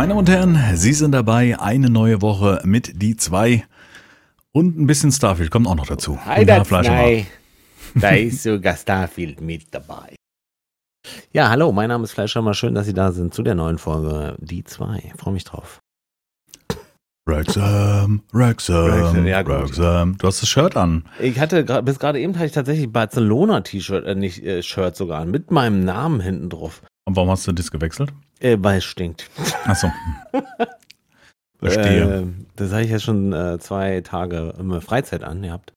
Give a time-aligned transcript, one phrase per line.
[0.00, 1.60] Meine Damen und Herren, Sie sind dabei.
[1.60, 3.66] Eine neue Woche mit die zwei.
[4.50, 6.18] Und ein bisschen Starfield kommt auch noch dazu.
[6.24, 10.16] Hi, das Da ist sogar Starfield mit dabei.
[11.34, 12.54] Ja, hallo, mein Name ist Fleischhammer.
[12.54, 15.12] Schön, dass Sie da sind zu der neuen Folge Die zwei.
[15.18, 15.80] Freue mich drauf.
[17.26, 20.16] Wrexham, Wrexham, ja, Wrexham.
[20.16, 21.04] Du hast das Shirt an.
[21.20, 25.30] Ich hatte bis gerade eben hatte ich tatsächlich Barcelona-T-Shirt, äh, nicht äh, Shirt sogar an,
[25.30, 26.80] mit meinem Namen hinten drauf.
[27.10, 28.12] Und warum hast du das gewechselt?
[28.38, 29.28] Äh, weil es stinkt.
[29.64, 29.90] Achso.
[31.58, 32.20] Verstehe.
[32.20, 35.72] Äh, das habe ich ja schon äh, zwei Tage immer Freizeit an gehabt.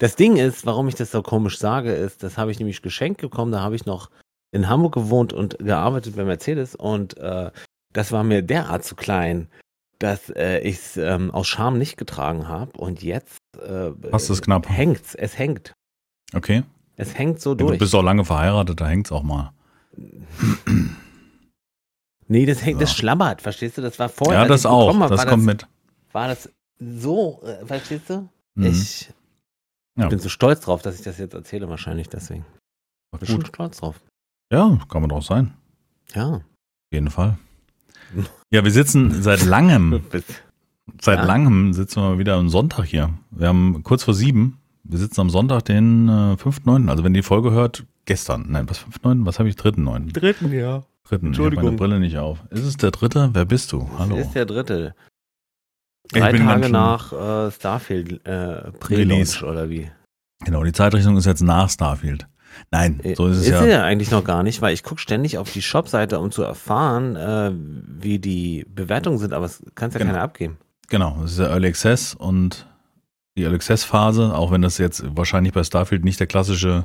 [0.00, 3.20] Das Ding ist, warum ich das so komisch sage, ist, das habe ich nämlich geschenkt
[3.20, 3.52] bekommen.
[3.52, 4.10] Da habe ich noch
[4.50, 7.52] in Hamburg gewohnt und gearbeitet bei Mercedes und äh,
[7.92, 9.46] das war mir derart zu klein,
[10.00, 14.42] dass äh, ich es ähm, aus Scham nicht getragen habe und jetzt äh, Hast es
[14.42, 14.68] knapp?
[14.68, 15.74] Hängt's, es hängt.
[16.34, 16.64] Okay.
[16.96, 17.74] Es hängt so durch.
[17.74, 19.52] Du bist auch lange verheiratet, da hängt es auch mal.
[22.28, 22.86] Nee, das hängt, ja.
[22.86, 23.82] das schlammert, verstehst du?
[23.82, 24.42] Das war vorher.
[24.42, 24.98] Ja, das auch.
[24.98, 25.66] Hab, das kommt das, mit.
[26.12, 28.28] War das so, äh, verstehst du?
[28.54, 28.66] Mhm.
[28.66, 29.12] Ich
[29.96, 30.08] ja.
[30.08, 32.46] bin so stolz drauf, dass ich das jetzt erzähle, wahrscheinlich deswegen.
[33.12, 34.00] Ich bin schon stolz drauf.
[34.50, 35.52] Ja, kann man doch sein.
[36.14, 36.36] Ja.
[36.36, 36.42] Auf
[36.92, 37.38] jeden Fall.
[38.50, 40.02] Ja, wir sitzen seit langem,
[41.00, 41.24] seit ja.
[41.24, 43.10] langem sitzen wir mal wieder am Sonntag hier.
[43.30, 44.58] Wir haben kurz vor sieben.
[44.84, 46.88] Wir sitzen am Sonntag, den äh, 5.9.
[46.88, 48.46] Also wenn die Folge hört, gestern.
[48.48, 49.26] Nein, was 5.9?
[49.26, 49.56] Was habe ich?
[49.56, 50.12] 3.9.
[50.12, 50.82] Dritten, ja.
[51.04, 51.26] Dritten.
[51.26, 51.64] Entschuldigung.
[51.64, 52.38] Ich habe meine Brille nicht auf.
[52.50, 53.30] Ist es der dritte?
[53.32, 53.88] Wer bist du?
[53.98, 54.16] Hallo.
[54.16, 54.94] Es ist der dritte.
[56.10, 59.90] Drei Tage nach äh, Starfield äh, Pre-Launch oder wie?
[60.44, 62.26] Genau, die Zeitrichtung ist jetzt nach Starfield.
[62.70, 63.60] Nein, äh, so ist es ist ja.
[63.60, 66.42] Ist ja eigentlich noch gar nicht, weil ich gucke ständig auf die Shop-Seite, um zu
[66.42, 70.12] erfahren, äh, wie die Bewertungen sind, aber es kann ja genau.
[70.12, 70.58] keiner abgeben.
[70.88, 72.66] Genau, es ist ja Early Access und
[73.36, 76.84] die Early Access Phase, auch wenn das jetzt wahrscheinlich bei Starfield nicht der klassische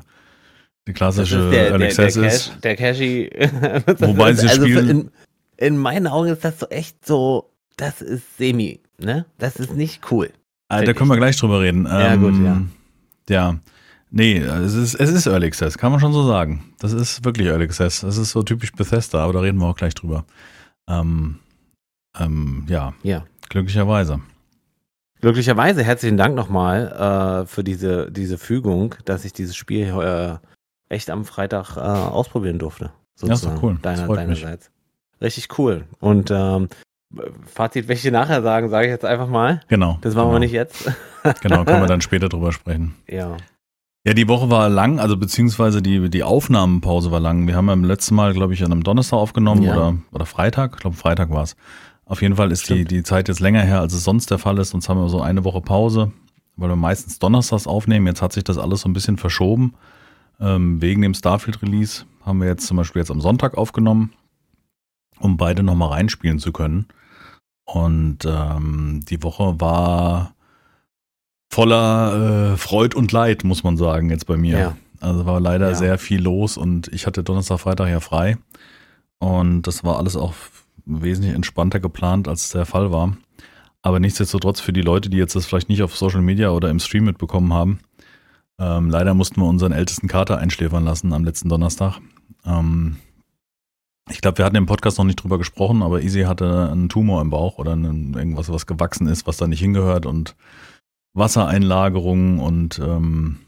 [0.86, 2.64] die klassische der, Early Access ist.
[2.64, 3.30] Der Cashy.
[3.98, 4.88] Wobei sie also spielen.
[4.88, 5.10] In,
[5.58, 9.26] in meinen Augen ist das so echt so, das ist semi, ne?
[9.36, 10.30] Das ist nicht cool.
[10.68, 11.84] Ah, da können wir gleich drüber reden.
[11.84, 12.62] Ja, ähm, gut, ja.
[13.28, 13.58] Ja.
[14.10, 16.72] Nee, es ist, es ist Early Access, kann man schon so sagen.
[16.78, 18.00] Das ist wirklich Early Access.
[18.00, 20.24] Das ist so typisch Bethesda, aber da reden wir auch gleich drüber.
[20.88, 21.38] Ähm,
[22.18, 22.94] ähm, ja.
[23.02, 24.20] ja, glücklicherweise.
[25.20, 30.36] Glücklicherweise herzlichen Dank nochmal äh, für diese, diese Fügung, dass ich dieses Spiel äh,
[30.88, 32.92] echt am Freitag äh, ausprobieren durfte.
[33.14, 33.28] Sozusagen.
[33.28, 33.78] Ja, ist doch cool.
[33.82, 34.70] Deiner, deinerseits.
[35.20, 35.86] Richtig cool.
[35.98, 36.68] Und ähm,
[37.46, 39.60] Fazit, welche nachher sagen, sage ich jetzt einfach mal.
[39.68, 39.98] Genau.
[40.02, 40.34] Das machen genau.
[40.34, 40.84] wir nicht jetzt.
[41.42, 42.94] genau, können wir dann später drüber sprechen.
[43.08, 43.36] Ja.
[44.06, 47.46] Ja, die Woche war lang, also beziehungsweise die, die Aufnahmenpause war lang.
[47.46, 49.74] Wir haben ja im letzten Mal, glaube ich, an einem Donnerstag aufgenommen ja.
[49.74, 50.74] oder, oder Freitag.
[50.76, 51.56] Ich glaube, Freitag war es.
[52.08, 54.56] Auf jeden Fall ist die, die Zeit jetzt länger her, als es sonst der Fall
[54.58, 54.70] ist.
[54.70, 56.10] Sonst haben wir so eine Woche Pause,
[56.56, 58.06] weil wir meistens Donnerstags aufnehmen.
[58.06, 59.74] Jetzt hat sich das alles so ein bisschen verschoben.
[60.40, 64.14] Ähm, wegen dem Starfield-Release haben wir jetzt zum Beispiel jetzt am Sonntag aufgenommen,
[65.20, 66.86] um beide nochmal reinspielen zu können.
[67.64, 70.34] Und ähm, die Woche war
[71.50, 74.58] voller äh, Freud und Leid, muss man sagen, jetzt bei mir.
[74.58, 74.76] Ja.
[75.00, 75.74] Also war leider ja.
[75.74, 78.38] sehr viel los und ich hatte Donnerstag, Freitag ja frei.
[79.18, 80.32] Und das war alles auch
[80.88, 83.16] wesentlich entspannter geplant, als der Fall war.
[83.82, 86.80] Aber nichtsdestotrotz für die Leute, die jetzt das vielleicht nicht auf Social Media oder im
[86.80, 87.78] Stream mitbekommen haben,
[88.58, 92.00] ähm, leider mussten wir unseren ältesten Kater einschläfern lassen am letzten Donnerstag.
[92.44, 92.96] Ähm,
[94.10, 97.20] ich glaube, wir hatten im Podcast noch nicht drüber gesprochen, aber Easy hatte einen Tumor
[97.20, 100.34] im Bauch oder einen, irgendwas, was gewachsen ist, was da nicht hingehört und
[101.14, 103.47] Wassereinlagerungen und ähm, äh,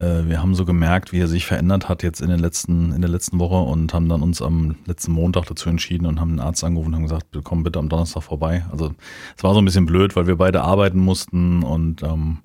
[0.00, 3.10] wir haben so gemerkt, wie er sich verändert hat jetzt in, den letzten, in der
[3.10, 6.64] letzten Woche und haben dann uns am letzten Montag dazu entschieden und haben den Arzt
[6.64, 8.64] angerufen und haben gesagt, komm bitte am Donnerstag vorbei.
[8.72, 8.94] Also
[9.36, 12.38] es war so ein bisschen blöd, weil wir beide arbeiten mussten und ähm,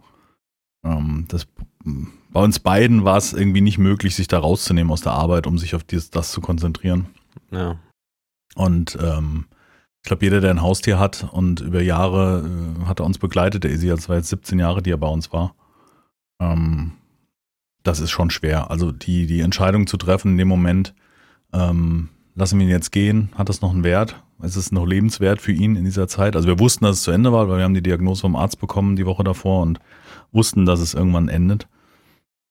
[0.85, 1.47] ähm, das,
[2.31, 5.57] bei uns beiden war es irgendwie nicht möglich, sich da rauszunehmen aus der Arbeit, um
[5.57, 7.07] sich auf dieses, das zu konzentrieren.
[7.51, 7.79] Ja.
[8.55, 9.45] Und ähm,
[10.03, 13.63] ich glaube, jeder, der ein Haustier hat und über Jahre äh, hat er uns begleitet,
[13.63, 15.55] der Isi, das war jetzt 17 Jahre, die er bei uns war.
[16.40, 16.91] Ähm,
[17.85, 18.72] das ist schon schwer.
[18.72, 20.93] Also die, die Entscheidung zu treffen in dem Moment,
[21.53, 24.22] ähm, lassen wir ihn jetzt gehen, hat das noch einen Wert?
[24.41, 26.35] Ist es noch lebenswert für ihn in dieser Zeit?
[26.35, 28.59] Also wir wussten, dass es zu Ende war, weil wir haben die Diagnose vom Arzt
[28.59, 29.79] bekommen die Woche davor und
[30.32, 31.67] wussten, dass es irgendwann endet.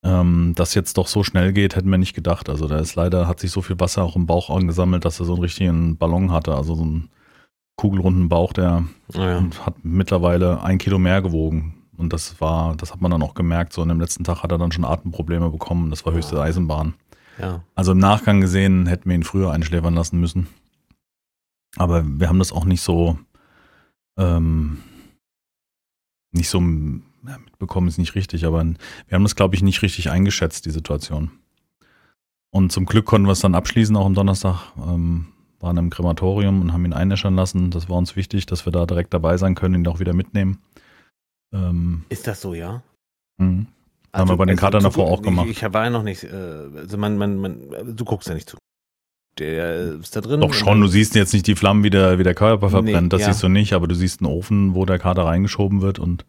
[0.03, 2.49] Ähm, dass jetzt doch so schnell geht, hätten wir nicht gedacht.
[2.49, 5.27] Also da ist leider, hat sich so viel Wasser auch im Bauch angesammelt, dass er
[5.27, 7.11] so einen richtigen Ballon hatte, also so einen
[7.77, 8.85] kugelrunden Bauch, der
[9.15, 9.43] oh ja.
[9.67, 11.84] hat mittlerweile ein Kilo mehr gewogen.
[11.97, 13.73] Und das war, das hat man dann auch gemerkt.
[13.73, 15.91] So, und am letzten Tag hat er dann schon Atemprobleme bekommen.
[15.91, 16.95] Das war höchste Eisenbahn.
[17.41, 17.63] Ja.
[17.75, 20.49] Also im Nachgang gesehen hätten wir ihn früher einschläfern lassen müssen.
[21.77, 23.19] Aber wir haben das auch nicht so,
[24.17, 24.79] ähm,
[26.31, 30.11] nicht so ja, mitbekommen, ist nicht richtig, aber wir haben das, glaube ich, nicht richtig
[30.11, 31.31] eingeschätzt, die Situation.
[32.51, 34.73] Und zum Glück konnten wir es dann abschließen, auch am Donnerstag.
[34.77, 35.27] Ähm,
[35.65, 37.71] waren im Krematorium und haben ihn einäschern lassen.
[37.71, 40.59] Das war uns wichtig, dass wir da direkt dabei sein können, ihn auch wieder mitnehmen.
[41.55, 42.83] Ähm, ist das so, ja?
[43.39, 43.67] Mhm.
[44.13, 45.47] Also, haben wir bei den also, Katern davor auch gemacht.
[45.49, 46.29] Ich, ich war ja noch nicht, äh,
[46.77, 48.59] also man, man, man, du guckst ja nicht zu.
[49.39, 50.41] Der ist da drin.
[50.41, 53.09] Doch schon, du siehst jetzt nicht die Flammen, wie der, wie der Körper verbrennt, nee,
[53.09, 53.33] das ja.
[53.33, 56.25] siehst du nicht, aber du siehst einen Ofen, wo der Kater reingeschoben wird und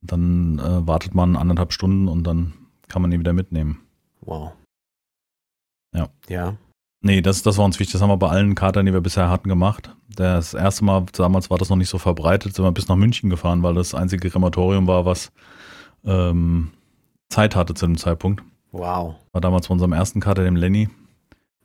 [0.00, 2.52] dann äh, wartet man anderthalb Stunden und dann
[2.86, 3.80] kann man ihn wieder mitnehmen.
[4.20, 4.52] Wow.
[5.94, 6.08] Ja.
[6.28, 6.56] Ja.
[7.00, 7.92] Nee, das, das war uns wichtig.
[7.92, 9.94] Das haben wir bei allen Katern, die wir bisher hatten, gemacht.
[10.14, 13.30] Das erste Mal, damals war das noch nicht so verbreitet, sind wir bis nach München
[13.30, 15.30] gefahren, weil das einzige Krematorium war, was
[16.04, 16.70] ähm,
[17.28, 18.42] Zeit hatte zu dem Zeitpunkt.
[18.72, 19.14] Wow.
[19.32, 20.88] War damals bei unserem ersten Kater, dem Lenny.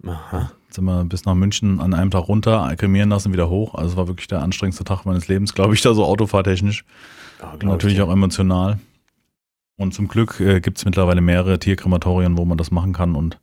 [0.06, 0.52] Aha.
[0.70, 3.76] Sind wir bis nach München an einem Tag runter, kremieren lassen, wieder hoch.
[3.76, 6.84] Also es war wirklich der anstrengendste Tag meines Lebens, glaube ich, da so autofahrtechnisch.
[7.42, 8.80] Ja, natürlich auch emotional.
[9.78, 13.16] Und zum Glück äh, gibt es mittlerweile mehrere Tierkrematorien, wo man das machen kann.
[13.16, 13.40] Und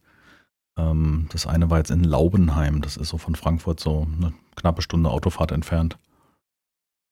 [0.80, 2.80] ähm, das eine war jetzt in Laubenheim.
[2.82, 5.98] Das ist so von Frankfurt so eine knappe Stunde Autofahrt entfernt.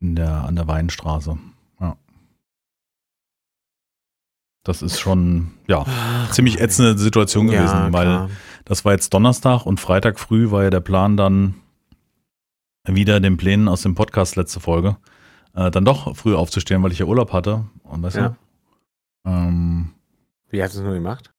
[0.01, 1.39] In der, an der Weinstraße.
[1.81, 1.97] Ja.
[4.65, 5.85] Das ist schon, ja,
[6.31, 8.29] ziemlich ätzende Situation gewesen, ja, weil
[8.65, 11.55] das war jetzt Donnerstag und Freitag früh war ja der Plan dann
[12.87, 14.97] wieder den Plänen aus dem Podcast letzte Folge,
[15.55, 17.65] äh, dann doch früh aufzustehen, weil ich ja Urlaub hatte.
[17.83, 18.29] Und weißt ja.
[18.29, 18.37] du?
[19.31, 19.95] Ähm,
[20.49, 21.33] Wie hast du es nur gemacht?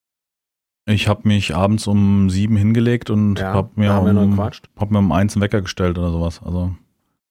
[0.90, 5.12] Ich habe mich abends um sieben hingelegt und ja, habe mir, um, hab mir um
[5.12, 6.42] eins einen Wecker gestellt oder sowas.
[6.44, 6.76] Also.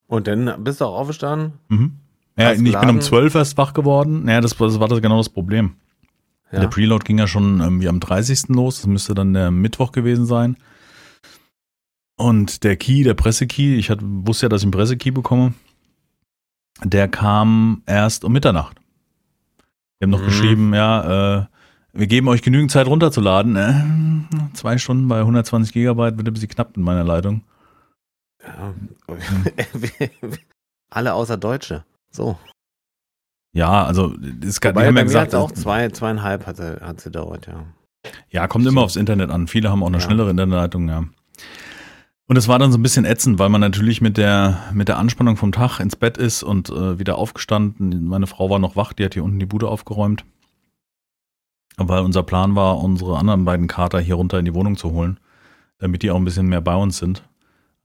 [0.07, 1.55] Und dann bist du auch aufgestanden?
[1.69, 1.97] Mhm.
[2.37, 4.25] Ja, ich bin um zwölf erst wach geworden.
[4.25, 5.75] Naja, das, das war das genau das Problem.
[6.53, 6.61] Ja.
[6.61, 8.49] Der Preload ging ja schon irgendwie am 30.
[8.49, 8.77] los.
[8.77, 10.57] Das müsste dann der Mittwoch gewesen sein.
[12.17, 15.55] Und der Key, der Pressekey, ich hatte, wusste ja, dass ich einen Pressekey bekomme.
[16.85, 18.77] Der kam erst um Mitternacht.
[19.99, 20.27] Wir haben noch mhm.
[20.27, 21.47] geschrieben, ja, äh,
[21.99, 23.57] wir geben euch genügend Zeit runterzuladen.
[23.57, 27.43] Äh, zwei Stunden bei 120 Gigabyte wird ein bisschen knapp in meiner Leitung.
[28.43, 28.73] Ja.
[30.91, 31.85] Alle außer Deutsche.
[32.11, 32.39] So.
[33.53, 34.15] Ja, also
[34.45, 37.65] es kann, Wobei, haben ja gesagt, auch zwei, zweieinhalb hat, hat sie dauert, ja.
[38.31, 39.49] Ja, kommt immer aufs Internet an.
[39.49, 40.03] Viele haben auch eine ja.
[40.03, 41.05] schnellere Internetleitung, ja.
[42.27, 44.99] Und es war dann so ein bisschen ätzend, weil man natürlich mit der, mit der
[44.99, 48.07] Anspannung vom Tag ins Bett ist und äh, wieder aufgestanden.
[48.07, 50.25] Meine Frau war noch wach, die hat hier unten die Bude aufgeräumt.
[51.79, 55.21] Weil unser Plan war, unsere anderen beiden Kater hier runter in die Wohnung zu holen,
[55.79, 57.23] damit die auch ein bisschen mehr bei uns sind.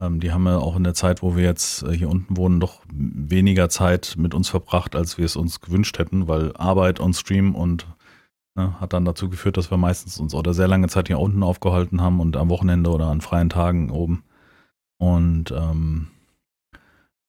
[0.02, 2.60] Ähm, die haben ja auch in der Zeit, wo wir jetzt äh, hier unten wohnen,
[2.60, 7.14] doch weniger Zeit mit uns verbracht, als wir es uns gewünscht hätten, weil Arbeit on
[7.14, 7.88] Stream und
[8.56, 11.44] ne, hat dann dazu geführt, dass wir meistens uns oder sehr lange Zeit hier unten
[11.44, 14.24] aufgehalten haben und am Wochenende oder an freien Tagen oben.
[14.98, 16.08] Und ähm,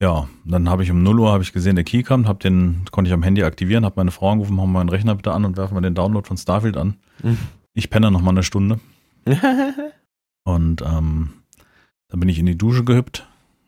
[0.03, 2.85] ja, dann habe ich um 0 Uhr habe ich gesehen, der Key kommt, hab den,
[2.91, 5.57] konnte ich am Handy aktivieren, habe meine Frau angerufen, haben meinen Rechner bitte an und
[5.57, 6.97] werfen wir den Download von Starfield an.
[7.23, 7.39] Mhm.
[7.75, 8.81] Ich penne noch mal eine Stunde.
[10.45, 11.31] und ähm,
[12.09, 13.27] dann bin ich in die Dusche gehüpft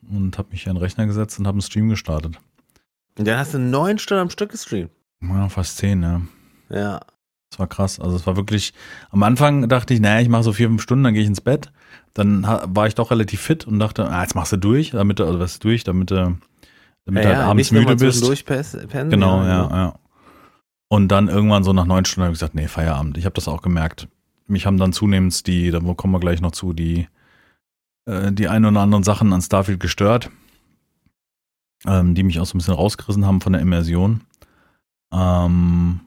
[0.09, 2.39] und habe mich an den Rechner gesetzt und habe einen Stream gestartet.
[3.17, 4.91] Und dann hast du neun Stunden am Stück gestreamt.
[5.21, 6.21] Ja, fast zehn, ja.
[6.69, 6.99] Ja.
[7.49, 7.99] Das war krass.
[7.99, 8.73] Also es war wirklich,
[9.09, 11.41] am Anfang dachte ich, naja, ich mache so vier, fünf Stunden, dann gehe ich ins
[11.41, 11.71] Bett.
[12.13, 15.25] Dann war ich doch relativ fit und dachte, ah, jetzt machst du durch, damit du,
[15.25, 16.37] also was durch, damit du,
[17.05, 18.23] damit ja, du halt ja, abends müde bist.
[18.23, 19.99] Durchpennen, genau, ja, ja, ja.
[20.89, 23.17] Und dann irgendwann so nach neun Stunden habe ich gesagt, nee, Feierabend.
[23.17, 24.07] Ich habe das auch gemerkt.
[24.47, 27.07] Mich haben dann zunehmend die, da kommen wir gleich noch zu, die
[28.07, 30.31] äh, die ein oder anderen Sachen an Starfield gestört,
[31.85, 34.21] ähm, die mich auch so ein bisschen rausgerissen haben von der Immersion.
[35.11, 35.99] Ähm,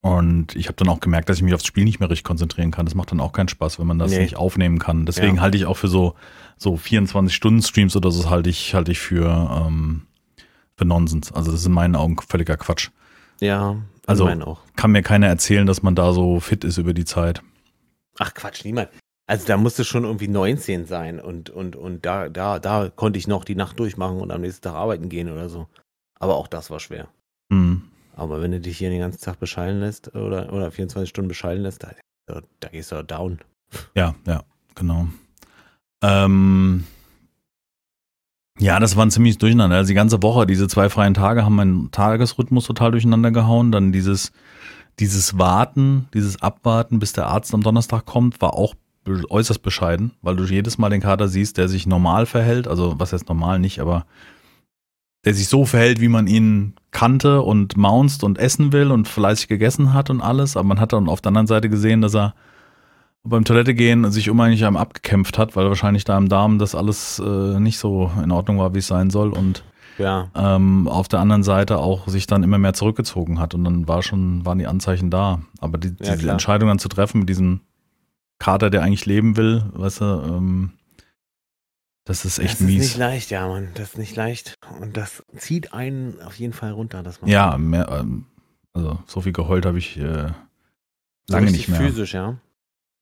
[0.00, 2.70] und ich habe dann auch gemerkt, dass ich mich aufs Spiel nicht mehr richtig konzentrieren
[2.70, 2.86] kann.
[2.86, 4.20] Das macht dann auch keinen Spaß, wenn man das nee.
[4.20, 5.06] nicht aufnehmen kann.
[5.06, 5.42] Deswegen ja.
[5.42, 6.14] halte ich auch für so,
[6.56, 10.02] so 24-Stunden-Streams oder so halte ich, halte ich für, ähm,
[10.76, 11.32] für Nonsens.
[11.32, 12.90] Also das ist in meinen Augen völliger Quatsch.
[13.40, 13.76] Ja,
[14.06, 17.42] also kann mir keiner erzählen, dass man da so fit ist über die Zeit.
[18.18, 18.88] Ach Quatsch, niemand.
[19.26, 23.26] Also da musste schon irgendwie 19 sein und, und, und da, da, da konnte ich
[23.26, 25.68] noch die Nacht durchmachen und am nächsten Tag arbeiten gehen oder so.
[26.18, 27.08] Aber auch das war schwer.
[27.50, 27.82] Mhm.
[28.18, 31.62] Aber wenn du dich hier den ganzen Tag beschallen lässt oder, oder 24 Stunden beschallen
[31.62, 33.38] lässt, da, da gehst du down.
[33.94, 34.42] Ja, ja,
[34.74, 35.06] genau.
[36.02, 36.84] Ähm,
[38.58, 39.76] ja, das war ein ziemlich durcheinander.
[39.76, 43.70] Also die ganze Woche, diese zwei freien Tage haben meinen Tagesrhythmus total durcheinander gehauen.
[43.70, 44.32] Dann dieses,
[44.98, 48.74] dieses Warten, dieses Abwarten, bis der Arzt am Donnerstag kommt, war auch
[49.06, 53.14] äußerst bescheiden, weil du jedes Mal den Kater siehst, der sich normal verhält, also was
[53.14, 54.04] heißt normal nicht, aber
[55.28, 59.46] der sich so verhält, wie man ihn kannte und maunst und essen will und fleißig
[59.46, 62.34] gegessen hat und alles, aber man hat dann auf der anderen Seite gesehen, dass er
[63.24, 67.18] beim Toilette gehen sich unheimlich einem abgekämpft hat, weil wahrscheinlich da im Darm das alles
[67.18, 69.64] äh, nicht so in Ordnung war, wie es sein soll und
[69.98, 70.30] ja.
[70.34, 74.02] ähm, auf der anderen Seite auch sich dann immer mehr zurückgezogen hat und dann war
[74.02, 75.40] schon, waren die Anzeichen da.
[75.60, 77.60] Aber die, ja, diese Entscheidung dann zu treffen mit diesem
[78.38, 80.70] Kater, der eigentlich leben will, weißt du, ähm,
[82.08, 82.78] Das ist echt das ist mies.
[82.82, 83.68] nicht leicht, ja, Mann.
[83.74, 84.54] Das ist nicht leicht.
[84.80, 87.02] Und das zieht einen auf jeden Fall runter.
[87.02, 88.24] Das macht Ja, mehr, ähm,
[88.72, 90.32] also so viel geheult habe ich äh,
[91.28, 91.78] lange nicht mehr.
[91.80, 92.38] physisch, ja.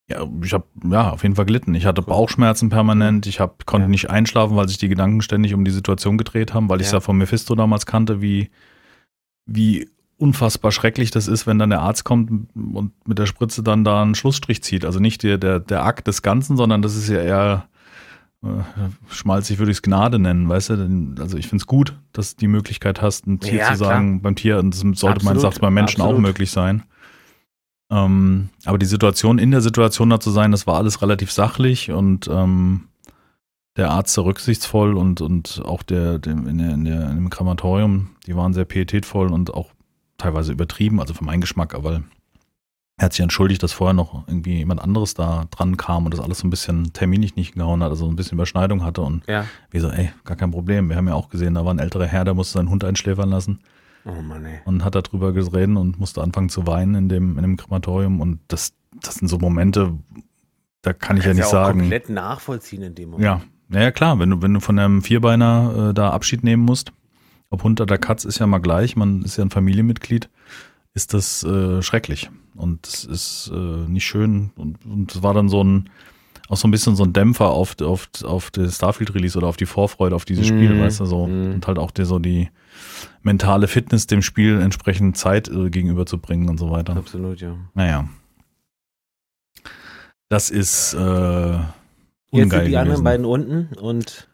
[0.09, 1.73] Ja, ich habe ja auf jeden Fall gelitten.
[1.75, 3.25] Ich hatte Bauchschmerzen permanent.
[3.27, 3.89] Ich hab, konnte Ja.
[3.89, 6.91] nicht einschlafen, weil sich die Gedanken ständig um die Situation gedreht haben, weil ich es
[6.91, 6.97] Ja.
[6.97, 8.49] ja von Mephisto damals kannte, wie,
[9.45, 13.83] wie unfassbar schrecklich das ist, wenn dann der Arzt kommt und mit der Spritze dann
[13.83, 14.83] da einen Schlussstrich zieht.
[14.83, 17.67] Also nicht der, der, der Akt des Ganzen, sondern das ist ja eher
[19.09, 21.15] schmalzig würde ich es Gnade nennen, weißt du?
[21.19, 24.21] Also ich finde es gut, dass du die Möglichkeit hast, ein Tier Ja, zu sagen
[24.21, 26.27] beim Tier, und das sollte man sagt beim Menschen auch absolut.
[26.27, 26.83] möglich sein.
[27.89, 31.91] Ähm, aber die Situation, in der Situation da zu sein, das war alles relativ sachlich
[31.91, 32.89] und ähm,
[33.77, 37.29] der Arzt sehr rücksichtsvoll und, und auch der, dem, in, der, in, der, in dem
[37.29, 39.71] Krematorium, die waren sehr pietätvoll und auch
[40.17, 42.01] teilweise übertrieben, also für meinen Geschmack, aber
[42.99, 46.19] er hat sich entschuldigt, dass vorher noch irgendwie jemand anderes da dran kam und das
[46.19, 49.45] alles so ein bisschen terminlich nicht gehauen hat, also ein bisschen Überschneidung hatte und Ja.
[49.69, 50.89] wir so, ey, gar kein Problem.
[50.89, 53.29] Wir haben ja auch gesehen, da war ein älterer Herr, der musste seinen Hund einschläfern
[53.29, 53.59] lassen
[54.03, 54.59] Oh Mann, ey.
[54.65, 58.19] und hat darüber geredet und musste anfangen zu weinen in dem, in dem Krematorium.
[58.19, 59.93] Und das, das sind so Momente,
[60.81, 61.81] da kann ich ja nicht auch sagen.
[61.81, 63.25] komplett nachvollziehen in dem Moment.
[63.25, 66.93] Ja, naja, klar, wenn du, wenn du von einem Vierbeiner äh, da Abschied nehmen musst,
[67.51, 70.29] ob Hund oder Katz ist ja mal gleich, man ist ja ein Familienmitglied,
[70.95, 72.31] ist das äh, schrecklich.
[72.57, 74.51] Und es ist äh, nicht schön.
[74.57, 75.89] Und es war dann so ein,
[76.49, 79.65] auch so ein bisschen so ein Dämpfer auf, auf, auf das Starfield-Release oder auf die
[79.65, 80.79] Vorfreude auf dieses Spiel, Mhm.
[80.81, 81.27] weißt du, so.
[81.27, 81.53] Mhm.
[81.55, 82.49] Und halt auch die, so die
[83.21, 86.95] mentale Fitness dem Spiel entsprechend Zeit äh, gegenüberzubringen und so weiter.
[86.97, 87.55] Absolut, ja.
[87.73, 88.07] Naja.
[90.29, 91.63] Das ist äh, Jetzt
[92.31, 93.03] ungeil sind die anderen gewesen.
[93.03, 94.27] beiden unten und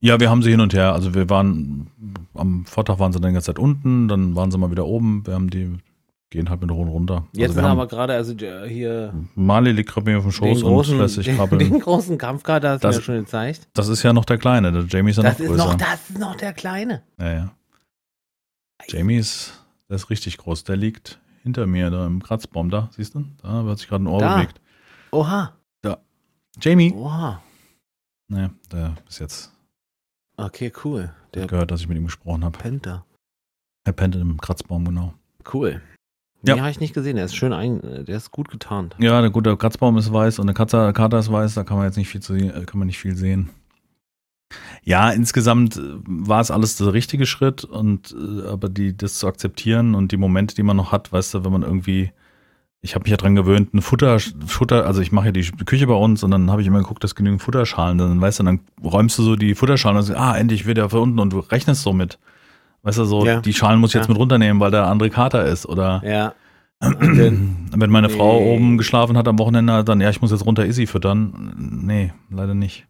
[0.00, 0.92] Ja, wir haben sie hin und her.
[0.92, 1.90] Also wir waren,
[2.34, 5.26] am Vortag waren sie dann die ganze Zeit unten, dann waren sie mal wieder oben.
[5.26, 5.76] Wir haben die,
[6.32, 7.26] gehen halt mit der Runde runter.
[7.32, 10.30] jetzt also sind wir aber gerade, also der hier Mali liegt gerade mir auf dem
[10.30, 11.58] den Schoß und großen, lässt sich den, krabbeln.
[11.60, 13.68] den großen Kampfkater hast du Das- mir schon gezeigt.
[13.74, 15.64] Das ist ja noch der Kleine, der Jamie ist ja Das noch ist größer.
[15.66, 17.02] noch, das ist noch der Kleine.
[17.20, 17.50] Ja, ja.
[18.88, 20.64] Jamie ist, der ist richtig groß.
[20.64, 23.24] Der liegt hinter mir da im Kratzbaum da, siehst du?
[23.42, 24.34] Da hat sich gerade ein Ohr Da.
[24.36, 24.60] bewegt.
[25.12, 25.52] Oha,
[26.60, 26.92] Jamie?
[26.92, 27.42] oha.
[28.28, 29.52] Naja, der ist jetzt
[30.36, 31.12] Okay, cool.
[31.34, 32.58] Der gehört, dass ich mit ihm gesprochen habe.
[32.58, 33.04] Penta.
[33.84, 35.14] Er pennt im Kratzbaum, genau.
[35.52, 35.80] Cool.
[36.44, 36.54] Ja.
[36.54, 37.16] Den habe ich nicht gesehen.
[37.16, 38.96] Der ist schön ein, der ist gut getarnt.
[38.98, 41.86] Ja, der gute Kratzbaum ist weiß und der Katze, Kater ist weiß, da kann man
[41.86, 43.50] jetzt nicht viel zu, äh, kann man nicht viel sehen.
[44.82, 49.28] Ja, insgesamt äh, war es alles der richtige Schritt und äh, aber die das zu
[49.28, 52.10] akzeptieren und die Momente, die man noch hat, weißt du, wenn man irgendwie
[52.84, 55.86] ich habe mich ja dran gewöhnt, ein Futter, Futter, also ich mache ja die Küche
[55.86, 58.60] bei uns und dann habe ich immer geguckt, dass genügend Futterschalen, dann weißt du, dann
[58.82, 61.38] räumst du so die Futterschalen und sagst, ah, endlich wird er für unten und du
[61.38, 62.18] rechnest so mit.
[62.82, 63.40] Weißt du, so, Ja.
[63.40, 64.12] die Schalen muss ich jetzt Ja.
[64.12, 66.34] mit runternehmen, weil der andere Kater ist oder Ja.
[66.80, 68.54] Wenn meine Frau Nee.
[68.56, 71.54] oben geschlafen hat am Wochenende, dann, ja, ich muss jetzt runter Izzy füttern.
[71.84, 72.86] Nee, leider nicht.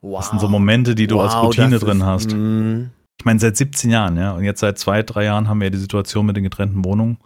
[0.00, 0.20] Wow.
[0.20, 2.32] Das sind so Momente, die du als Wow, Routine das drin ist- hast.
[2.36, 4.32] Mm, Ich meine, seit 17 Jahren, ja.
[4.32, 7.16] Und jetzt seit zwei, drei Jahren haben wir ja die Situation mit den getrennten Wohnungen.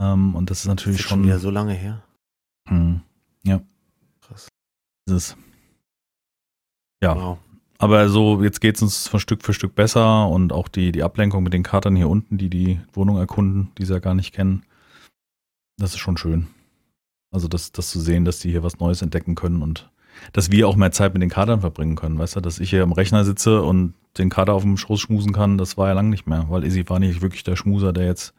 [0.00, 2.02] Ähm, und das ist das natürlich ist schon wieder so lange her.
[2.68, 3.02] Hm,
[3.44, 3.60] ja.
[4.22, 4.48] Krass.
[5.06, 5.36] Das ist,
[7.02, 7.14] Ja.
[7.14, 7.38] Wow.
[7.82, 11.02] Aber so, jetzt geht es uns von Stück für Stück besser und auch die, die
[11.02, 14.32] Ablenkung mit den Katern hier unten, die die Wohnung erkunden, die sie ja gar nicht
[14.32, 14.62] kennen.
[15.78, 16.46] Das ist schon schön.
[17.32, 19.90] Also das, das zu sehen, dass die hier was Neues entdecken können und
[20.32, 22.84] dass wir auch mehr Zeit mit den Kadern verbringen können, weißt du, dass ich hier
[22.84, 26.08] am Rechner sitze und den Kader auf dem Schoß schmusen kann, das war ja lang
[26.08, 28.32] nicht mehr, weil Izzy war nicht wirklich der Schmuser, der jetzt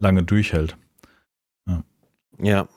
[0.00, 0.76] lange durchhält.
[2.38, 2.68] Ja.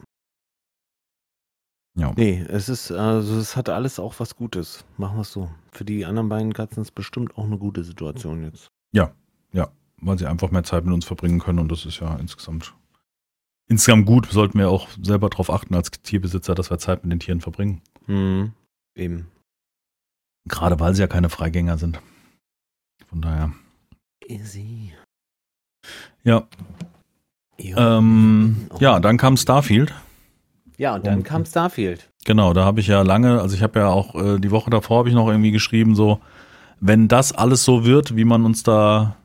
[1.95, 4.83] Nee, es ist, also es hat alles auch was Gutes.
[4.97, 5.49] Machen wir es so.
[5.71, 8.67] Für die anderen beiden Katzen ist bestimmt auch eine gute Situation jetzt.
[10.01, 12.75] weil sie einfach mehr Zeit mit uns verbringen können und das ist ja insgesamt
[13.67, 14.27] insgesamt gut.
[14.29, 17.81] Sollten wir auch selber darauf achten als Tierbesitzer, dass wir Zeit mit den Tieren verbringen.
[18.05, 18.51] Mhm.
[18.93, 19.31] Eben.
[20.47, 21.99] Gerade weil sie ja keine Freigänger sind.
[23.07, 23.53] Von daher.
[24.27, 24.93] Easy.
[26.23, 26.45] Ja,
[27.57, 28.77] Ja, ähm, Oh.
[28.81, 29.93] ja, dann kam Starfield.
[30.77, 32.09] Ja und dann und- kam Starfield.
[32.25, 34.99] Genau, da habe ich ja lange, also ich habe ja auch äh, die Woche davor
[34.99, 36.19] habe ich noch irgendwie geschrieben, so,
[36.79, 39.15] wenn das alles so wird, wie man uns da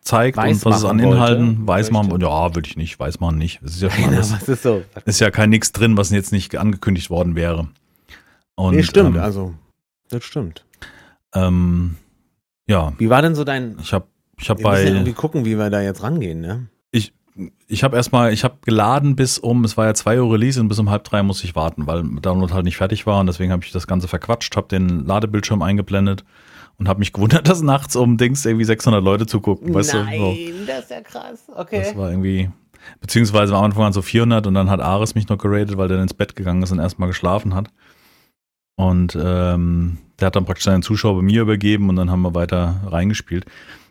[0.00, 2.24] zeigt Weiß und was es an machen wollte, Inhalten, weiß man, möchte.
[2.24, 3.60] ja, würde ich nicht, weiß man nicht.
[3.62, 4.82] Es ist ja schon alles, ist so.
[5.04, 7.68] ist ja kein nix drin, was jetzt nicht angekündigt worden wäre.
[8.54, 9.54] Und, nee, stimmt, Ähm, also.
[10.08, 10.64] Das stimmt.
[11.34, 11.96] ähm,
[12.66, 13.76] ja, Wie war denn so dein.
[13.80, 14.06] ich habe
[14.40, 16.66] ich hab Wir müssen ja bei, irgendwie gucken, wie wir da jetzt rangehen, ne?
[17.68, 20.68] Ich, habe erstmal, ich habe geladen bis um, es war ja 2 Uhr Release und
[20.68, 23.52] bis um halb drei musste ich warten, weil Download halt nicht fertig war und deswegen
[23.52, 26.24] habe ich das Ganze verquatscht, habe den Ladebildschirm eingeblendet
[26.78, 29.72] und habe mich gewundert, dass nachts um Dings irgendwie 600 Leute zugucken.
[29.72, 30.36] Weißt Du, so.
[30.66, 31.44] das ist ja krass.
[31.46, 31.92] Das Okay.
[31.96, 32.50] war irgendwie,
[33.00, 36.02] beziehungsweise am Anfang waren so 400 und dann hat Ares mich noch geratet, weil der
[36.02, 37.68] ins Bett gegangen ist und erstmal geschlafen hat.
[38.76, 42.34] Und ähm, der hat dann praktisch seinen Zuschauer bei mir übergeben und dann haben wir
[42.34, 43.44] weiter reingespielt.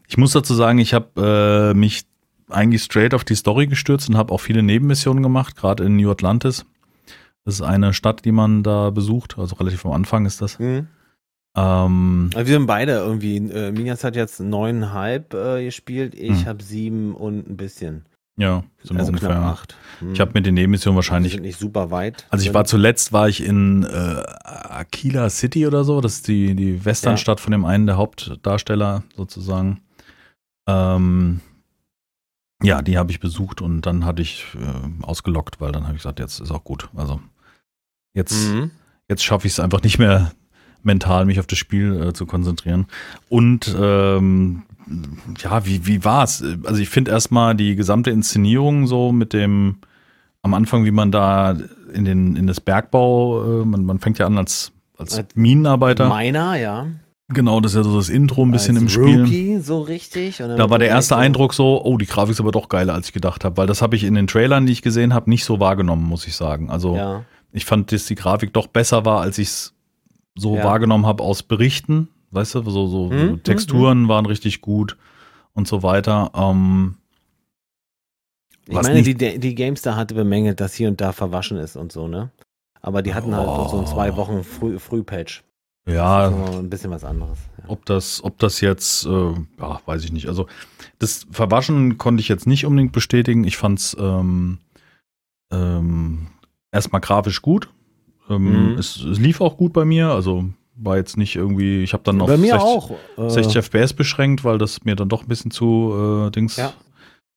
[0.07, 2.08] Ich muss dazu sagen, ich habe äh, mich
[2.49, 6.09] eigentlich straight auf die Story gestürzt und habe auch viele Nebenmissionen gemacht, gerade in New
[6.11, 6.65] Atlantis.
[7.45, 10.59] Das ist eine Stadt, die man da besucht, also relativ am Anfang ist das.
[10.59, 10.87] Mhm.
[11.55, 16.45] Ähm, also wir sind beide irgendwie, äh, Minas hat jetzt neuneinhalb äh, gespielt, ich hm.
[16.45, 18.05] habe sieben und ein bisschen.
[18.37, 19.35] Ja, so also ungefähr.
[19.35, 19.75] acht.
[19.99, 20.13] Hm.
[20.13, 21.33] Ich habe mit den Nebenmissionen wahrscheinlich.
[21.33, 22.25] Die sind nicht super weit.
[22.29, 25.99] Also ich war zuletzt war ich in äh, Aquila City oder so.
[25.99, 27.43] Das ist die, die Westernstadt ja.
[27.43, 29.81] von dem einen der Hauptdarsteller sozusagen.
[30.69, 31.41] Ähm,
[32.61, 36.01] ja, die habe ich besucht und dann hatte ich äh, ausgelockt, weil dann habe ich
[36.01, 36.89] gesagt, jetzt ist auch gut.
[36.95, 37.21] Also
[38.13, 38.71] jetzt, mhm.
[39.07, 40.31] jetzt schaffe ich es einfach nicht mehr
[40.83, 42.87] mental, mich auf das Spiel äh, zu konzentrieren.
[43.29, 44.63] Und ähm,
[45.39, 46.43] ja, wie, wie war's?
[46.65, 49.77] Also ich finde erstmal die gesamte Inszenierung so mit dem
[50.41, 51.57] am Anfang, wie man da
[51.93, 56.07] in den in das Bergbau, äh, man, man fängt ja an als, als, als Minenarbeiter.
[56.07, 56.87] Miner, ja.
[57.31, 59.21] Genau, das ist ja so das Intro ein bisschen im Spiel.
[59.21, 60.37] Rookie, so richtig.
[60.37, 63.13] da war der erste Eindruck so, oh, die Grafik ist aber doch geiler, als ich
[63.13, 65.59] gedacht habe, weil das habe ich in den Trailern, die ich gesehen habe, nicht so
[65.59, 66.71] wahrgenommen, muss ich sagen.
[66.71, 67.23] Also ja.
[67.51, 69.73] ich fand, dass die Grafik doch besser war, als ich es
[70.35, 70.63] so ja.
[70.63, 72.09] wahrgenommen habe aus Berichten.
[72.31, 74.97] Weißt du, so, so, hm, so Texturen hm, waren richtig gut
[75.53, 76.31] und so weiter.
[76.33, 76.95] Ähm,
[78.67, 82.07] ich meine, die, die GameStar hatte bemängelt, dass hier und da verwaschen ist und so,
[82.07, 82.31] ne?
[82.81, 83.37] Aber die hatten oh.
[83.37, 85.43] halt so ein zwei Wochen Früh, Frühpatch.
[85.89, 86.31] Ja.
[86.31, 87.37] So ein bisschen was anderes.
[87.57, 87.63] Ja.
[87.67, 90.27] Ob das, ob das jetzt, äh, ja, weiß ich nicht.
[90.27, 90.47] Also
[90.99, 93.43] das Verwaschen konnte ich jetzt nicht unbedingt bestätigen.
[93.43, 94.59] Ich fand es ähm,
[95.51, 96.27] ähm,
[96.71, 97.69] erstmal grafisch gut.
[98.29, 98.77] Ähm, mhm.
[98.77, 100.09] es, es, lief auch gut bei mir.
[100.09, 104.43] Also war jetzt nicht irgendwie, ich habe dann auf 60, auch, äh, 60, FPS beschränkt,
[104.43, 106.73] weil das mir dann doch ein bisschen zu äh, Dings ja.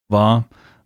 [0.09, 0.45] war.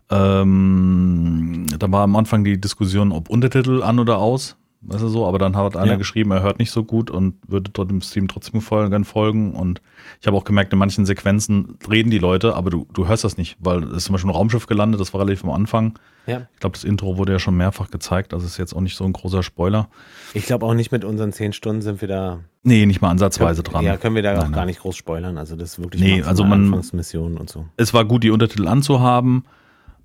[0.09, 5.27] Ähm, da war am Anfang die Diskussion, ob Untertitel an oder aus, weißt du so,
[5.27, 5.97] aber dann hat einer ja.
[5.97, 9.81] geschrieben, er hört nicht so gut und würde dort im Stream trotzdem folgen, folgen und
[10.21, 13.37] ich habe auch gemerkt, in manchen Sequenzen reden die Leute, aber du, du hörst das
[13.37, 15.99] nicht, weil es ist zum Beispiel ein Raumschiff gelandet, das war relativ am Anfang.
[16.27, 16.49] Ja.
[16.55, 19.05] Ich glaube, das Intro wurde ja schon mehrfach gezeigt, also ist jetzt auch nicht so
[19.05, 19.89] ein großer Spoiler.
[20.35, 22.41] Ich glaube auch nicht mit unseren zehn Stunden sind wir da.
[22.63, 23.85] Nee, nicht mal ansatzweise können, dran.
[23.85, 26.23] Ja, können wir da nein, auch gar nicht groß spoilern, also das ist wirklich nee,
[26.23, 27.67] also man, Anfangsmission und so.
[27.77, 29.45] Es war gut, die Untertitel anzuhaben.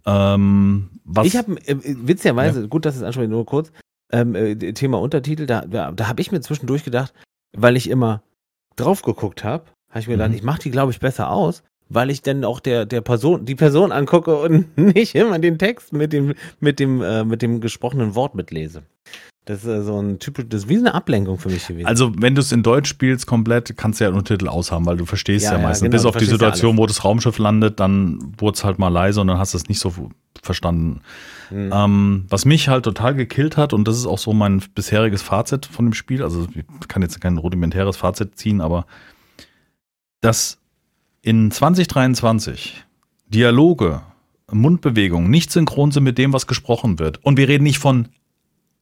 [0.05, 2.67] Ähm, was, ich habe, äh, witzigerweise, ja.
[2.67, 3.71] gut, dass es anspricht, nur kurz,
[4.11, 7.13] ähm, äh, Thema Untertitel, da, da, da habe ich mir zwischendurch gedacht,
[7.55, 8.23] weil ich immer
[8.75, 10.37] drauf geguckt habe, habe ich mir gedacht, mhm.
[10.37, 13.55] ich mache die, glaube ich, besser aus, weil ich dann auch der, der Person, die
[13.55, 18.15] Person angucke und nicht immer den Text mit dem, mit dem, äh, mit dem gesprochenen
[18.15, 18.83] Wort mitlese.
[19.45, 21.87] Das ist so ein typisch, das ist wie eine Ablenkung für mich gewesen.
[21.87, 25.05] Also, wenn du es in Deutsch spielst, komplett, kannst du ja Untertitel aushaben, weil du
[25.05, 25.85] verstehst ja, ja meistens.
[25.85, 29.19] Genau, Bis auf die Situation, wo das Raumschiff landet, dann wurde es halt mal leise
[29.19, 29.93] und dann hast du es nicht so
[30.43, 31.01] verstanden.
[31.49, 31.71] Mhm.
[31.73, 35.65] Ähm, was mich halt total gekillt hat, und das ist auch so mein bisheriges Fazit
[35.65, 38.85] von dem Spiel, also ich kann jetzt kein rudimentäres Fazit ziehen, aber
[40.21, 40.59] dass
[41.23, 42.83] in 2023
[43.27, 44.01] Dialoge,
[44.51, 47.23] Mundbewegungen nicht synchron sind mit dem, was gesprochen wird.
[47.23, 48.09] Und wir reden nicht von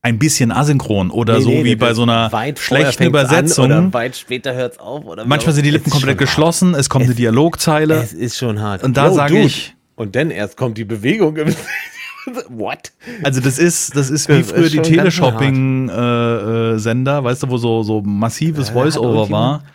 [0.01, 3.65] ein bisschen asynchron oder nee, so nee, wie bei so einer schlechten Übersetzung.
[3.65, 5.03] oder weit später hört's auf.
[5.05, 6.79] Oder Manchmal sind die Lippen komplett geschlossen, hart.
[6.79, 7.95] es kommt es, eine Dialogzeile.
[7.95, 8.81] Es ist schon hart.
[8.83, 9.75] Und da sage ich.
[9.95, 11.38] Und dann erst kommt die Bewegung.
[12.49, 12.93] What?
[13.23, 17.83] Also das ist, das ist wie früher die Teleshopping-Sender, äh, äh, weißt du, wo so,
[17.83, 19.65] so massives Voice-Over war.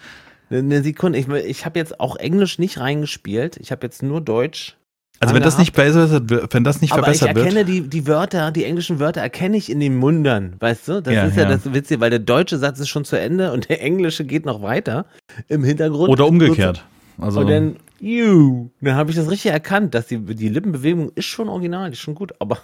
[0.51, 3.59] Eine Sekunde, ich, ich habe jetzt auch Englisch nicht reingespielt.
[3.59, 4.77] Ich habe jetzt nur Deutsch.
[5.21, 7.47] Also wenn das nicht verbessert wird, wenn das nicht Aber verbessert wird.
[7.47, 11.03] ich erkenne die, die Wörter, die englischen Wörter erkenne ich in den Mundern, weißt du?
[11.03, 13.53] Das ja, ist ja, ja, das Witzige, weil der deutsche Satz ist schon zu Ende
[13.53, 15.07] und der englische geht noch weiter
[15.49, 16.11] im Hintergrund.
[16.11, 16.85] Oder umgekehrt.
[17.19, 21.27] Also und dann, you, dann habe ich das richtig erkannt, dass die, die Lippenbewegung ist
[21.27, 22.59] schon original, die ist schon gut, aber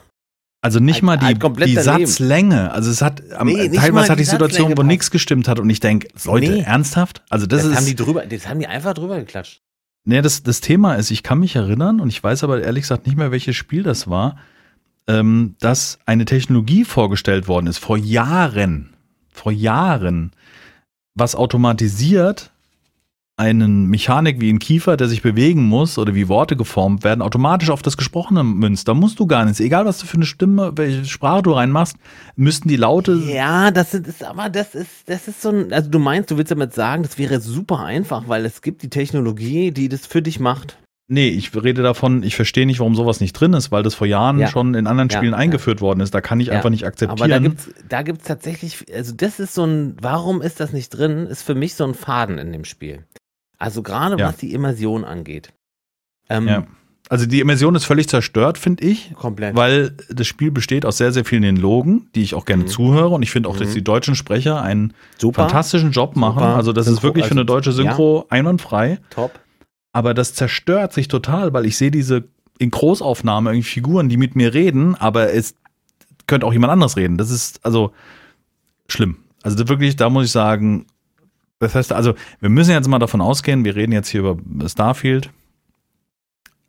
[0.63, 2.71] also nicht mal die, die Satzlänge.
[2.73, 5.81] Also es hat am, nee, teilweise hatte ich Situationen, wo nichts gestimmt hat und ich
[5.81, 6.61] denke, Leute, nee.
[6.61, 7.23] ernsthaft?
[7.31, 7.77] Also das, das ist.
[7.79, 9.63] Haben die drüber, das haben die einfach drüber geklatscht.
[10.05, 13.07] Nee, das, das Thema ist, ich kann mich erinnern und ich weiß aber ehrlich gesagt
[13.07, 14.37] nicht mehr, welches Spiel das war,
[15.07, 18.95] ähm, dass eine Technologie vorgestellt worden ist vor Jahren,
[19.31, 20.33] vor Jahren,
[21.15, 22.51] was automatisiert
[23.41, 27.71] einen Mechanik wie ein Kiefer, der sich bewegen muss oder wie Worte geformt werden, automatisch
[27.71, 28.87] auf das Gesprochene münzt.
[28.87, 29.61] Da musst du gar nichts.
[29.61, 31.97] Egal, was du für eine Stimme, welche Sprache du reinmachst,
[32.37, 33.15] müssten die Laute.
[33.15, 36.53] Ja, das ist, aber das ist, das ist so ein, also du meinst, du willst
[36.53, 40.39] damit sagen, das wäre super einfach, weil es gibt die Technologie, die das für dich
[40.39, 40.77] macht.
[41.09, 44.07] Nee, ich rede davon, ich verstehe nicht, warum sowas nicht drin ist, weil das vor
[44.07, 44.47] Jahren ja.
[44.47, 45.87] schon in anderen Spielen ja, eingeführt ja.
[45.87, 46.15] worden ist.
[46.15, 47.19] Da kann ich einfach nicht akzeptieren.
[47.19, 50.91] Aber da gibt's, da gibt's tatsächlich, also das ist so ein, warum ist das nicht
[50.91, 53.07] drin, ist für mich so ein Faden in dem Spiel.
[53.61, 54.27] Also gerade ja.
[54.29, 55.53] was die Immersion angeht.
[56.29, 56.67] Ähm, ja.
[57.09, 59.13] Also die Immersion ist völlig zerstört, finde ich.
[59.15, 59.57] Komplett.
[59.57, 62.69] Weil das Spiel besteht aus sehr, sehr vielen Dialogen, die ich auch gerne Mhm.
[62.69, 63.09] zuhöre.
[63.09, 63.75] Und ich finde auch, dass Mhm.
[63.75, 65.43] die deutschen Sprecher einen Super.
[65.43, 66.39] fantastischen Job machen.
[66.39, 66.57] Super.
[66.57, 68.99] Also das ist Synchro- wirklich für eine also, deutsche Synchro einwandfrei.
[69.11, 69.39] Top.
[69.93, 72.25] Aber das zerstört sich total, weil ich sehe diese
[72.59, 75.55] in Großaufnahme irgendwie Figuren, die mit mir reden, aber es
[76.29, 77.19] könnte auch jemand anderes reden.
[77.19, 77.93] Das ist also
[78.89, 79.17] schlimm.
[79.43, 80.87] Also wirklich, da muss ich sagen,
[81.61, 85.31] Bethesda, also wir müssen jetzt mal davon ausgehen, wir reden jetzt hier über Starfield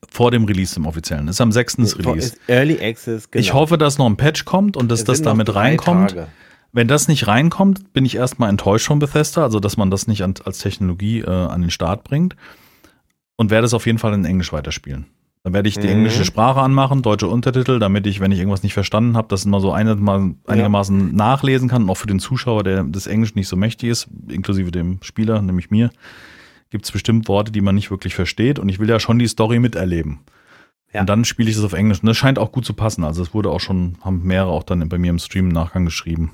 [0.10, 1.27] vor dem Release im offiziellen.
[1.27, 1.77] Das ist am 6.
[1.77, 2.36] das Release.
[2.47, 3.41] Early Access, genau.
[3.41, 6.12] Ich hoffe, dass noch ein Patch kommt und dass Es das damit reinkommt.
[6.12, 6.27] Tage.
[6.73, 10.23] Wenn das nicht reinkommt, bin ich erstmal enttäuscht von Bethesda, also dass man das nicht
[10.23, 12.36] an, als Technologie äh, an den Start bringt
[13.38, 15.06] und werde es auf jeden Fall in Englisch weiterspielen.
[15.43, 15.93] Dann werde ich die Mhm.
[15.93, 19.60] englische Sprache anmachen, deutsche Untertitel, damit ich, wenn ich irgendwas nicht verstanden habe, das immer
[19.60, 23.56] so einigermaßen, einigermaßen nachlesen kann und auch für den Zuschauer, der des Englisch nicht so
[23.56, 25.89] mächtig ist, inklusive dem Spieler, nämlich mir,
[26.69, 29.27] gibt es bestimmt Worte, die man nicht wirklich versteht und ich will ja schon die
[29.27, 30.19] Story miterleben.
[30.93, 31.01] Ja.
[31.01, 32.01] Und dann spiele ich das auf Englisch.
[32.01, 33.04] Und das scheint auch gut zu passen.
[33.04, 35.86] Also es wurde auch schon, haben mehrere auch dann bei mir im Stream im Nachgang
[35.86, 36.34] geschrieben.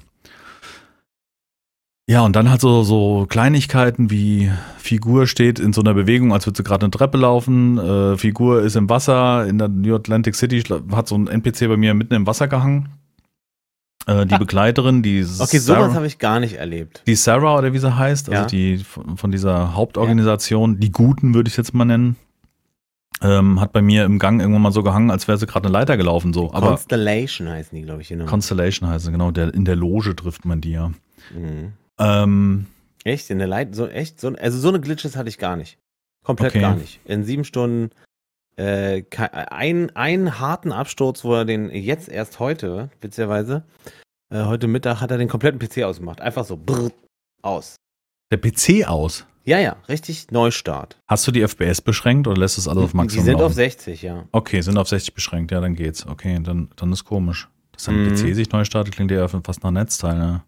[2.10, 6.46] Ja, und dann halt so, so Kleinigkeiten wie Figur steht in so einer Bewegung, als
[6.46, 7.78] würde sie gerade eine Treppe laufen.
[7.78, 10.62] Äh, Figur ist im Wasser in der New Atlantic City,
[10.93, 12.88] hat so ein NPC bei mir mitten im Wasser gehangen.
[14.06, 14.38] Äh, die Ah.
[14.38, 17.04] Begleiterin, die Okay, Sarah, sowas habe ich gar nicht erlebt.
[17.08, 18.48] die Sarah oder wie sie heißt, also Ja.
[18.48, 22.15] die von, von dieser Hauptorganisation, die Guten würde ich jetzt mal nennen,
[23.22, 25.74] ähm, hat bei mir im Gang irgendwann mal so gehangen, als wäre sie gerade eine
[25.74, 26.54] Leiter gelaufen, so.
[26.54, 28.08] Aber Constellation heißen die, glaube ich.
[28.08, 28.24] Genau.
[28.28, 30.88] Constellation heißt sie, genau, der, in der Loge trifft man die ja.
[31.36, 31.74] mhm.
[32.00, 32.68] Ähm,
[33.04, 33.30] Echt?
[33.30, 34.20] In der Leit so echt?
[34.20, 35.78] So, also so eine Glitches hatte ich gar nicht.
[36.24, 36.62] Komplett Okay.
[36.62, 37.00] gar nicht.
[37.06, 37.90] In sieben Stunden
[38.58, 43.64] äh, ein, einen harten Absturz, wo er den jetzt erst heute, witzigerweise,
[44.30, 46.20] äh, heute Mittag hat er den kompletten PC ausgemacht.
[46.22, 46.92] Einfach so brrr,
[47.44, 47.76] aus.
[48.32, 49.26] der PC aus.
[49.46, 50.98] Ja, ja, richtig Neustart.
[51.08, 53.42] Hast du die FPS beschränkt oder lässt du es alles auf Die Maximum sind auf
[53.44, 53.54] laufen?
[53.56, 54.26] 60, ja.
[54.34, 56.06] Okay, sind auf 60 beschränkt, ja, dann geht's.
[56.06, 57.48] Okay, dann, dann ist komisch.
[57.72, 58.10] Dass dein Mhm.
[58.10, 60.44] PC sich neu startet, klingt ja fast nach Netzteil, ne?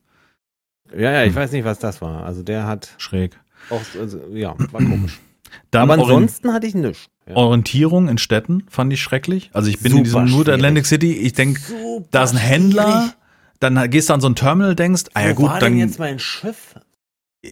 [0.98, 2.24] Ja, ja, ich weiß nicht, was das war.
[2.26, 3.40] Also der hat Schräg.
[3.70, 5.20] auch, also, ja, war komisch.
[5.72, 7.08] Dann Aber ansonsten hatte ich nichts.
[7.28, 7.36] Ja.
[7.36, 9.50] Orientierung in Städten fand ich schrecklich.
[9.54, 10.52] Also ich bin in Super diesem New.
[10.52, 11.60] Atlantic City, ich denke,
[12.12, 13.16] da ist ein Händler, schwierig.
[13.60, 15.80] dann gehst du an so ein Terminal, denkst, ah ja Wo gut, war dann, denn
[15.80, 16.76] jetzt mein Schiff?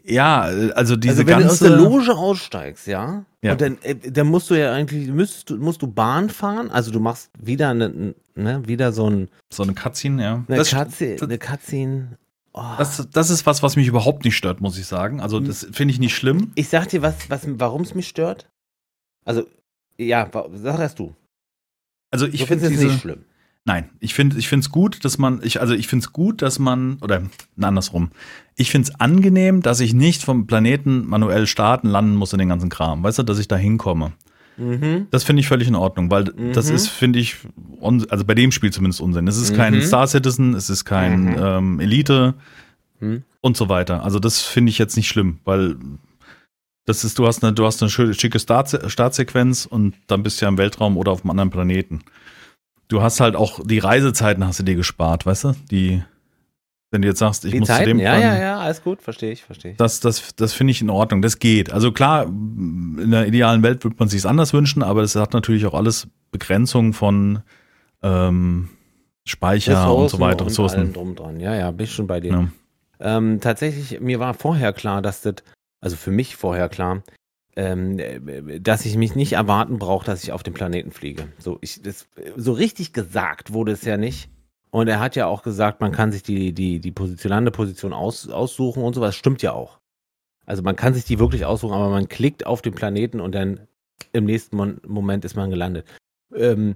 [0.03, 3.53] ja, also diese also wenn du aus ganze, der Loge aussteigst, ja, Ja.
[3.53, 6.91] und dann, äh, dann musst du ja eigentlich, müsst, du- musst du Bahn fahren, also
[6.91, 10.43] du machst wieder eine, ne, wieder so ein, so eine Cutscene, ja.
[10.47, 12.17] eine, Das, Cutscene, eine Cutscene.
[12.57, 12.75] Oh.
[12.79, 15.21] das, das ist was, was mich überhaupt nicht stört, muss ich sagen.
[15.21, 16.51] Also das finde ich nicht schlimm.
[16.55, 18.49] ich sag dir, was, was, warum es mich stört.
[19.25, 19.45] Also,
[19.97, 21.13] ja, sag erst du.
[22.09, 23.25] Also Ich finde es nicht schlimm.
[23.65, 26.41] Nein, ich finde ich finde es gut, dass man ich also ich finde es gut,
[26.41, 27.23] dass man oder
[27.57, 28.11] na, andersrum.
[28.55, 32.47] Ich finde es angenehm, dass ich nicht vom Planeten manuell starten landen muss in den
[32.47, 34.13] ganzen Kram, weißt du, dass ich da hinkomme.
[34.57, 35.07] Mhm.
[35.11, 36.75] Das finde ich völlig in Ordnung, weil das Mhm.
[36.75, 37.35] ist finde ich
[38.09, 39.27] also bei dem Spiel zumindest Unsinn.
[39.27, 39.81] Es ist kein Mhm.
[39.81, 41.35] Star Citizen, es ist kein Mhm.
[41.39, 42.33] ähm, Elite
[42.99, 43.23] Mhm.
[43.41, 44.03] und so weiter.
[44.03, 45.75] Also das finde ich jetzt nicht schlimm, weil
[46.85, 50.41] das ist du hast eine du hast eine schöne schicke Start, Startsequenz und dann bist
[50.41, 52.01] du ja im Weltraum oder auf einem anderen Planeten.
[52.87, 55.53] Du hast halt auch die Reisezeiten hast du dir gespart, weißt du?
[55.69, 56.03] Die,
[56.91, 59.01] wenn du jetzt sagst, ich Die muss zu Zeiten, dem ja, ja, ja, alles gut,
[59.01, 59.77] verstehe ich, verstehe ich.
[59.77, 61.21] Das, das, das finde ich in Ordnung.
[61.21, 61.71] Das geht.
[61.71, 65.65] Also klar, in der idealen Welt würde man sich anders wünschen, aber das hat natürlich
[65.65, 67.39] auch alles Begrenzungen von
[68.03, 68.69] ähm,
[69.25, 70.79] Speicher und so weiter, Und Ressourcen.
[70.79, 71.39] allem drum dran.
[71.39, 72.31] Ja, ja, bin ich schon bei dir.
[72.31, 73.17] Ja.
[73.17, 75.35] Ähm, tatsächlich, mir war vorher klar, dass das,
[75.81, 77.03] also für mich vorher klar,
[77.57, 81.27] ähm, äh, dass ich mich nicht erwarten brauche, dass ich auf den Planeten fliege.
[81.37, 84.29] So, ich, das, so richtig gesagt wurde es ja nicht.
[84.69, 88.29] Und er hat ja auch gesagt, man kann sich die, die, die Position, Landeposition aus,
[88.29, 89.15] aussuchen und sowas.
[89.15, 89.79] Stimmt ja auch.
[90.45, 93.67] Also man kann sich die wirklich aussuchen, aber man klickt auf den Planeten und dann
[94.13, 95.85] im nächsten Mon Moment ist man gelandet.
[96.35, 96.75] Ähm,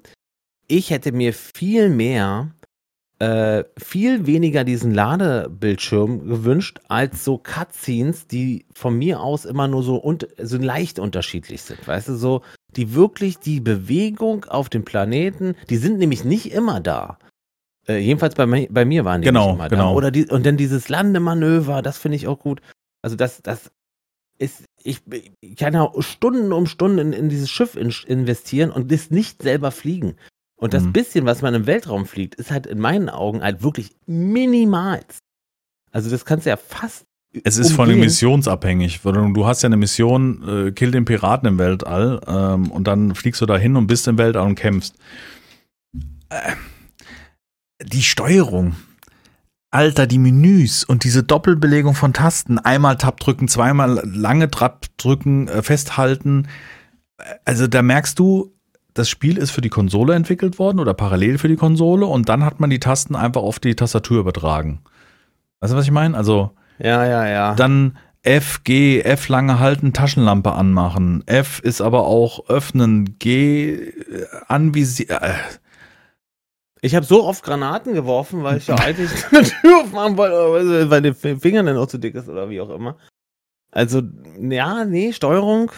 [0.68, 2.52] ich hätte mir viel mehr
[3.22, 9.84] äh, viel weniger diesen Ladebildschirm gewünscht, als so Cutscenes, die von mir aus immer nur
[9.84, 11.88] so, und, so leicht unterschiedlich sind.
[11.88, 12.42] Weißt du, so,
[12.76, 17.20] die wirklich die Bewegung auf dem Planeten, die sind nämlich nicht immer da.
[17.96, 19.90] Äh, jedenfalls bei, bei mir waren die Genau, immer genau.
[19.92, 19.96] da.
[19.96, 22.62] Oder die, und dann dieses Landemanöver, das finde ich auch gut.
[23.02, 23.72] Also das, das
[24.38, 25.02] ist, ich,
[25.42, 29.42] ich kann ja Stunden um Stunden in, in dieses Schiff in, investieren und das nicht
[29.44, 30.16] selber fliegen.
[30.56, 30.94] Und das Mhm.
[30.94, 35.02] bisschen, was man im Weltraum fliegt, ist halt in meinen Augen halt wirklich minimal.
[35.92, 37.06] Also das kannst du ja fast.
[37.44, 38.06] Es ist von den umgehen.
[38.08, 39.04] missionsabhängig.
[39.06, 42.86] weil Du du hast ja eine Mission, äh, kill den Piraten im Weltall ähm, und
[42.88, 44.96] dann fliegst du da hin und bist im Weltall und kämpfst.
[46.30, 46.54] Äh,
[47.86, 48.76] die Steuerung.
[49.74, 52.60] Alter, die Menüs und diese Doppelbelegung von Tasten.
[52.60, 56.48] Einmal Tab drücken, zweimal lange Tab drücken, äh, festhalten.
[57.18, 58.54] Äh, Also da merkst du,
[58.94, 62.44] das Spiel ist für die Konsole entwickelt worden oder parallel für die Konsole und dann
[62.44, 64.82] hat man die Tasten einfach auf die Tastatur übertragen.
[65.62, 66.18] Weißt du, was ich meine?
[66.18, 67.56] Also Ja, ja, ja.
[67.56, 71.24] dann F, G, F lange halten, Taschenlampe anmachen.
[71.26, 75.18] F ist aber auch öffnen, G äh, anvisieren.
[75.22, 75.34] Äh,
[76.82, 81.02] Ich habe so oft Granaten geworfen, weil ich ja eigentlich eine Tür aufmachen wollte, weil
[81.02, 82.98] der Finger dann auch zu dick ist oder wie auch immer.
[83.72, 84.02] Also,
[84.40, 85.72] ja, nee, Steuerung.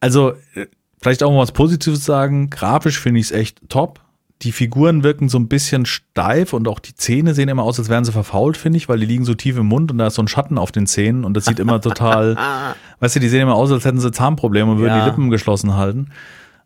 [0.00, 0.66] Also, äh,
[1.00, 2.48] vielleicht auch mal was Positives sagen.
[2.50, 4.00] Grafisch finde ich es echt top.
[4.42, 7.88] Die Figuren wirken so ein bisschen steif und auch die Zähne sehen immer aus, als
[7.88, 10.14] wären sie verfault, finde ich, weil die liegen so tief im Mund und da ist
[10.16, 12.36] so ein Schatten auf den Zähnen und das sieht immer total,
[13.00, 15.04] weißt du, die sehen immer aus, als hätten sie Zahnprobleme und würden Ja.
[15.04, 16.10] die Lippen geschlossen halten.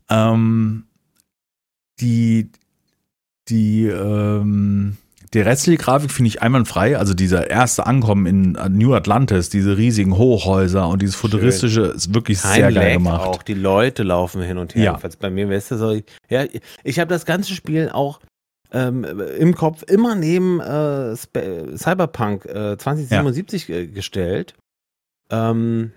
[0.09, 0.85] Ähm,
[2.01, 2.51] die,
[3.49, 4.97] die, ähm,
[5.35, 6.97] die restliche Grafik finde ich einwandfrei.
[6.97, 12.41] Also dieser erste Ankommen in New Atlantis, diese riesigen Hochhäuser und dieses futuristische ist wirklich
[12.41, 13.27] kein sehr geil gemacht.
[13.27, 13.43] auch.
[13.43, 14.85] Die Leute laufen hin und her.
[14.85, 14.91] Ja.
[14.93, 16.45] Jedenfalls bei mir, weißt du, so, ja,
[16.83, 18.21] ich habe das ganze Spiel auch
[18.73, 24.55] ähm, im Kopf immer neben äh, Cyberpunk äh, 2077 äh, gestellt.
[25.31, 25.93] Ähm,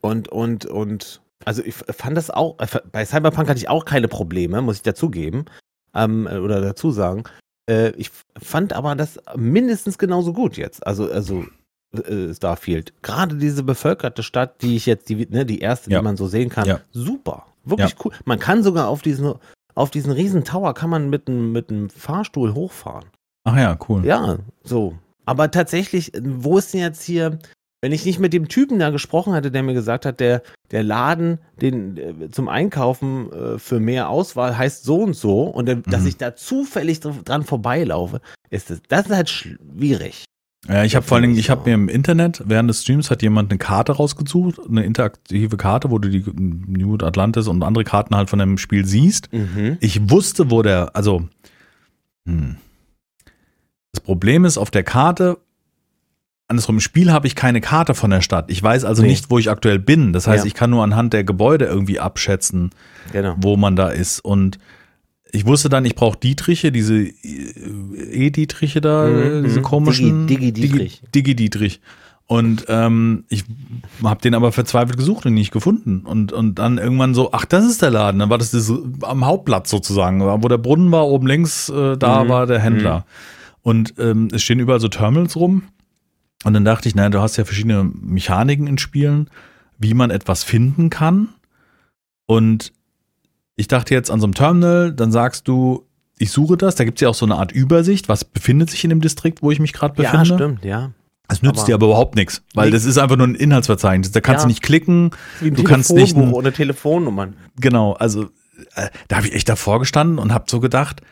[0.00, 4.08] und, und, und, also ich fand das auch, äh, bei Cyberpunk hatte ich auch keine
[4.08, 5.46] Probleme, muss ich dazugeben,
[5.94, 7.24] ähm, oder dazu sagen.
[7.68, 10.86] Äh, ich fand aber das mindestens genauso gut jetzt.
[10.86, 11.44] Also, also
[11.92, 12.92] äh, Starfield.
[13.02, 15.98] Gerade diese bevölkerte Stadt, die ich jetzt, die, ne, die erste, Ja.
[16.00, 16.80] die man so sehen kann, Ja.
[16.92, 17.46] super.
[17.64, 18.12] Wirklich cool.
[18.24, 19.34] Man kann sogar auf diesen,
[19.74, 23.04] auf diesen riesen Tower kann man mit einem mit einem Fahrstuhl hochfahren.
[23.44, 24.04] Ach ja, cool.
[24.06, 24.94] Ja, so.
[25.26, 27.38] Aber tatsächlich, wo ist denn jetzt hier,
[27.80, 30.82] wenn ich nicht mit dem Typen da gesprochen hatte, der mir gesagt hat, der, der
[30.82, 35.76] Laden den, äh, zum Einkaufen äh, für mehr Auswahl heißt so und so und der,
[35.76, 36.08] dass Mhm.
[36.08, 40.24] ich da zufällig dr- dran vorbeilaufe, ist das, das ist halt schwierig.
[40.66, 43.22] Ja, ich habe vor allen Dingen, ich habe mir im Internet während des Streams hat
[43.22, 48.16] jemand eine Karte rausgesucht, eine interaktive Karte, wo du die New Atlantis und andere Karten
[48.16, 49.32] halt von dem Spiel siehst.
[49.32, 49.78] Mhm.
[49.80, 51.28] Ich wusste, wo der, also
[52.26, 52.56] hm.
[53.92, 55.38] das Problem ist auf der Karte.
[56.48, 58.50] Andersrum, im Spiel habe ich keine Karte von der Stadt.
[58.50, 59.08] Ich weiß also Nee.
[59.08, 60.12] nicht, wo ich aktuell bin.
[60.14, 60.48] Das heißt, Ja.
[60.48, 62.70] ich kann nur anhand der Gebäude irgendwie abschätzen,
[63.12, 63.34] Genau.
[63.38, 64.20] wo man da ist.
[64.20, 64.58] Und
[65.30, 67.12] ich wusste dann, ich brauche Dietriche, diese äh,
[68.26, 69.64] E-Dietriche da, Mhm, äh, diese mhm.
[69.64, 70.26] komischen.
[70.26, 71.02] Digi- Digi-Dietrich.
[71.02, 71.80] Digi- Digi-Dietrich.
[72.26, 73.44] Und ähm, ich
[74.02, 76.00] habe den aber verzweifelt gesucht und nicht gefunden.
[76.06, 78.18] Und, und dann irgendwann so, ach, das ist der Laden.
[78.20, 78.70] Dann war das, das
[79.02, 83.04] am Hauptplatz sozusagen, wo der Brunnen war, oben links, äh, da Mhm, war der Händler.
[83.62, 85.62] Und ähm, es stehen überall so Terminals rum.
[86.44, 89.28] Und dann dachte ich, naja, du hast ja verschiedene Mechaniken in Spielen,
[89.78, 91.28] wie man etwas finden kann.
[92.26, 92.72] Und
[93.56, 95.84] ich dachte jetzt an so einem Terminal, dann sagst du,
[96.18, 98.84] ich suche das, da gibt es ja auch so eine Art Übersicht, was befindet sich
[98.84, 100.16] in dem Distrikt, wo ich mich gerade befinde.
[100.28, 100.92] Ja, stimmt, ja.
[101.28, 102.72] Das nützt Aber- dir aber überhaupt nichts, weil Nee.
[102.72, 104.12] das ist einfach nur ein Inhaltsverzeichnis.
[104.12, 104.44] Da kannst Ja.
[104.44, 105.10] du nicht klicken.
[105.40, 107.34] Du kannst nicht Telefonbuch ein- oder Telefonnummern.
[107.60, 108.30] Genau, also
[108.74, 111.02] äh, da habe ich echt davor gestanden und habe so gedacht,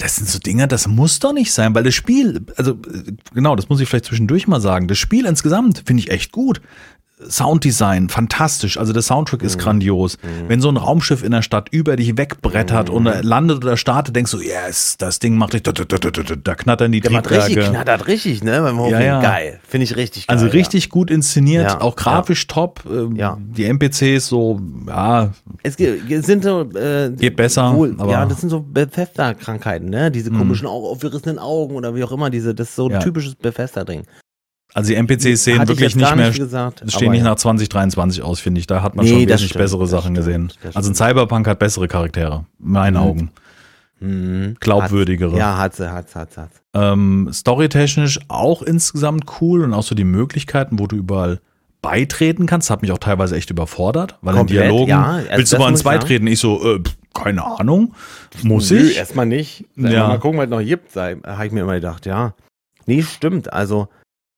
[0.00, 3.54] das sind so Dinge, das muss doch nicht sein, weil das Spiel, also äh, genau,
[3.54, 6.60] das muss ich vielleicht zwischendurch mal sagen, das Spiel insgesamt finde ich echt gut.
[7.28, 8.78] Sounddesign, fantastisch.
[8.78, 9.46] Also der Soundtrack Mhm.
[9.46, 10.18] ist grandios.
[10.48, 12.94] Wenn so ein Raumschiff in der Stadt über dich wegbrettert Mhm.
[12.94, 16.10] und landet oder startet, denkst du, yes, das Ding macht dich, da, da, da, da,
[16.10, 17.70] da, da knattern die Der macht richtig, Triebwerke.
[17.72, 18.60] knattert richtig, ne?
[18.62, 19.00] Beim Hochfliegen.
[19.00, 19.20] Ja, ja.
[19.20, 19.60] Geil.
[19.68, 20.34] Finde ich richtig geil.
[20.36, 20.52] Also ja.
[20.52, 22.82] richtig gut inszeniert, Ja, auch grafisch top.
[22.90, 23.36] Ähm, Ja.
[23.40, 25.30] Die NPCs so, ja,
[25.62, 26.62] Es ge- ge- sind so.
[26.74, 30.10] Äh, Geht besser, Wohl, aber- ja, das sind so Bethesda-Krankheiten, ne?
[30.10, 32.30] Diese komischen, Au- aufgerissenen Augen oder wie auch immer.
[32.30, 32.98] Diese, das ist so ein Ja.
[33.00, 34.04] typisches Bethesda-Ding.
[34.74, 37.30] Also die NPCs sehen wirklich nicht mehr, nicht gesagt, es stehen nicht ja.
[37.30, 38.66] nach 2023 aus, finde ich.
[38.66, 40.52] Da hat man Nee, schon wesentlich stimmt, bessere Sachen stimmt, gesehen.
[40.74, 40.94] Also ein.
[40.94, 43.00] Cyberpunk hat bessere Charaktere, in meinen Mhm.
[43.00, 43.30] Augen.
[44.00, 44.56] Mhm.
[44.60, 45.32] Glaubwürdigere.
[45.32, 45.38] Hat's.
[45.38, 46.40] Ja, hat sie, hat sie, hat sie.
[46.74, 51.40] Ähm, Storytechnisch auch insgesamt cool und auch so die Möglichkeiten, wo du überall
[51.82, 55.52] beitreten kannst, hat mich auch teilweise echt überfordert, weil Komplett, in Dialogen ja, also willst
[55.52, 55.82] du ich sagen.
[55.82, 56.26] beitreten?
[56.26, 56.82] Ich so, äh,
[57.14, 57.94] keine Ahnung,
[58.42, 58.96] muss Nö, ich?
[58.96, 59.64] erstmal nicht.
[59.76, 60.08] Ja.
[60.08, 62.34] Mal gucken, was noch gibt, habe ich mir immer gedacht, ja.
[62.86, 63.52] Nee, stimmt.
[63.52, 63.88] Also,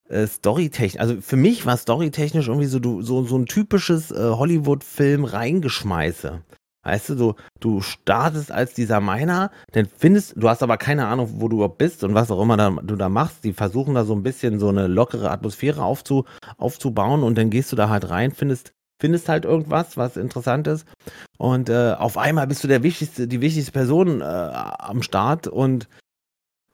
[0.09, 4.17] äh, Storytechnisch, also für mich war Storytechnisch irgendwie so, du, so, so ein typisches äh,
[4.17, 6.43] Hollywood-Film reingeschmeiße.
[6.85, 11.35] Weißt du, du, du startest als dieser Miner, dann findest, du hast aber keine Ahnung,
[11.37, 13.45] wo du überhaupt bist und was auch immer da, du da machst.
[13.45, 16.25] Die versuchen da so ein bisschen so eine lockere Atmosphäre aufzu,
[16.57, 20.85] aufzubauen und dann gehst du da halt rein, findest, findest halt irgendwas, was interessant ist.
[21.38, 25.88] Und äh, auf einmal bist du der wichtigste, die wichtigste Person äh, am Start und,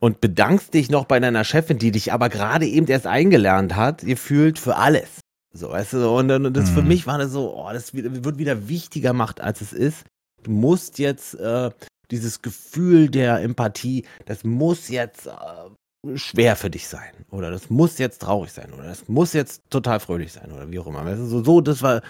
[0.01, 4.03] und bedankst dich noch bei deiner Chefin, die dich aber gerade eben erst eingelernt hat,
[4.03, 5.21] gefühlt für alles.
[5.53, 6.89] So, weißt du, und, dann- und das für Mhm.
[6.89, 10.05] mich war das so, oh, das wird wieder wichtiger gemacht, als es ist.
[10.45, 11.71] Du musst jetzt äh,
[12.11, 17.13] dieses Gefühl der Empathie, das muss jetzt äh, schwer für dich sein.
[17.31, 18.73] Oder das muss jetzt traurig sein.
[18.73, 20.53] Oder das muss jetzt total fröhlich sein.
[20.53, 21.05] Oder wie auch immer.
[21.05, 22.03] Weißt du, so, so, das war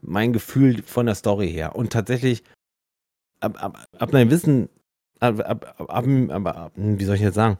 [0.00, 1.76] mein Gefühl von der Story her.
[1.76, 2.42] Und tatsächlich
[3.40, 4.68] ab, ab, ab einem Wissen,
[5.24, 7.58] ab, ab, ab, ab, wie soll ich jetzt sagen?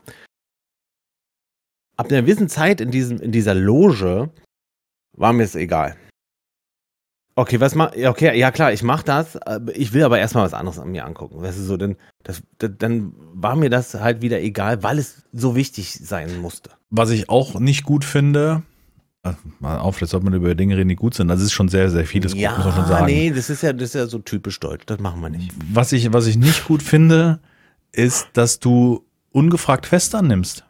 [1.97, 4.31] Ab einer gewissen Zeit in, diesem, in dieser Loge
[5.17, 5.97] war mir es egal.
[7.37, 9.39] Okay, was mach, okay, ja klar, ich mach das,
[9.75, 11.43] ich will aber erstmal was anderes an mir angucken.
[11.43, 15.57] Weißt du, so, denn, das, dann war mir das halt wieder egal, weil es so
[15.57, 16.71] wichtig sein musste.
[16.91, 18.63] Was ich auch nicht gut finde,
[19.25, 21.27] äh, mal auf, jetzt sollte man über Dinge reden, die gut sind.
[21.27, 23.07] Das ist schon sehr, sehr vieles ja, gut, muss man schon sagen.
[23.07, 25.51] nee, das ist ja, das ist ja so typisch deutsch, das machen wir nicht.
[25.73, 27.41] Was ich, was ich nicht gut finde,
[27.95, 30.65] ist, dass du ungefragt Quest annimmst.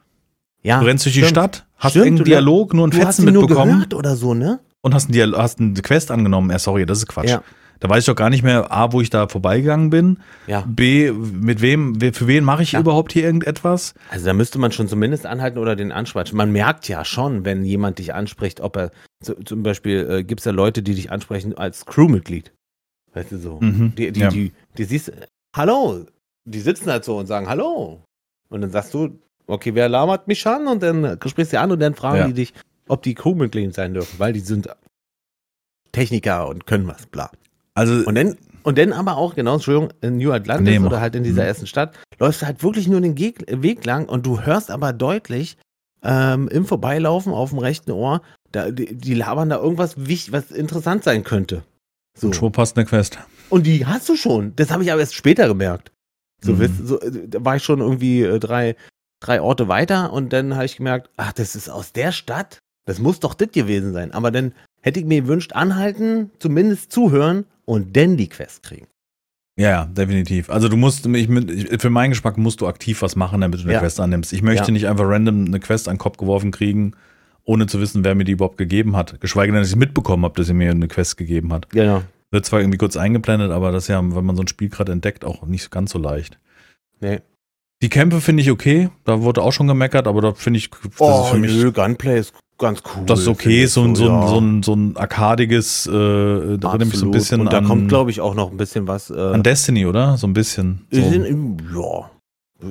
[0.62, 1.30] Ja, Du rennst durch die stimmt.
[1.30, 4.32] Stadt, hast Stimmt, irgendeinen Dialog, nur einen Du hast Fetzen nur mitbekommen gehört oder so,
[4.34, 4.60] ne?
[4.80, 6.50] und hast, einen Dial hast eine Quest angenommen.
[6.50, 7.28] Ja, sorry, das ist Quatsch.
[7.30, 7.42] Ja.
[7.80, 10.64] Da weiß ich doch gar nicht mehr, A, wo ich da vorbeigegangen bin, Ja.
[10.66, 12.80] B, mit wem, we- für wen mache ich Ja.
[12.80, 13.94] überhaupt hier irgendetwas?
[14.10, 16.36] Also da müsste man schon zumindest anhalten oder den ansprechen.
[16.36, 18.90] Man merkt ja schon, wenn jemand dich anspricht, ob er
[19.22, 22.52] zu, zum Beispiel äh, gibt es ja Leute, die dich ansprechen als Crewmitglied.
[23.12, 23.58] Weißt du so.
[23.60, 23.94] Mhm.
[23.96, 24.28] Die, die, Ja.
[24.30, 25.12] die, die siehst,
[25.54, 26.06] hallo,
[26.44, 28.02] die sitzen halt so und sagen Hallo.
[28.48, 30.66] Und dann sagst du, okay, wer labert mich an?
[30.68, 32.26] Und dann äh, sprichst du an und dann fragen Ja.
[32.26, 32.54] die dich,
[32.88, 34.68] ob die Crewmitglied sein dürfen, weil die sind
[35.92, 37.30] Techniker und können was, bla.
[37.74, 40.86] Also, Und dann, und dann aber auch, genau, Entschuldigung, in New Atlantis mach.
[40.88, 41.48] oder halt in dieser Mhm.
[41.48, 44.92] ersten Stadt, läufst du halt wirklich nur den Geg Weg lang und du hörst aber
[44.92, 45.56] deutlich
[46.02, 50.50] ähm, im Vorbeilaufen auf dem rechten Ohr, da, die, die labern da irgendwas, wichtig, was
[50.50, 51.62] interessant sein könnte.
[52.16, 52.28] So.
[52.28, 53.18] und schon passt eine Quest.
[53.50, 54.54] Und die hast du schon.
[54.56, 55.90] Das habe ich aber erst später gemerkt.
[56.44, 56.58] So, Mhm.
[56.60, 58.76] wisst- so da war ich schon irgendwie äh, drei,
[59.20, 62.58] drei Orte weiter und dann habe ich gemerkt, ach, das ist aus der Stadt.
[62.86, 64.12] Das muss doch das gewesen sein.
[64.12, 64.52] Aber dann
[64.82, 68.86] hätte ich mir gewünscht, anhalten, zumindest zuhören und dann die Quest kriegen.
[69.56, 70.50] Ja, ja, definitiv.
[70.50, 71.28] Also du musst, ich-
[71.80, 73.78] für meinen Geschmack musst du aktiv was machen, damit du eine Ja.
[73.80, 74.32] Quest annimmst.
[74.32, 74.72] Ich möchte Ja.
[74.72, 76.92] nicht einfach random eine Quest an den Kopf geworfen kriegen,
[77.44, 79.20] ohne zu wissen, wer mir die überhaupt gegeben hat.
[79.20, 81.70] Geschweige denn, dass ich mitbekommen habe, dass sie mir eine Quest gegeben hat.
[81.70, 82.02] Genau.
[82.34, 84.90] Wird zwar irgendwie kurz eingeblendet, aber das ist ja, wenn man so ein Spiel gerade
[84.90, 86.40] entdeckt, auch nicht ganz so leicht.
[87.00, 87.20] Nee.
[87.80, 90.80] Die Kämpfe finde ich okay, da wurde auch schon gemeckert, aber da finde ich, das
[90.98, 93.04] Oh, ist für mich, nö, Gunplay ist ganz cool.
[93.06, 94.26] das ist okay, so ein, so ein, ja.
[94.26, 97.66] so ein, so ein arkadiges, äh, da erinnert mich so ein bisschen Und da an,
[97.66, 99.10] kommt, glaube ich, auch noch ein bisschen was.
[99.10, 100.16] Äh, an Destiny, oder?
[100.16, 100.86] So ein bisschen.
[100.90, 102.10] So, sind, ja.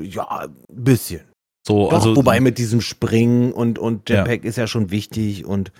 [0.01, 1.21] Ja, ein bisschen.
[1.65, 4.25] so Doch, also, wobei mit diesem Springen und, und Ja.
[4.25, 5.71] Jetpack ist ja schon wichtig und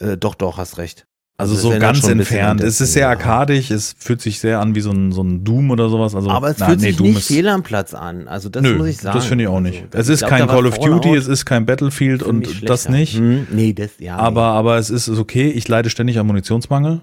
[0.00, 1.06] äh, doch, doch, hast recht.
[1.38, 2.62] Also so ganz entfernt.
[2.62, 5.70] Es ist sehr arkadisch, es fühlt sich sehr an wie so ein, so ein Doom
[5.70, 6.14] oder sowas.
[6.14, 8.26] Also, Aber es na, fühlt nee, sich Doom nicht fehl am Platz an.
[8.26, 9.18] Also das Nö, muss ich sagen.
[9.18, 9.84] das finde ich auch nicht.
[9.94, 13.18] Also, es ist glaub, kein Call of Duty, es ist kein Battlefield und das nicht.
[13.18, 14.16] Hm, nee, das, ja.
[14.16, 15.50] Aber, aber es ist, okay.
[15.50, 17.00] Ich leide ständig an Munitionsmangel.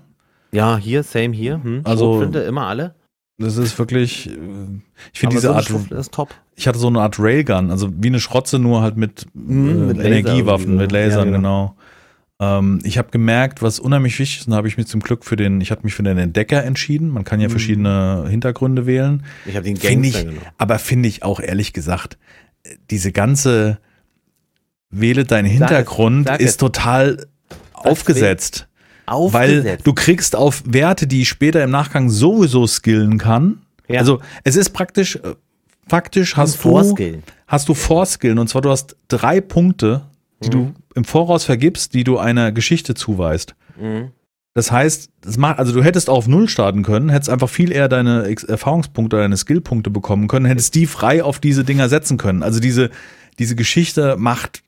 [0.51, 0.57] nee.
[0.57, 1.61] Ja, hier, same hier.
[1.63, 1.81] Hm.
[1.83, 2.95] Also- Schrotflinte, immer alle.
[3.39, 4.33] Das ist wirklich, äh,
[5.11, 6.29] ich finde diese so Art, Schrotflinte ist top.
[6.55, 9.93] ich hatte so eine Art Railgun, also wie eine Schrotze, nur halt mit, Mhm, äh,
[9.93, 11.75] mit Energiewaffen, mit Lasern, Ja, genau.
[12.39, 15.23] Ähm, ich habe gemerkt, was unheimlich wichtig ist, und da habe ich mich zum Glück
[15.23, 17.09] für den, ich hatte mich für den Entdecker entschieden.
[17.09, 17.51] Man kann ja Mhm.
[17.51, 19.23] verschiedene Hintergründe wählen.
[19.45, 20.47] Ich habe den Gangster ich, genommen.
[20.57, 22.17] aber finde ich auch ehrlich gesagt,
[22.89, 23.77] diese ganze
[24.89, 26.57] Wähle deinen Sag es, Hintergrund sag ist es.
[26.57, 27.25] total
[27.73, 28.67] aufgesetzt.
[29.05, 29.15] Weil
[29.59, 29.85] Aufgesetzt.
[29.87, 33.59] du kriegst auf Werte, die ich später im Nachgang sowieso skillen kann.
[33.89, 33.99] Ja.
[33.99, 35.35] Also es ist praktisch, äh,
[35.87, 36.95] faktisch hast du,
[37.47, 40.05] hast du Vorskillen und zwar du hast drei Punkte,
[40.41, 43.55] die du im Voraus vergibst, die du einer Geschichte zuweist.
[43.79, 44.11] Mhm.
[44.55, 47.89] Das heißt, das macht, also du hättest auf Null starten können, hättest einfach viel eher
[47.89, 52.43] deine Erfahrungspunkte oder deine Skillpunkte bekommen können, hättest die frei auf diese Dinger setzen können.
[52.43, 52.91] Also diese,
[53.39, 54.61] diese Geschichte macht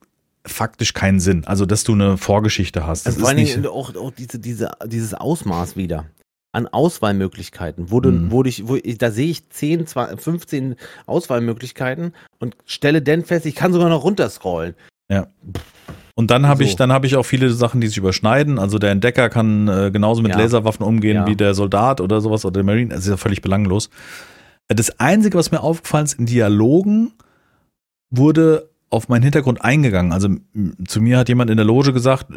[0.43, 1.43] faktisch keinen Sinn.
[1.45, 3.05] Also, dass du eine Vorgeschichte hast.
[3.05, 6.05] Das Also vor ist allen nicht, Dingen auch, auch diese, diese, dieses Ausmaß wieder
[6.51, 8.31] an Auswahlmöglichkeiten, wo, du, Mhm.
[8.31, 13.45] wo, ich, wo ich, da sehe ich 10, 20, 15 Auswahlmöglichkeiten und stelle dann fest,
[13.45, 14.73] ich kann sogar noch runterscrollen.
[16.15, 16.69] Und dann habe so.
[16.69, 18.57] ich, dann habe ich auch viele Sachen, die sich überschneiden.
[18.57, 20.39] Also der Entdecker kann äh, genauso mit Ja.
[20.39, 21.27] Laserwaffen umgehen Ja.
[21.27, 22.89] wie der Soldat oder sowas oder der Marine.
[22.95, 23.89] Das ist ja völlig belanglos.
[24.67, 27.11] Das Einzige, was mir aufgefallen ist, in Dialogen
[28.09, 30.11] wurde auf meinen Hintergrund eingegangen.
[30.11, 30.29] Also
[30.87, 32.27] zu mir hat jemand in der Loge gesagt,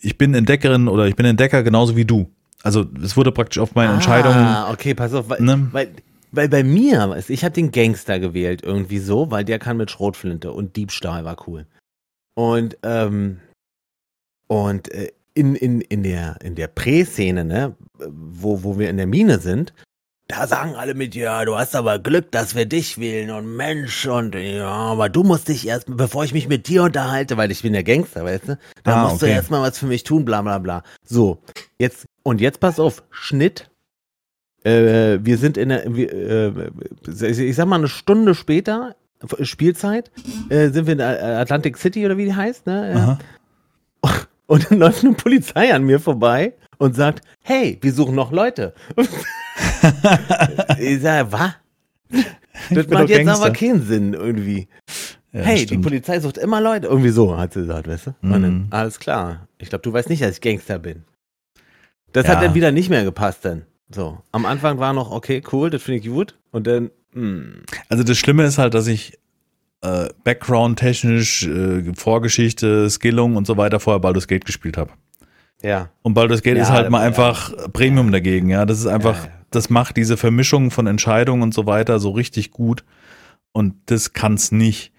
[0.00, 2.30] ich bin Entdeckerin oder ich bin Entdecker genauso wie du.
[2.62, 4.32] Also es wurde praktisch auf meine Entscheidung.
[4.32, 5.68] Ah, okay, pass auf, weil, Ne?
[5.72, 5.88] weil,
[6.32, 10.52] weil bei mir, ich habe den Gangster gewählt irgendwie so, weil der kann mit Schrotflinte
[10.52, 11.66] und Diebstahl war cool.
[12.36, 13.40] Und, ähm,
[14.46, 19.06] und äh, in, in, in der, in der Prä-Szene, ne, wo, wo wir in der
[19.06, 19.72] Mine sind,
[20.28, 24.06] da sagen alle mit, ja, du hast aber Glück, dass wir dich wählen und Mensch
[24.06, 27.62] und ja, aber du musst dich erst, bevor ich mich mit dir unterhalte, weil ich
[27.62, 29.34] bin der Gangster, weißt du, da Ah, musst du okay.
[29.34, 30.82] erstmal was für mich tun, bla bla bla.
[31.04, 31.38] So,
[31.78, 33.70] jetzt, und jetzt pass auf, Schnitt.
[34.64, 36.70] Äh, wir sind in der, wir, äh,
[37.30, 38.96] ich sag mal eine Stunde später,
[39.42, 40.10] Spielzeit,
[40.50, 43.18] äh, sind wir in äh, Atlantic City oder wie die heißt, ne?
[44.04, 44.18] Aha.
[44.46, 48.74] Und dann läuft eine Polizei an mir vorbei und sagt, hey, wir suchen noch Leute.
[50.78, 51.52] ich sag, was?
[52.70, 53.44] Das macht jetzt Gangster.
[53.44, 54.68] aber keinen Sinn irgendwie.
[55.32, 55.82] Ja, hey, die stimmt.
[55.82, 56.86] Polizei sucht immer Leute.
[56.86, 58.10] Irgendwie so, hat sie gesagt, weißt du?
[58.22, 58.66] Und dann, Mhm.
[58.70, 59.48] alles klar.
[59.58, 61.04] Ich glaube, du weißt nicht, dass ich Gangster bin.
[62.12, 62.36] Das Ja.
[62.36, 63.62] hat dann wieder nicht mehr gepasst dann.
[63.90, 64.18] So.
[64.32, 66.38] Am Anfang war noch, okay, cool, das finde ich gut.
[66.52, 66.90] Und dann.
[67.88, 69.18] Also das Schlimme ist halt, dass ich
[69.82, 74.92] äh, Background-technisch, äh, Vorgeschichte, Skillung und so weiter vorher Baldur's Gate gespielt habe.
[75.62, 75.90] Ja.
[76.02, 77.06] Und Baldur's Gate Ja, ist halt mal ja.
[77.06, 78.66] einfach Premium dagegen, ja.
[78.66, 79.32] Das ist einfach, Ja, ja.
[79.50, 82.84] das macht diese Vermischung von Entscheidungen und so weiter so richtig gut.
[83.52, 84.92] Und das kann's nicht.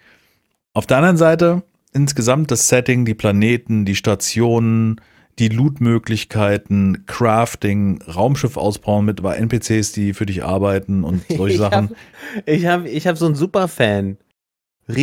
[0.74, 1.64] Auf der anderen Seite,
[1.94, 5.02] insgesamt das Setting, die Planeten, die Stationen,
[5.40, 11.90] die Loot-Möglichkeiten, Crafting, Raumschiff ausbauen mit NPCs, die für dich arbeiten und solche ich Sachen.
[11.90, 14.18] Hab, ich habe ich hab so einen Superfan.
[14.88, 14.96] Das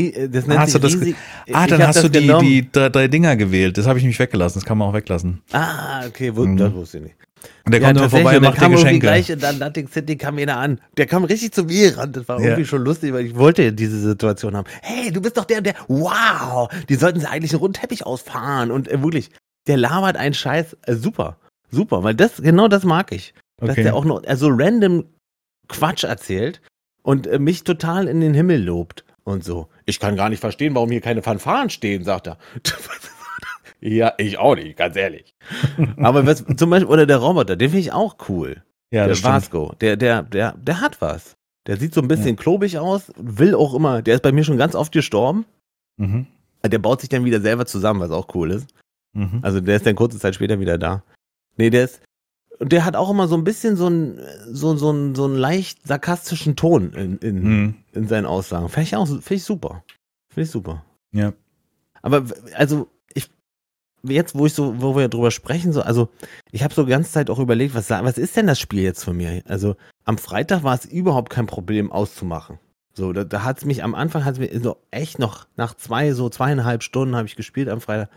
[0.47, 1.17] nennt Hast sich du das riesig.
[1.53, 2.49] Ah, dann hast du die, genommen.
[2.49, 3.77] die drei, drei Dinger gewählt.
[3.77, 4.59] Das habe ich mich weggelassen.
[4.59, 5.43] Das kann man auch weglassen.
[5.53, 6.57] Ah, okay, wo, Mhm.
[6.57, 7.17] das wusste ich nicht.
[7.67, 9.01] Und der Ja, kommt immer vorbei und macht dir Geschenke.
[9.01, 10.81] gleich in dann Atlantic City kam einer an.
[10.97, 12.17] Der kam richtig zu mir gerannt.
[12.17, 12.47] Das war Ja.
[12.47, 14.67] irgendwie schon lustig, weil ich wollte diese Situation haben.
[14.81, 18.71] Hey, du bist doch der, der, wow, die sollten sie eigentlich einen runden Teppich ausfahren.
[18.71, 19.29] Und äh, wirklich,
[19.67, 20.77] der labert einen Scheiß.
[20.83, 21.37] Äh, super,
[21.71, 23.35] super, weil das, genau das mag ich.
[23.59, 23.85] Dass Okay.
[23.85, 25.05] der auch noch also random
[25.69, 26.61] Quatsch erzählt
[27.03, 29.69] und äh, mich total in den Himmel lobt und so.
[29.87, 32.39] Ich kann gar nicht verstehen, warum hier keine Fanfaren stehen, sagt er.
[33.81, 35.35] ja, ich auch nicht, ganz ehrlich.
[35.97, 38.63] Aber was, zum Beispiel, oder der Roboter, den finde ich auch cool.
[38.91, 39.23] Ja, der.
[39.23, 41.35] Vasco, der, der, der, der hat was.
[41.67, 44.59] Der sieht so ein bisschen klobig aus, will auch immer, der ist bei mir schon
[44.59, 45.47] ganz oft gestorben.
[45.97, 46.27] Mhm.
[46.63, 48.69] Der baut sich dann wieder selber zusammen, was auch cool ist.
[49.15, 49.41] Mhm.
[49.43, 51.03] Also der ist dann kurze Zeit später wieder da.
[51.57, 52.01] Nee, der ist,
[52.59, 55.37] und der hat auch immer so ein bisschen so einen, so, so einen, so einen
[55.37, 57.75] leicht sarkastischen Ton in, in, Mhm.
[57.93, 58.69] in seinen Aussagen.
[58.69, 59.83] Finde ich auch, finde ich super.
[60.29, 60.85] Finde ich super.
[61.13, 61.33] Ja.
[62.03, 62.25] Aber
[62.57, 63.31] also ich
[64.03, 66.09] jetzt, wo ich so, wo wir drüber sprechen, so, also
[66.53, 69.03] ich habe so die ganze Zeit auch überlegt, was, was ist denn das Spiel jetzt
[69.05, 69.43] von mir?
[69.47, 72.59] Also am Freitag war es überhaupt kein Problem auszumachen.
[72.97, 75.75] So, da, da hat es mich am Anfang hat es mir so echt noch nach
[75.75, 78.09] zwei, so zweieinhalb Stunden habe ich gespielt am Freitag.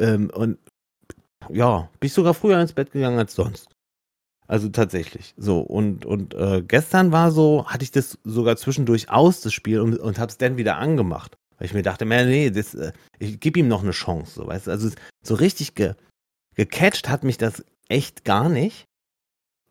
[0.00, 0.58] Ähm, und
[1.48, 3.68] ja, bin ich sogar früher ins Bett gegangen als sonst.
[4.46, 5.34] Also tatsächlich.
[5.36, 9.80] So, und, und äh, gestern war so, hatte ich das sogar zwischendurch aus, das Spiel,
[9.80, 11.36] und, und habe es dann wieder angemacht.
[11.56, 14.32] Weil ich mir dachte, mehr, nee, das, äh, ich gebe ihm noch eine Chance.
[14.34, 14.70] So, weißt du?
[14.72, 14.90] Also
[15.22, 15.94] so richtig ge,
[16.56, 18.86] gecatcht hat mich das echt gar nicht.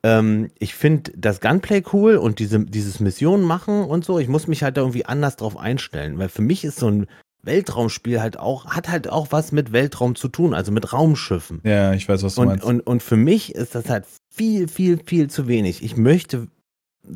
[0.02, 4.18] Ähm, ich finde das Gunplay cool und diese, dieses Missionen machen und so.
[4.18, 7.06] Ich muss mich halt da irgendwie anders drauf einstellen, weil für mich ist so ein
[7.42, 11.60] Weltraumspiel halt auch, hat halt auch was mit Weltraum zu tun, also mit Raumschiffen.
[11.64, 12.64] ja, ich weiß, was du Und, meinst.
[12.64, 15.82] und, und für mich ist das halt viel, viel, viel zu wenig.
[15.82, 16.48] Ich möchte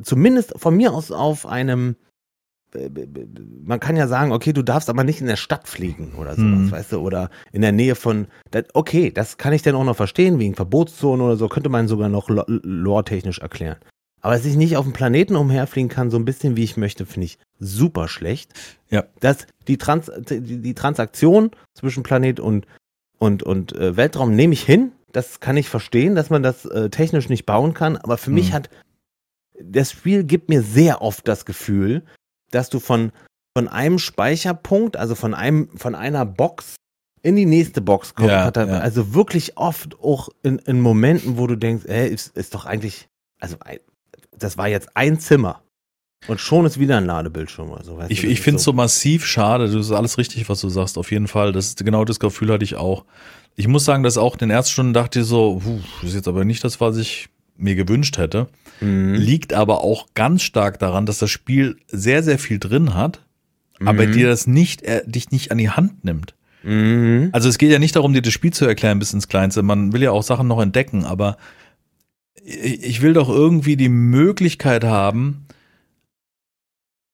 [0.03, 1.97] zumindest von mir aus auf einem,
[2.75, 2.89] äh,
[3.63, 6.43] man kann ja sagen, okay, du darfst aber nicht in der Stadt fliegen oder sowas,
[6.45, 6.73] Hm.
[6.73, 8.27] weißt du, oder in der Nähe von,
[8.73, 12.09] okay, das kann ich dann auch noch verstehen, wegen Verbotszonen oder so, könnte man sogar
[12.09, 13.77] noch lo- lore-technisch erklären.
[14.25, 17.05] Aber dass ich nicht auf dem Planeten umherfliegen kann, so ein bisschen wie ich möchte,
[17.05, 18.55] finde ich super schlecht.
[18.89, 19.05] Ja.
[19.21, 22.67] Dass die, Trans die, die Transaktion zwischen Planet und,
[23.19, 24.93] und, und äh, Weltraum nehme ich hin.
[25.13, 27.99] Das kann ich verstehen, dass man das äh, technisch nicht bauen kann.
[27.99, 28.55] Aber für mich Hm.
[28.55, 28.71] hat
[29.63, 32.03] das Spiel gibt mir sehr oft das Gefühl,
[32.51, 33.13] dass du von,
[33.55, 36.77] von einem Speicherpunkt, also von einem, von einer Box
[37.23, 38.31] in die nächste Box kommst.
[38.31, 38.79] Ja, ja.
[38.79, 43.07] Also wirklich oft auch in, in Momenten, wo du denkst, ey, ist, ist doch eigentlich,
[43.39, 43.57] also
[44.39, 45.61] das war jetzt ein Zimmer.
[46.27, 47.99] Und schon ist wieder ein Ladebildschirm oder so.
[47.99, 49.67] Weißt Ich, du, ich finde es so massiv schade.
[49.67, 50.97] Das ist alles richtig, was du sagst.
[50.97, 51.53] Auf jeden Fall.
[51.53, 53.05] Das ist genau das Gefühl hatte ich auch.
[53.57, 56.15] Ich muss sagen, dass auch in den ersten Stunden dachte ich so, puh, das ist
[56.17, 58.49] jetzt aber nicht das, was ich mir gewünscht hätte.
[58.81, 59.15] Mhm.
[59.15, 63.21] Liegt aber auch ganz stark daran, dass das Spiel sehr, sehr viel drin hat,
[63.85, 64.13] aber Mhm.
[64.13, 66.35] dir das nicht, äh, dich nicht an die Hand nimmt.
[66.63, 67.29] Mhm.
[67.33, 69.63] Also es geht ja nicht darum, dir das Spiel zu erklären bis ins Kleinste.
[69.63, 71.37] Man will ja auch Sachen noch entdecken, aber
[72.43, 75.47] ich will doch irgendwie die Möglichkeit haben,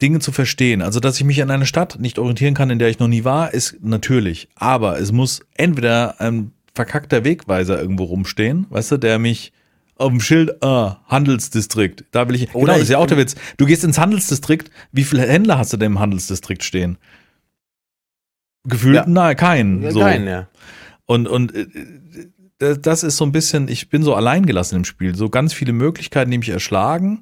[0.03, 0.81] Dinge zu verstehen.
[0.83, 3.25] Also, dass ich mich an einer Stadt nicht orientieren kann, in der ich noch nie
[3.25, 4.49] war, ist natürlich.
[4.55, 9.53] Aber es muss entweder ein verkackter Wegweiser irgendwo rumstehen, weißt du, der mich
[9.97, 13.19] auf dem Schild, ah, Handelsdistrikt, da will ich, Oder genau, das ist ja auch der
[13.19, 13.35] Witz.
[13.59, 16.97] Du gehst ins Handelsdistrikt, wie viele Händler hast du denn im Handelsdistrikt stehen?
[18.65, 19.07] Gefühlt, Ja.
[19.07, 19.83] nahe, keinen.
[19.83, 20.01] Ja, so.
[20.01, 20.49] Kein, ja.
[21.05, 21.67] Und, und äh,
[22.61, 25.15] das- ist so ein bisschen, ich bin so alleingelassen im Spiel.
[25.17, 27.21] So ganz viele Möglichkeiten, die mich erschlagen.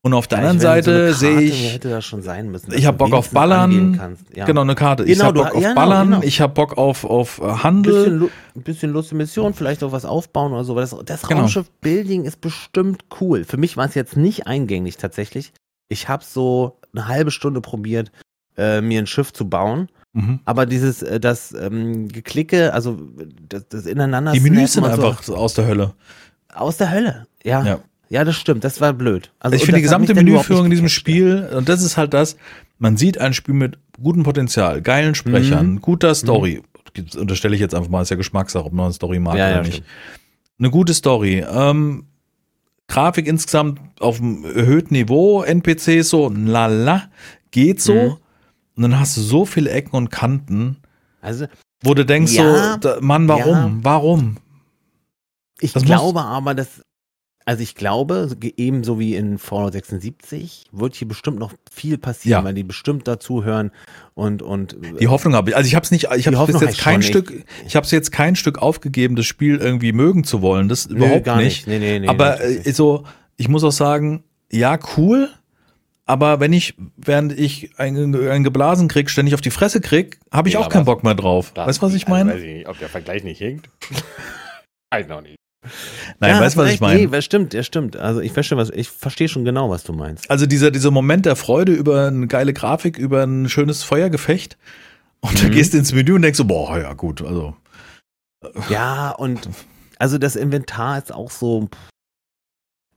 [0.00, 2.70] Und auf der anderen Vielleicht, wenn Seite so sehe ich, Hätte das schon sein müssen.
[2.70, 4.16] ich dass hab du Bock auf Ballern.
[4.32, 4.44] Ja.
[4.44, 5.02] genau eine Karte.
[5.02, 6.22] ich Genau, habe du- Bock auf ja, genau, Ballern, genau.
[6.22, 7.92] ich habe Bock auf, auf äh, Ein Handel.
[7.94, 10.76] bisschen, Lu- ein bisschen lustige Mission, vielleicht auch was aufbauen oder so.
[10.76, 11.40] Das, das Genau.
[11.40, 13.42] Raumschiff-Building ist bestimmt cool.
[13.44, 15.52] Für mich war es jetzt nicht eingänglich tatsächlich.
[15.88, 18.12] Ich habe so eine halbe Stunde probiert,
[18.56, 19.88] äh, mir ein Schiff zu bauen.
[20.12, 20.40] Mhm.
[20.44, 22.98] Aber dieses, äh, das ähm, Geklicke, also
[23.48, 25.94] das, das ineinander Die Menüs sind einfach so aus der Hölle.
[26.52, 27.26] aus der Hölle.
[27.44, 27.64] Ja.
[27.64, 27.80] Ja.
[28.10, 29.30] Ja, das stimmt, das war blöd.
[29.38, 32.36] Also, ich finde die gesamte Menüführung in diesem Spiel, und das ist halt das,
[32.78, 35.80] man sieht ein Spiel mit gutem Potenzial, geilen Sprechern, mhm.
[35.82, 36.62] guter Story.
[36.96, 37.20] Mhm.
[37.20, 39.56] Unterstelle ich jetzt einfach mal, ist ja Geschmackssache, ob man eine Story mag ja, oder
[39.56, 39.74] ja, nicht.
[39.74, 39.88] Stimmt.
[40.58, 41.44] Eine gute Story.
[41.48, 42.06] Ähm,
[42.88, 47.10] Grafik insgesamt auf einem erhöhten Niveau, NPCs so, lala,
[47.50, 47.92] geht so.
[47.92, 48.16] Mhm.
[48.78, 50.76] Und dann hast du so viele Ecken und Kanten,
[51.20, 51.46] also,
[51.82, 53.54] wo du denkst ja, so, Mann, warum?
[53.54, 53.70] Ja.
[53.82, 54.36] Warum?
[55.60, 56.82] Ich das glaube aber, dass
[57.44, 62.44] also ich glaube, ebenso wie in Fallout 76 wird hier bestimmt noch viel passieren, ja.
[62.44, 63.72] weil die bestimmt dazuhören
[64.14, 65.56] und und die Hoffnung habe ich.
[65.56, 67.90] Also ich habe es nicht, ich habe bis jetzt kein Stück, ich, ich habe es
[67.90, 70.68] jetzt kein Stück aufgegeben, das Spiel irgendwie mögen zu wollen.
[70.68, 71.66] Das Nö, überhaupt nicht.
[71.66, 71.66] nicht.
[71.66, 73.02] Nee, nee, nee, aber äh, so,
[73.36, 74.22] ich muss auch sagen,
[74.52, 75.30] ja cool.
[76.08, 80.48] Aber wenn ich, während ich ein, ein Geblasen krieg, ständig auf die Fresse krieg, habe
[80.48, 81.52] ich ja, auch keinen Bock mehr drauf.
[81.54, 82.32] Weißt du, was ich meine?
[82.32, 83.68] Also weiß ich nicht, ob der Vergleich nicht hinkt.
[84.90, 85.36] weiß noch nicht.
[86.18, 87.00] Nein, ja, weißt du, was ich meine?
[87.00, 87.96] Nee, das stimmt, ja, stimmt.
[87.96, 90.30] Also ich verstehe, was, ich verstehe schon genau, was du meinst.
[90.30, 94.56] Also dieser, dieser Moment der Freude über eine geile Grafik, über ein schönes Feuergefecht.
[95.20, 95.38] Und mhm.
[95.42, 97.54] dann gehst du ins Menü und denkst so, boah, ja, gut, also.
[98.70, 99.46] Ja, und
[99.98, 101.68] also das Inventar ist auch so,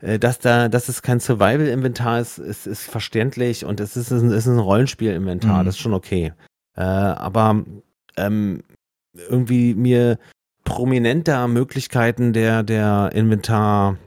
[0.02, 4.60] dass da, dass es kein Survival-Inventar ist, ist, ist verständlich und es ist, ist ein
[4.60, 5.66] Rollenspiel-Inventar, mhm.
[5.66, 6.34] das ist schon okay.
[6.76, 7.64] Äh, aber
[8.18, 8.64] ähm,
[9.14, 10.18] irgendwie mir
[10.64, 13.98] prominenter Möglichkeiten der, der Inventar,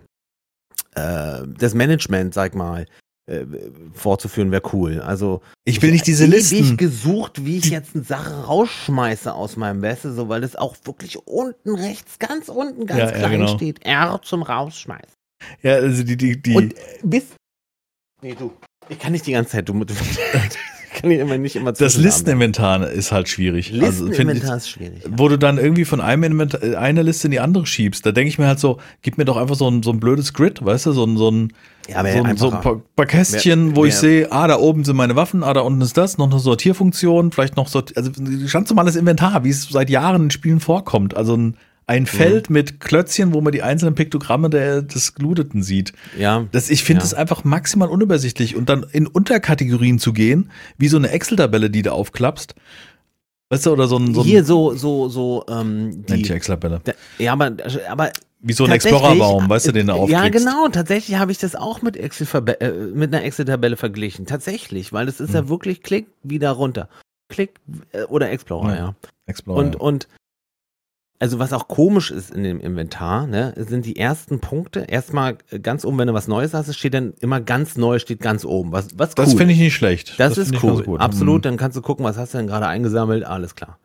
[0.95, 2.87] äh, des Management, sag mal,
[3.27, 3.45] äh,
[3.93, 5.01] vorzuführen, wäre cool.
[5.01, 6.57] Also ich will nicht diese Listen.
[6.57, 10.77] Ich gesucht, wie ich jetzt eine Sache rausschmeiße aus meinem Weste, so weil es auch
[10.85, 13.49] wirklich unten rechts, ganz unten, ganz ja, klein ja, genau.
[13.49, 13.85] steht.
[13.85, 15.15] R zum Rausschmeißen.
[15.63, 16.55] Ja, also die, die, die.
[16.55, 17.25] Und bis.
[18.23, 18.53] Nee, du.
[18.89, 19.69] Ich kann nicht die ganze Zeit.
[19.69, 19.95] Du, du
[20.95, 23.71] kann ich immer nicht immer Das Listeninventar ist halt schwierig.
[23.71, 25.05] Listeninventar also, ist schwierig.
[25.05, 25.11] Ja.
[25.13, 28.29] Wo du dann irgendwie von einem Inventar, eine Liste in die andere schiebst, da denke
[28.29, 30.87] ich mir halt so, gib mir doch einfach so ein, so ein blödes Grid, weißt
[30.87, 31.53] du, so ein, so ein,
[31.89, 33.89] ja, so, ein, so ein paar, paar Kästchen, mehr, wo mehr.
[33.89, 36.39] ich sehe, ah, da oben sind meine Waffen, ah, da unten ist das, noch eine
[36.39, 38.11] Sortierfunktion, vielleicht noch Sort also
[38.51, 41.17] ganz normales Inventar, wie es seit Jahren in Spielen vorkommt.
[41.17, 41.57] Also ein
[41.87, 42.07] ein mhm.
[42.07, 42.55] Feld mhm.
[42.55, 45.93] mit Klötzchen, wo man die einzelnen Piktogramme der, des Gludeten sieht.
[46.19, 46.47] Ja.
[46.53, 47.19] Das, ich finde es ja.
[47.19, 48.57] einfach maximal unübersichtlich.
[48.57, 52.55] Und dann in Unterkategorien zu gehen, wie so eine Excel-Tabelle, die du aufklappst.
[53.51, 54.15] Weißt du, oder so ein.
[54.15, 56.31] So Hier so, so, so, ähm, die.
[56.31, 56.81] Excel-Tabelle.
[57.19, 57.53] Ja, aber,
[57.89, 58.11] aber.
[58.47, 60.23] Wie so ein Explorer-Baum, weißt du, den du aufklickst.
[60.23, 60.69] Ja, genau.
[60.69, 62.27] Tatsächlich habe ich das auch mit, Excel
[62.61, 64.27] äh, mit einer Excel-Tabelle verglichen.
[64.27, 65.35] Tatsächlich, weil es ist hm.
[65.35, 66.91] ja wirklich Klick, wieder runter.
[67.29, 67.55] Klick,
[67.93, 68.77] äh, oder Explorer, ja.
[68.77, 68.95] ja.
[69.27, 69.59] Explorer.
[69.59, 69.81] Und, ja.
[69.81, 70.09] und
[71.25, 74.81] also was auch komisch ist in dem Inventar, ne, sind die ersten Punkte.
[74.81, 78.21] Erstmal äh, ganz oben, wenn du was Neues hast, steht dann immer ganz neu, steht
[78.21, 78.73] ganz oben.
[78.73, 79.25] Was, was cool.
[79.25, 80.21] Das finde ich nicht schlecht.
[80.21, 80.99] Das, das ist cool.
[80.99, 81.39] Absolut.
[81.39, 81.43] Mhm.
[81.43, 83.25] Dann kannst du gucken, was hast du denn gerade eingesammelt.
[83.25, 83.79] Alles klar.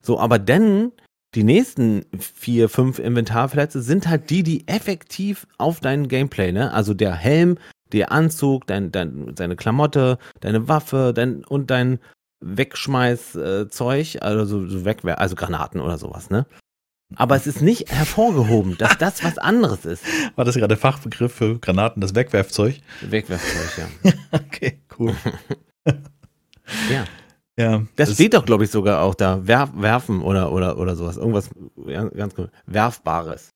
[0.00, 0.92] So, aber dann
[1.34, 6.72] die nächsten vier, fünf Inventarplätze sind halt die, die effektiv auf dein Gameplay, ne?
[6.72, 7.58] Also der Helm,
[7.90, 11.98] der Anzug, dein, dein, deine Klamotte, deine Waffe dein, und dein
[12.38, 16.46] Wegschmeißzeug, äh, also so Wegwer also Granaten oder sowas, ne?
[17.14, 20.02] Aber es ist nicht hervorgehoben, dass das was anderes ist.
[20.34, 22.80] War das gerade der Fachbegriff für Granaten, das Wegwerfzeug?
[23.00, 24.12] Wegwerfzeug, ja.
[24.32, 25.14] okay, cool.
[26.90, 27.04] ja.
[27.58, 27.78] Ja.
[27.96, 29.46] Das, das steht doch, glaube ich, sogar auch da.
[29.46, 31.16] Werf, werfen oder, oder, oder sowas.
[31.16, 31.48] Irgendwas
[31.86, 32.50] ganz cool.
[32.66, 33.55] Werfbares.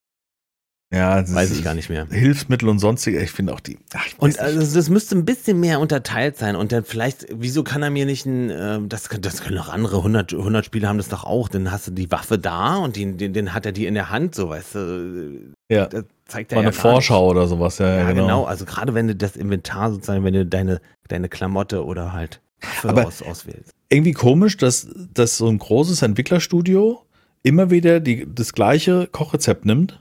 [0.93, 2.09] Ja, weiß ich gar nicht mehr.
[2.11, 3.79] Hilfsmittel und sonstige, ich finde auch die.
[3.95, 6.57] Ach, und also das müsste ein bisschen mehr unterteilt sein.
[6.57, 9.99] Und dann vielleicht, wieso kann er mir nicht ein, äh, das, das können auch andere
[9.99, 11.49] 100, 100 Spiele haben das doch auch.
[11.49, 14.11] Dann hast du die Waffe da und den, den, den hat er die in der
[14.11, 15.55] Hand, so weißt du.
[15.71, 15.87] Ja.
[15.87, 17.37] Das zeigt er Mal ja eine Vorschau nicht.
[17.37, 18.23] oder sowas, ja, ja, genau.
[18.23, 18.45] genau.
[18.45, 22.89] Also gerade wenn du das Inventar sozusagen, wenn du deine, deine Klamotte oder halt Waffe
[22.89, 23.73] Aber aus, auswählst.
[23.91, 27.01] Irgendwie komisch, dass, dass so ein großes Entwicklerstudio
[27.45, 30.01] immer wieder die, das gleiche Kochrezept nimmt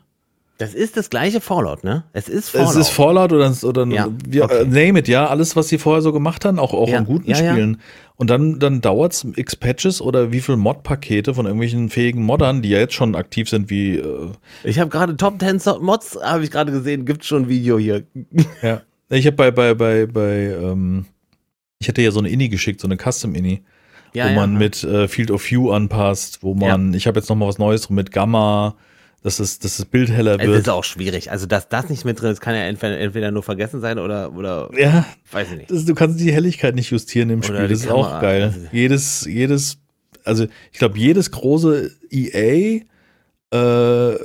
[0.60, 2.04] das ist das gleiche Fallout, ne?
[2.12, 2.72] Es ist Fallout.
[2.72, 4.66] Es ist Fallout oder, oder ja, wir, okay.
[4.66, 5.28] name it, ja.
[5.28, 7.80] Alles, was sie vorher so gemacht haben, auch, auch ja, in guten ja, Spielen.
[8.18, 12.62] Und dann, dann dauert es x Patches oder wie viel Mod-Pakete von irgendwelchen fähigen Moddern,
[12.62, 14.00] die ja jetzt schon aktiv sind, wie.
[14.00, 14.32] Äh
[14.66, 18.04] ich habe gerade Top 10 Mods, habe ich gerade gesehen, gibt schon ein Video hier.
[18.62, 18.82] Ja.
[19.08, 21.06] Ich habe bei, bei, bei, bei, ähm,
[21.80, 23.64] ich hätte ja so eine Inni geschickt, so eine Custom-Inni.
[24.14, 27.48] wo man mit äh, Field of View anpasst, wo man, ich habe jetzt noch mal
[27.48, 28.76] was Neues mit Gamma,
[29.22, 30.50] dass es, dass das Bild heller wird.
[30.50, 31.32] Es ist auch schwierig.
[31.32, 34.34] Also, dass das nicht mit drin ist, kann ja entweder, entweder nur vergessen sein oder,
[34.34, 35.72] oder ja, weiß ich nicht.
[35.72, 37.68] Das, du kannst die Helligkeit nicht justieren im Spiel.
[37.68, 38.18] Das ist Kamera.
[38.18, 38.44] auch geil.
[38.44, 39.78] Also, jedes, jedes,
[40.24, 42.82] also ich glaube, jedes große EA,
[43.52, 44.16] äh,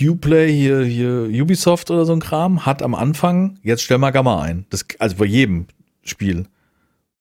[0.00, 4.42] Uplay hier, hier, Ubisoft oder so ein Kram hat am Anfang, jetzt stell mal Gamma
[4.42, 4.66] ein.
[4.70, 5.66] Das, also bei jedem
[6.02, 6.46] Spiel.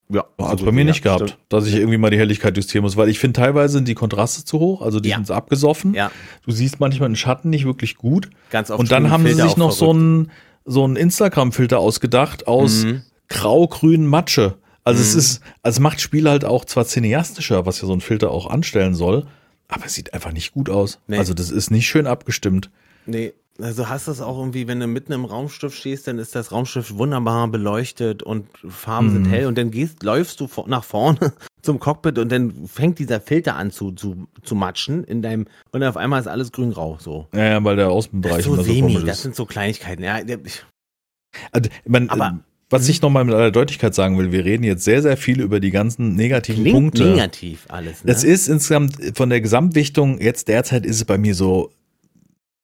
[0.10, 1.38] Ja, Hat bei mir nicht gehabt, stimmt.
[1.50, 4.46] dass ich irgendwie mal die Helligkeit justieren muss, weil ich finde, teilweise sind die Kontraste
[4.46, 5.16] zu hoch, also die Ja.
[5.18, 5.94] sind so abgesoffen.
[5.94, 6.12] Ja,
[6.46, 8.30] Du siehst manchmal den Schatten nicht wirklich gut.
[8.50, 8.80] ganz oft.
[8.80, 10.00] Und dann haben sie sich noch so verrückt.
[10.00, 10.32] einen
[10.66, 13.02] so einen Instagram-Filter ausgedacht aus Mhm.
[13.30, 14.56] grau-grün Matsche.
[14.84, 15.20] Also es Mhm.
[15.20, 18.50] ist, also es macht Spiele halt auch zwar cineastischer, was ja so ein Filter auch
[18.50, 19.26] anstellen soll,
[19.68, 21.00] aber es sieht einfach nicht gut aus.
[21.08, 21.18] Nee.
[21.18, 22.70] Also das ist nicht schön abgestimmt.
[23.08, 26.36] Nee, also hast du es auch irgendwie, wenn du mitten im Raumschiff stehst, dann ist
[26.36, 29.30] das Raumschiff wunderbar beleuchtet und Farben sind Mhm.
[29.32, 31.18] hell und dann gehst, läufst du nach vorne
[31.64, 35.84] zum Cockpit und dann fängt dieser Filter an zu, zu, zu matschen in deinem und
[35.84, 37.28] auf einmal ist alles grün-grau so.
[37.34, 40.04] Ja, ja, weil der Das Außenbereich ist so so semi, komisch das sind so Kleinigkeiten.
[40.04, 40.20] Ja,
[41.52, 44.84] Also, mein, Aber- äh, was ich nochmal mit aller Deutlichkeit sagen will, wir reden jetzt
[44.84, 47.06] sehr, sehr viel über die ganzen negativen klingt Punkte.
[47.06, 48.04] negativ alles.
[48.04, 48.12] Ne?
[48.12, 51.72] Es ist insgesamt von der Gesamtwichtung, jetzt derzeit ist es bei mir so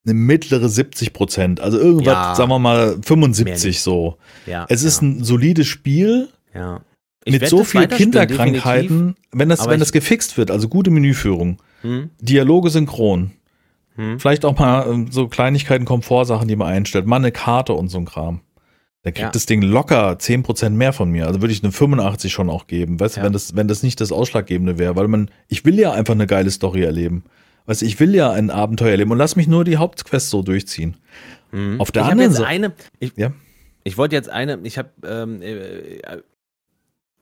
[0.06, 1.60] eine mittlere 70 Prozent.
[1.62, 2.36] Also irgendwas, Ja.
[2.36, 3.82] sagen wir mal Mehr 75 nicht.
[3.82, 4.18] so.
[4.45, 6.82] ja, Es ist ja, ein solides Spiel ja.
[7.26, 9.16] Ich mit so vielen Kinderkrankheiten.
[9.32, 12.10] Wenn das, wenn das gefixt wird, also gute Menüführung, definitiv.
[12.20, 13.32] Dialoge synchron,
[13.95, 14.20] Hm, hm.
[14.20, 17.97] vielleicht auch mal ähm, so Kleinigkeiten, Komfortsachen, die man einstellt, mal eine Karte und so
[17.99, 18.41] ein Kram.
[19.04, 19.32] Dann kriegt Ja.
[19.32, 21.28] das Ding locker 10% mehr von mir.
[21.28, 22.99] Also würde ich eine 85 schon auch geben.
[22.99, 23.26] Weißt du, Ja.
[23.26, 26.26] wenn das, wenn das nicht das Ausschlaggebende wäre, weil man, ich will ja einfach eine
[26.28, 27.24] geile Story erleben.
[27.66, 30.41] Weißt du, ich will ja ein Abenteuer erleben und lass mich nur die Hauptquest so
[30.41, 30.97] durchziehen.
[31.51, 31.80] Hm.
[31.80, 33.32] Auf der ich anderen Seite- eine, ich, Ja.
[33.84, 35.99] ich wollte jetzt eine, ich habe ähm, äh,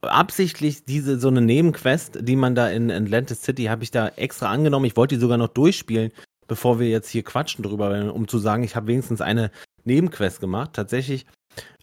[0.01, 4.49] absichtlich diese so eine Nebenquest, die man da in Atlantis City, habe ich da extra
[4.49, 4.85] angenommen.
[4.85, 6.11] Ich wollte die sogar noch durchspielen,
[6.47, 9.51] bevor wir jetzt hier quatschen drüber, um zu sagen, ich habe wenigstens eine
[9.83, 10.71] Nebenquest gemacht.
[10.73, 11.25] Tatsächlich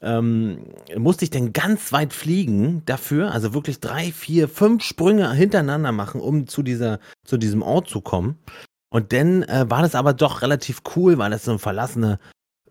[0.01, 0.59] ähm,
[0.97, 6.21] musste ich dann ganz weit fliegen dafür, also wirklich drei, vier, fünf Sprünge hintereinander machen,
[6.21, 8.39] um zu dieser, zu diesem Ort zu kommen.
[8.91, 12.19] Und dann äh, war das aber doch relativ cool, weil das so eine verlassene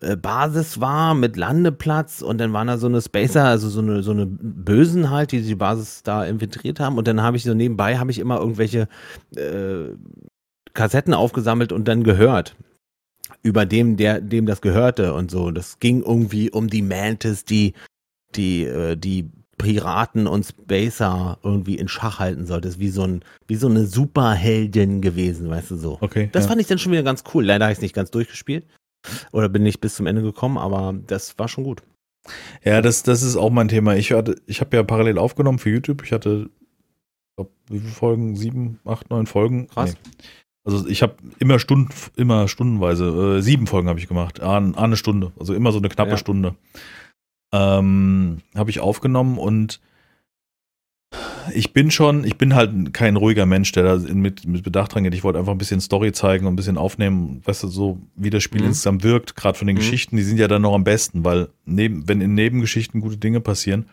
[0.00, 4.02] äh, Basis war mit Landeplatz und dann waren da so eine Spacer, also so eine,
[4.02, 6.98] so eine Bösen halt, die die Basis da infiltriert haben.
[6.98, 8.88] Und dann habe ich so nebenbei, habe ich immer irgendwelche
[9.36, 9.90] äh,
[10.74, 12.56] Kassetten aufgesammelt und dann gehört.
[13.42, 15.50] Über dem, der, dem das gehörte und so.
[15.50, 17.74] Das ging irgendwie um die Mantis, die,
[18.34, 22.68] die, äh, die Piraten und Spacer irgendwie in Schach halten sollte.
[22.68, 25.98] Das ist wie so ein, wie so eine Superheldin gewesen, weißt du so.
[26.00, 26.30] Okay.
[26.32, 26.48] Das ja.
[26.48, 27.44] fand ich dann schon wieder ganz cool.
[27.44, 28.66] Leider habe ich es nicht ganz durchgespielt.
[29.32, 31.82] Oder bin nicht bis zum Ende gekommen, aber das war schon gut.
[32.64, 33.96] Ja, das, das ist auch mein Thema.
[33.96, 36.02] Ich hatte, ich habe ja parallel aufgenommen für YouTube.
[36.04, 36.50] Ich hatte,
[37.36, 38.36] glaub, wie viele Folgen?
[38.36, 39.68] Sieben, acht, neun Folgen.
[39.68, 39.96] Krass.
[40.68, 44.82] Also ich habe immer Stunden, immer stundenweise, äh, sieben Folgen habe ich gemacht, ah, ah,
[44.84, 46.16] eine Stunde, also immer so eine knappe Ja.
[46.18, 46.56] Stunde.
[47.54, 49.80] Ähm, habe ich aufgenommen und
[51.54, 55.04] ich bin schon, ich bin halt kein ruhiger Mensch, der da mit, mit Bedacht dran
[55.04, 55.14] geht.
[55.14, 58.28] Ich wollte einfach ein bisschen Story zeigen und ein bisschen aufnehmen, weißt du, so wie
[58.28, 58.66] das Spiel Mhm.
[58.68, 59.80] insgesamt wirkt, gerade von den Mhm.
[59.80, 63.40] Geschichten, die sind ja dann noch am besten, weil neben, wenn in Nebengeschichten gute Dinge
[63.40, 63.86] passieren.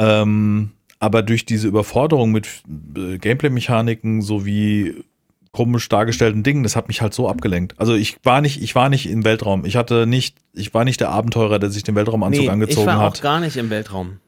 [0.00, 2.62] Ähm, aber durch diese Überforderung mit
[2.96, 5.04] äh, Gameplay-Mechaniken sowie
[5.52, 7.74] komisch dargestellten Dingen, das hat mich halt so abgelenkt.
[7.78, 9.64] Also ich war nicht, ich war nicht im Weltraum.
[9.64, 12.98] Ich hatte nicht, ich war nicht der Abenteurer, der sich den Weltraumanzug angezogen ich war
[12.98, 13.18] hat.
[13.18, 14.20] auch gar nicht im Weltraum.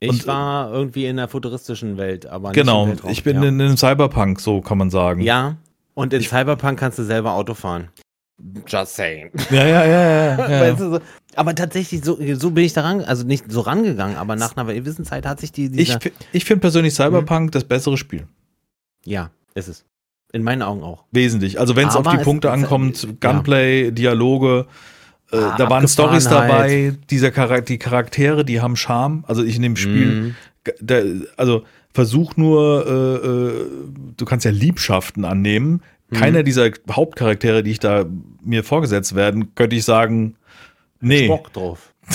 [0.00, 3.10] Ich Und, äh, war irgendwie in der futuristischen Welt, aber nicht Genau, im Weltraum.
[3.10, 3.48] ich bin ja.
[3.48, 5.20] in einem Cyberpunk, so kann man sagen.
[5.22, 5.56] Ja,
[5.94, 7.88] und in Cyberpunk kannst du selber Auto fahren.
[8.68, 9.32] Just saying.
[9.50, 10.00] ja, ja, ja.
[10.00, 10.60] ja, ja.
[10.60, 11.00] Weißt du, so,
[11.34, 15.04] aber tatsächlich, so, so bin ich daran, also nicht so rangegangen, aber nach einer gewissen
[15.04, 15.96] Zeit hat sich die, Ich,
[16.32, 18.28] ich finde persönlich Cyberpunk das bessere Spiel.
[19.04, 19.84] ja, ist es.
[20.32, 21.04] In meinen Augen auch.
[21.10, 21.58] Wesentlich.
[21.58, 23.90] Also wenn es auf die Punkte ankommt, ja.
[23.90, 24.66] Dialoge,
[25.32, 26.98] äh, Ah, da waren Stories dabei, Abgefahrenheit.
[27.10, 29.24] dieser Charak die Charaktere, die haben Charme.
[29.26, 31.04] Also ich in dem Spiel, g- der,
[31.36, 31.64] also
[31.94, 33.66] versuch nur, äh, äh,
[34.16, 35.82] du kannst ja Liebschaften annehmen.
[36.10, 36.16] Mhm.
[36.16, 38.04] Keiner dieser Hauptcharaktere, die ich da
[38.42, 40.36] mir vorgesetzt werden, könnte ich sagen,
[41.00, 41.26] nee.
[41.28, 41.92] Bock drauf.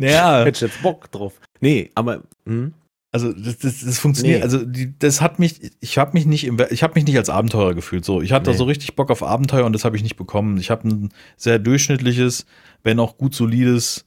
[0.00, 1.34] Ja, Hätte ich jetzt Bock drauf.
[1.60, 2.72] Nee, aber, hm?
[3.10, 4.42] Also das, das, das funktioniert, Nee.
[4.42, 7.30] also die, das hat mich, ich habe mich nicht, im, ich habe mich nicht als
[7.30, 8.04] Abenteurer gefühlt.
[8.04, 8.56] So, ich hatte Nee.
[8.56, 10.58] so richtig Bock auf Abenteuer und das habe ich nicht bekommen.
[10.58, 12.44] Ich habe ein sehr durchschnittliches,
[12.82, 14.04] wenn auch gut solides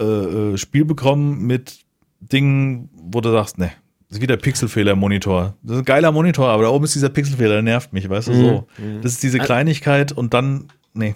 [0.00, 1.80] äh, äh, Spiel bekommen mit
[2.20, 3.72] Dingen, wo du sagst, ne,
[4.08, 5.54] das ist wieder Pixelfehler im Monitor.
[5.62, 8.28] Das ist ein geiler Monitor, aber da oben ist dieser Pixelfehler, der nervt mich, weißt
[8.28, 8.66] du so.
[8.78, 9.02] Mhm.
[9.02, 11.14] Das ist diese Kleinigkeit und dann, nee.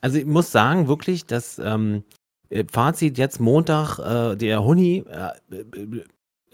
[0.00, 2.02] Also ich muss sagen, wirklich, das ähm,
[2.50, 6.04] äh, Fazit jetzt Montag, äh, der Huni äh, äh,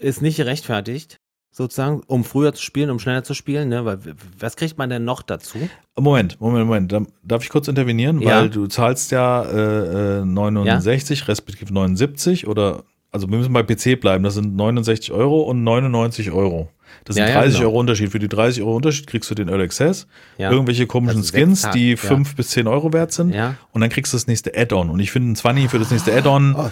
[0.01, 1.17] ist nicht gerechtfertigt,
[1.51, 3.85] sozusagen, um früher zu spielen, um schneller zu spielen, ne?
[3.85, 3.99] Weil
[4.39, 5.57] was kriegt man denn noch dazu?
[5.97, 6.91] Moment, Moment, Moment.
[6.91, 8.21] Da- Darf ich kurz intervenieren?
[8.21, 8.41] Ja.
[8.41, 13.99] Weil du zahlst ja äh, äh, 69, respektive 79 oder, also wir müssen bei PC
[13.99, 16.69] bleiben, das sind 69 Euro und 99 Euro.
[17.05, 17.69] Das sind Ja, ja, 30 genau.
[17.69, 18.11] Euro Unterschied.
[18.11, 20.51] Für die 30 Euro Unterschied kriegst du den Early Access, Ja.
[20.51, 21.95] irgendwelche komischen Also Skins, Tage, die ja.
[21.97, 23.55] 5 bis 10 Euro wert sind Ja.
[23.71, 24.89] und dann kriegst du das nächste Add-on.
[24.89, 26.71] Und ich finde ein 20 für das nächste Add-on,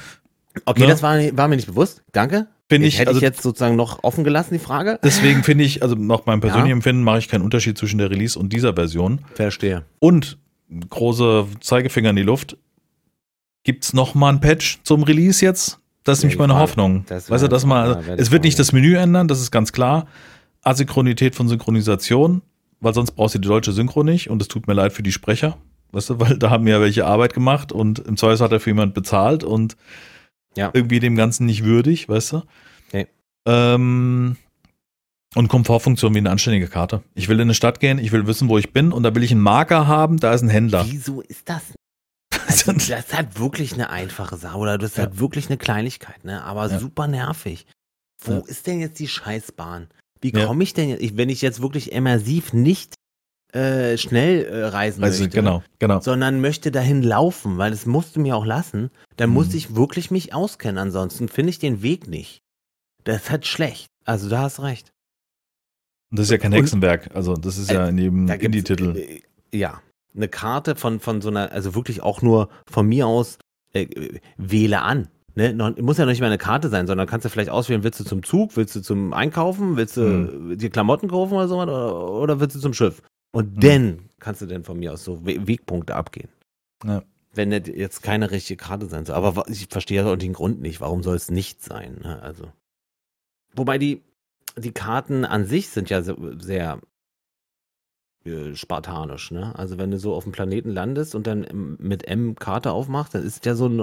[0.66, 0.88] Okay, Ne?
[0.88, 2.02] das war, war mir nicht bewusst.
[2.12, 2.48] Danke.
[2.70, 5.00] Finde ich, hätte also ich jetzt sozusagen noch offen gelassen, die Frage?
[5.04, 6.74] deswegen finde ich, also nach meinem persönlichen Ja.
[6.76, 9.22] Empfinden mache ich keinen Unterschied zwischen der Release und dieser Version.
[9.34, 9.84] Verstehe.
[10.00, 10.38] Und
[10.90, 12.58] große Zeigefinger in die Luft.
[13.64, 15.80] Gibt's noch mal ein Patch zum Release jetzt?
[16.04, 16.64] Das ist Ja, nämlich meine Frage.
[16.64, 17.06] Hoffnung.
[17.08, 20.08] Das weißt du, dass mal, es wird nicht das Menü ändern, das ist ganz klar.
[20.62, 22.42] Asynchronität von Synchronisation,
[22.80, 25.12] weil sonst brauchst du die deutsche Synchro nicht und es tut mir leid für die
[25.12, 25.58] Sprecher.
[25.92, 28.70] Weißt du, weil da haben ja welche Arbeit gemacht und im Zweifel hat er für
[28.70, 29.76] jemand bezahlt und
[30.58, 30.72] Ja.
[30.74, 32.42] irgendwie dem Ganzen nicht würdig, weißt du?
[32.92, 33.08] Nee.
[33.48, 34.36] Ähm,
[35.36, 37.04] und Komfortfunktion wie eine anständige Karte.
[37.14, 39.24] Ich will in eine Stadt gehen, ich will wissen, wo ich bin und da will
[39.24, 40.86] ich einen Marker haben, da ist ein Händler.
[40.90, 41.62] Wieso ist das?
[42.48, 45.04] Also, das ist halt wirklich eine einfache Sache oder das ist Ja.
[45.06, 46.44] halt wirklich eine Kleinigkeit, ne?
[46.44, 46.80] Aber Ja.
[46.80, 47.68] super nervig.
[48.24, 48.40] Wo Ja.
[48.48, 49.88] ist denn jetzt die Scheißbahn?
[50.22, 52.96] Wie komme ich denn jetzt, wenn ich jetzt wirklich immersiv nicht
[53.54, 56.00] äh, schnell äh, reisen also möchte, genau, genau.
[56.02, 59.56] sondern möchte dahin laufen, weil das musst du mir auch lassen, dann muss Mhm.
[59.56, 60.78] ich wirklich mich auskennen.
[60.78, 62.40] Ansonsten finde ich den Weg nicht.
[63.06, 63.88] Das ist halt schlecht.
[64.06, 64.92] Also da hast recht.
[66.12, 67.10] Und das ist ja kein Hexenwerk.
[67.16, 68.96] Also das ist ja in jedem Da gibt's, Indie-Titel.
[68.98, 69.22] äh,
[69.58, 69.82] Ja,
[70.16, 73.38] eine Karte von, von so einer, also wirklich auch nur von mir aus,
[73.74, 75.08] äh, äh, wähle an.
[75.36, 75.54] Ne?
[75.54, 78.00] Noch, muss ja noch nicht mal eine Karte sein, sondern kannst du vielleicht auswählen, willst
[78.00, 80.58] du zum Zug, willst du zum Einkaufen, willst du Hm.
[80.58, 83.02] dir Klamotten kaufen oder so oder, oder willst du zum Schiff?
[83.32, 83.60] Und Hm.
[83.60, 86.30] dann kannst du dann von mir aus so We Wegpunkte abgehen.
[86.86, 87.04] Ja.
[87.34, 89.16] Wenn das jetzt keine richtige Karte sein soll.
[89.16, 90.82] Aber ich verstehe auch den Grund nicht.
[90.82, 92.00] Warum soll es nicht sein?
[92.02, 92.22] Ne?
[92.22, 92.52] Also.
[93.56, 94.02] Wobei die,
[94.58, 96.80] die Karten an sich sind ja sehr
[98.26, 99.58] äh, spartanisch, ne?
[99.58, 103.24] Also wenn du so auf dem Planeten landest und dann mit M Karte aufmachst, dann
[103.24, 103.78] ist ja so ein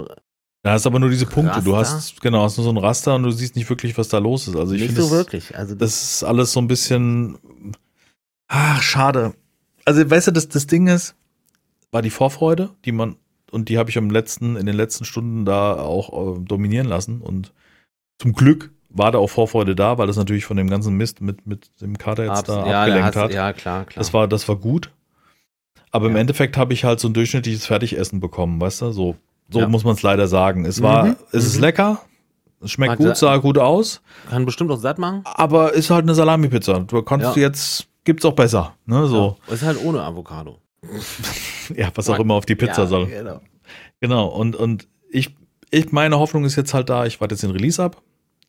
[0.63, 1.63] Da hast aber nur diese Punkte.
[1.63, 1.97] Du Raster?
[1.97, 4.49] hast, genau, hast nur so ein Raster und du siehst nicht wirklich, was da los
[4.49, 4.57] ist.
[4.57, 5.57] Also ich nicht finde, so das, wirklich.
[5.57, 7.39] Also das, das ist alles so ein bisschen,
[8.49, 9.35] ach, schade.
[9.85, 11.15] Also, weißt du, das, das Ding ist,
[11.91, 13.17] war die Vorfreude, die man,
[13.51, 17.21] und die habe ich am letzten, in den letzten Stunden da auch äh, dominieren lassen.
[17.21, 17.53] Und
[18.19, 21.47] zum Glück war da auch Vorfreude da, weil das natürlich von dem ganzen Mist mit,
[21.47, 23.33] mit dem Kater jetzt abs- da ja, abgelenkt hat.
[23.33, 24.01] ja, klar, klar.
[24.03, 24.91] Das war, das war gut.
[25.93, 26.21] Aber im Ja.
[26.21, 28.93] Endeffekt habe ich halt so ein durchschnittliches Fertigessen bekommen, weißt du?
[28.93, 29.17] So,
[29.51, 29.69] so Ja.
[29.69, 30.65] muss man es leider sagen.
[30.65, 31.61] Es war, Mhm, es ist mhm.
[31.63, 32.01] lecker,
[32.61, 35.21] es schmeckt Hat- gut, sah gut aus, Kann bestimmt auch satt machen.
[35.25, 36.81] aber ist halt eine Salami-Pizza.
[36.81, 37.43] Du kannst Ja.
[37.43, 39.07] jetzt, gibt's auch besser, ne?
[39.07, 40.59] So, Ja, ist halt ohne Avocado.
[41.77, 43.07] ja, was auch immer auf die Pizza ja, soll.
[43.09, 43.41] Genau.
[44.01, 45.37] Genau, und, und ich,
[45.71, 48.03] ich, meine Hoffnung ist jetzt halt da, ich warte jetzt den Release ab,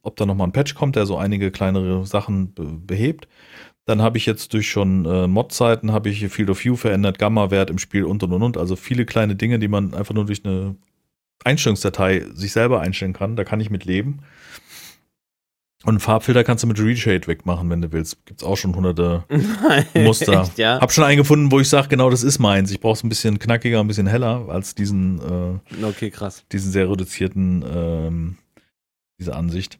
[0.03, 3.28] ob da nochmal ein Patch kommt, der so einige kleinere Sachen be behebt.
[3.86, 7.70] Dann habe ich jetzt durch schon äh, Mod-Zeiten, habe ich Field of View verändert, Gamma-Wert
[7.70, 8.58] im Spiel und und und und.
[8.58, 10.76] Also viele kleine Dinge, die man einfach nur durch eine
[11.45, 13.38] Einstellungsdatei sich selber einstellen kann.
[13.38, 14.20] Da kann ich mit leben.
[15.88, 18.25] Und Farbfilter kannst du mit Reshade wegmachen, wenn du willst.
[18.25, 19.23] Gibt's auch schon hunderte
[19.95, 20.41] Muster.
[20.41, 20.81] Echt, ja?
[20.81, 22.71] Hab schon einen gefunden, wo ich sage, genau das ist meins.
[22.71, 26.43] Ich brauche es ein bisschen knackiger, ein bisschen heller als diesen äh, Okay, krass.
[26.51, 28.38] diesen sehr reduzierten, ähm,
[29.17, 29.79] diese Ansicht.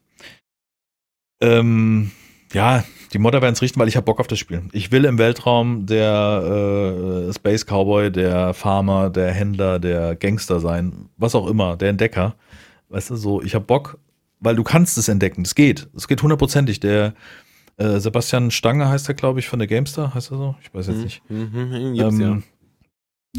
[1.42, 2.10] Ähm,
[2.54, 4.62] ja, die Modder werden es richten, weil ich habe Bock auf das Spiel.
[4.72, 11.10] Ich will im Weltraum der äh, Space Cowboy, der Farmer, der Händler, der Gangster sein,
[11.18, 12.34] was auch immer, der Entdecker.
[12.88, 13.98] Weißt du, so, ich habe Bock,
[14.40, 15.42] weil du kannst es entdecken.
[15.42, 15.88] Es geht.
[15.96, 16.80] Es geht hundertprozentig.
[16.80, 17.14] Der
[17.76, 20.56] äh, Sebastian Stange heißt er, glaube ich, von der Gamestar, heißt er so?
[20.62, 21.30] Ich weiß jetzt nicht.
[21.30, 22.42] Mhm, mhm, gibt's Ähm,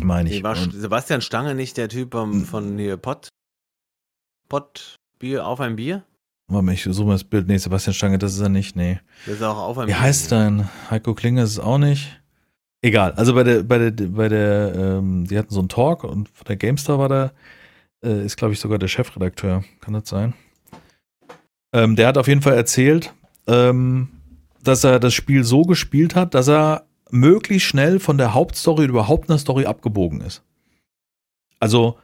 [0.02, 0.36] Meine ja.
[0.36, 0.39] ich.
[0.41, 3.30] Nee, war Und- Sebastian Stange nicht der Typ ähm, von hier Pott?
[4.47, 4.95] Pott?
[5.20, 6.04] Bier auf ein Bier?
[6.47, 7.47] Warte mal, ich suche mal das Bild.
[7.47, 8.76] Nee, Sebastian Stange, das ist er nicht.
[8.76, 9.00] Nee.
[9.28, 10.00] Der ist auch auf ein Wie Bier.
[10.02, 10.68] heißt denn?
[10.89, 12.20] Heiko Klinge ist es auch nicht.
[12.82, 13.12] Egal.
[13.14, 16.45] Also bei der, bei der, bei der, ähm, die hatten so einen Talk und von
[16.47, 17.32] der GameStar war da,
[18.04, 19.64] äh, ist glaube ich sogar der Chefredakteur.
[19.82, 20.34] Kann das sein?
[21.74, 23.13] Ähm, der hat auf jeden Fall erzählt,
[23.47, 24.09] ähm,
[24.63, 29.30] dass er das Spiel so gespielt hat, dass er möglichst schnell von der Hauptstory überhaupt
[29.30, 30.43] eine Story abgebogen ist.
[31.59, 31.97] Also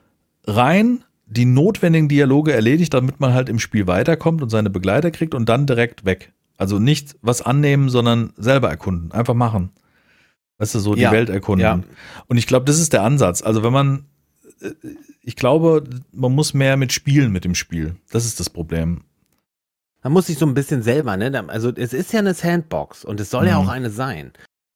[0.46, 5.34] rein die notwendigen Dialoge erledigt, damit man halt im Spiel weiterkommt und seine Begleiter kriegt
[5.34, 6.34] und dann direkt weg.
[6.58, 9.12] Also nicht was annehmen, sondern selber erkunden.
[9.12, 9.72] Einfach machen.
[10.58, 11.64] Weißt du, so die Ja, Welt erkunden.
[11.64, 11.80] ja.
[12.28, 13.42] Und ich glaube, das ist der Ansatz.
[13.42, 14.06] Also wenn man,
[14.62, 14.70] äh,
[15.22, 17.96] ich glaube, man muss mehr mit spielen mit dem Spiel.
[18.12, 19.02] Das ist das Problem.
[20.06, 21.44] Man muss sich so ein bisschen selber, ne?
[21.48, 23.68] Also es ist ja eine Sandbox und es soll ja Mhm.
[23.68, 24.34] auch eine sein.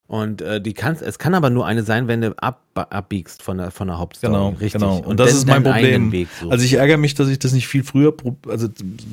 [0.08, 3.60] Und äh, die kannst, es kann aber nur eine sein, wenn du ab, abbiegst von
[3.60, 4.34] der, von der Hauptstory.
[4.34, 4.74] Genau, Richtig.
[4.82, 4.98] genau.
[4.98, 6.28] Und das dann ist mein Problem.
[6.50, 8.12] Also ich ärgere mich, dass ich das nicht viel früher,
[8.48, 8.70] also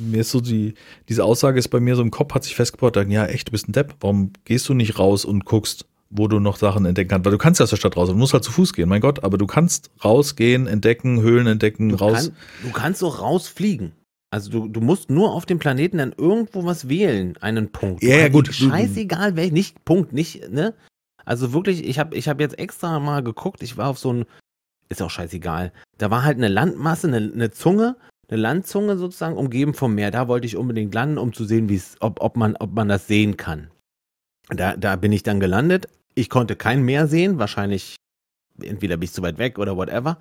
[0.09, 0.73] mir ist so die,
[1.07, 3.51] diese Aussage ist bei mir so im Kopf, hat sich festgebaut, dann, ja echt, du
[3.51, 7.09] bist ein Depp, warum gehst du nicht raus und guckst, wo du noch Sachen entdecken
[7.11, 7.25] kannst?
[7.25, 9.01] Weil du kannst ja aus der Stadt raus, du musst halt zu Fuß gehen, mein
[9.01, 12.31] Gott, aber du kannst rausgehen, entdecken, Höhlen entdecken, du, raus.
[12.31, 13.91] kann, du kannst so rausfliegen.
[14.29, 18.03] Also du, du musst nur auf dem Planeten dann irgendwo was wählen, einen Punkt.
[18.03, 20.73] Ja, ja, gut, Scheißegal, welch, nicht Punkt, nicht, ne?
[21.23, 24.25] Also wirklich, ich habe ich hab jetzt extra mal geguckt, ich war auf so ein,
[24.89, 27.95] ist auch scheißegal, da war halt eine Landmasse, eine, eine Zunge
[28.29, 30.11] eine Landzunge sozusagen, umgeben vom Meer.
[30.11, 32.89] Da wollte ich unbedingt landen, um zu sehen, wie es, ob, ob, man, ob man
[32.89, 33.69] das sehen kann.
[34.49, 35.87] Da, da bin ich dann gelandet.
[36.15, 37.95] Ich konnte kein Meer sehen, wahrscheinlich
[38.61, 40.17] entweder bin ich zu weit weg oder whatever.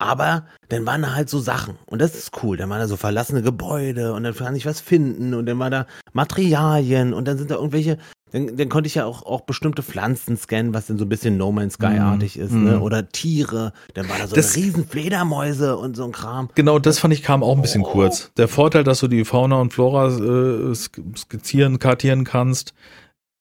[0.00, 2.56] Aber dann waren da halt so Sachen und das ist cool.
[2.56, 5.70] Dann waren da so verlassene Gebäude und dann kann ich was finden und dann war
[5.70, 7.98] da Materialien und dann sind da irgendwelche,
[8.30, 11.36] dann, dann konnte ich ja auch, auch bestimmte Pflanzen scannen, was dann so ein bisschen
[11.36, 12.64] No Man's Sky-artig ist, Mhm.
[12.64, 12.80] ne?
[12.80, 13.72] Oder Tiere.
[13.94, 16.48] Dann war da so Das- riesen Fledermäuse und so ein Kram.
[16.54, 17.90] Genau, das fand ich kam auch ein bisschen Oh.
[17.90, 18.30] kurz.
[18.36, 22.72] Der Vorteil, dass du die Fauna und Flora äh, sk- skizzieren, kartieren kannst,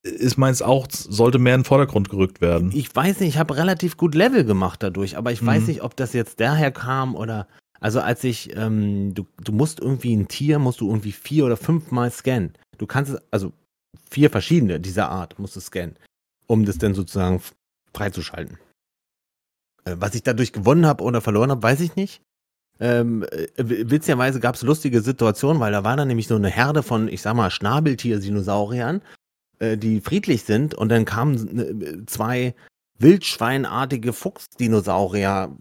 [0.08, 2.72] ist meins auch, sollte mehr in den Vordergrund gerückt werden.
[2.74, 5.68] Ich weiß nicht, ich habe relativ gut Level gemacht dadurch, aber ich weiß Mhm.
[5.68, 7.48] nicht, ob das jetzt daher kam oder.
[7.80, 11.58] Also als ich, ähm, du, du musst irgendwie ein Tier, musst du irgendwie vier oder
[11.58, 12.54] fünfmal scannen.
[12.80, 13.54] Du kannst es, also
[14.10, 15.96] vier verschiedene dieser Art musst du scannen,
[16.48, 17.40] um das dann sozusagen
[17.94, 18.58] freizuschalten.
[19.86, 22.22] Äh, was ich dadurch gewonnen habe oder verloren habe, weiß ich nicht.
[22.80, 26.82] Ähm, äh, witzigerweise gab es lustige Situationen, weil da war dann nämlich so eine Herde
[26.84, 29.02] von, ich sag mal, Schnabeltier-Dinosauriern,
[29.60, 32.56] äh, die friedlich sind und dann kamen äh, zwei
[33.00, 35.56] wildschweinartige Fuchsdinosaurier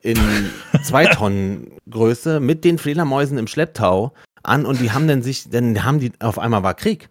[0.00, 0.18] in
[0.82, 4.12] zwei Tonnen Größe mit den Fledermäusen im Schlepptau
[4.42, 7.08] an und die haben dann sich, dann haben die, auf einmal war Krieg.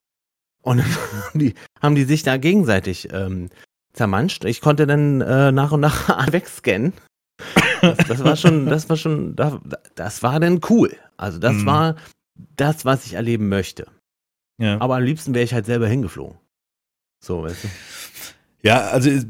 [0.61, 0.81] Und
[1.33, 3.49] haben die, haben die sich da gegenseitig ähm,
[3.93, 4.45] zermanscht.
[4.45, 6.93] Ich konnte dann äh, nach und nach wegscannen.
[7.81, 9.55] Das, das war schon, das war schon, das,
[9.95, 10.95] das war dann cool.
[11.17, 11.65] Also das Mhm.
[11.65, 11.95] war
[12.55, 13.87] das, was ich erleben möchte.
[14.57, 14.79] Ja.
[14.81, 16.37] Aber am liebsten wäre ich halt selber hingeflogen.
[17.19, 17.67] So, weißt du?
[18.61, 19.21] Ja, also äh,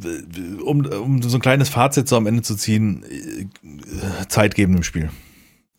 [0.63, 4.83] um, um so ein kleines Fazit so am Ende zu ziehen, äh, Zeit geben im
[4.83, 5.09] Spiel.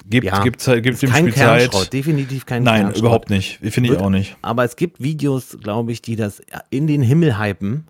[0.07, 0.43] Gibt, Ja.
[0.43, 1.35] gibt, Zeit- gibt dem kein Spiel
[1.71, 1.93] Zeit.
[1.93, 2.99] Definitiv kein Nein, Kernschrott.
[3.01, 3.59] überhaupt nicht.
[3.61, 4.37] Finde ich Wird- auch nicht.
[4.43, 7.87] Aber es gibt Videos, glaube ich, die das in den Himmel hypen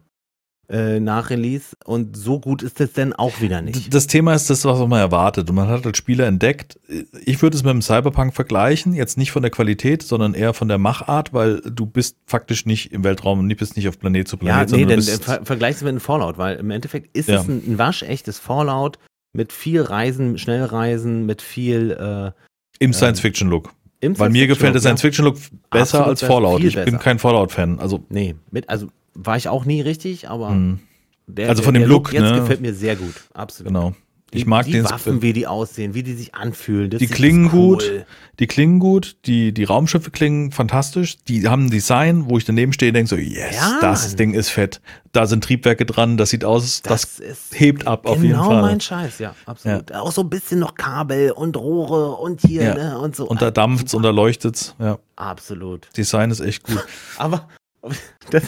[0.68, 3.92] äh, nach Release und so gut ist es denn auch wieder nicht.
[3.92, 5.50] Das Thema ist das, was man erwartet.
[5.50, 6.78] Und man hat als Spieler entdeckt,
[7.24, 10.68] ich würde es mit dem Cyberpunk vergleichen, jetzt nicht von der Qualität, sondern eher von
[10.68, 14.36] der Machart, weil du bist faktisch nicht im Weltraum und bist nicht auf Planet zu
[14.36, 16.70] Ja, Planet, nee, sondern dann du äh, ver vergleichst du mit einem Fallout, weil im
[16.70, 17.40] Endeffekt ist Ja.
[17.40, 18.98] es ein, ein waschechtes Fallout
[19.32, 22.32] mit viel Reisen, Schnellreisen, mit viel äh,
[22.78, 23.72] im Science-Fiction-Look.
[24.00, 24.82] im Weil mir gefällt der ja.
[24.82, 25.36] Science-Fiction-Look
[25.70, 26.62] besser als Fallout.
[26.64, 27.78] Ich bin kein Fallout-Fan.
[27.80, 30.78] Also, Nee, mit, also war ich auch nie richtig, aber mh,
[31.26, 32.40] der, Also der, von dem der Look, jetzt ne?
[32.40, 33.14] gefällt mir sehr gut.
[33.32, 33.68] Absolut.
[33.72, 33.94] genau.
[34.30, 36.90] Ich Die- mag die den Waffen, wie die aussehen, wie die sich anfühlen.
[36.90, 37.78] Das Die klingen cool.
[37.78, 38.04] gut.
[38.40, 42.72] Die klingen gut, die, die Raumschiffe klingen fantastisch, die haben ein Design, wo ich daneben
[42.72, 44.16] stehe und denke so, yes, Ja, das.
[44.16, 44.80] Ding ist fett.
[45.12, 48.62] Da sind Triebwerke dran, das sieht aus, das, ist hebt ab auf genau jeden Fall.
[48.62, 49.92] mein Scheiß, ja, absolut.
[49.92, 52.74] Auch so ein bisschen noch Kabel und Rohre und hier Ja.
[52.74, 53.28] ne, und so.
[53.28, 54.74] und da dampft's und da leuchtet's.
[54.80, 55.88] Ja, Absolut.
[55.96, 56.84] Design ist echt gut.
[57.18, 57.48] Aber
[58.30, 58.42] das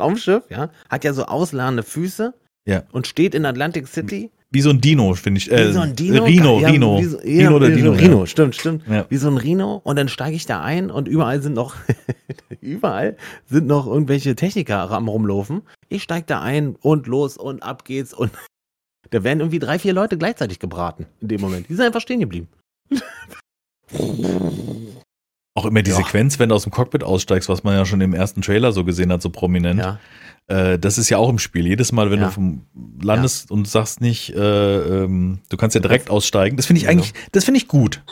[0.00, 2.34] Raumschiff, ja, hat ja so ausladende Füße
[2.66, 2.82] Ja.
[2.92, 4.30] und steht in Atlantic City.
[4.50, 5.50] Wie so ein Dino, finde ich.
[5.50, 6.24] Äh, Wie so ein Dino.
[6.24, 6.98] Rino, ja, Rino.
[7.00, 7.92] Wie so, ja, Rino oder wie Dino.
[7.94, 8.86] So Rino, stimmt, stimmt.
[8.88, 9.04] Ja.
[9.08, 9.80] Wie so ein Rino.
[9.82, 11.74] Und dann steige ich da ein und überall sind noch,
[12.60, 13.16] überall
[13.46, 15.62] sind noch irgendwelche Techniker am rumlaufen.
[15.88, 18.30] Ich steige da ein und los und ab geht's und
[19.10, 21.68] da werden irgendwie drei, vier Leute gleichzeitig gebraten in dem Moment.
[21.68, 22.48] Die sind einfach stehen geblieben.
[25.56, 25.96] Auch immer die Ja.
[25.96, 28.84] Sequenz, wenn du aus dem Cockpit aussteigst, was man ja schon im ersten Trailer so
[28.84, 29.80] gesehen hat, so prominent.
[29.80, 29.98] Ja.
[30.48, 31.66] Äh, das ist ja auch im Spiel.
[31.66, 32.26] Jedes Mal, wenn Ja.
[32.26, 32.66] du vom
[33.02, 36.56] landest und sagst nicht, äh, ähm, du kannst ja direkt aussteigen.
[36.56, 38.02] Das finde ich eigentlich, das finde ich gut.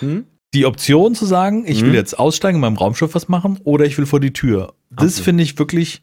[0.00, 0.24] Hm?
[0.54, 1.86] Die Option zu sagen, ich Mhm.
[1.88, 4.72] will jetzt aussteigen, in meinem Raumschiff was machen oder ich will vor die Tür.
[4.90, 6.00] Das finde ich wirklich,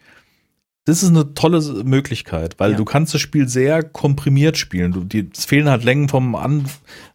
[0.86, 2.78] das ist eine tolle Möglichkeit, weil Ja.
[2.78, 4.92] du kannst das Spiel sehr komprimiert spielen.
[4.92, 6.66] Du, die, es fehlen halt Längen vom, An,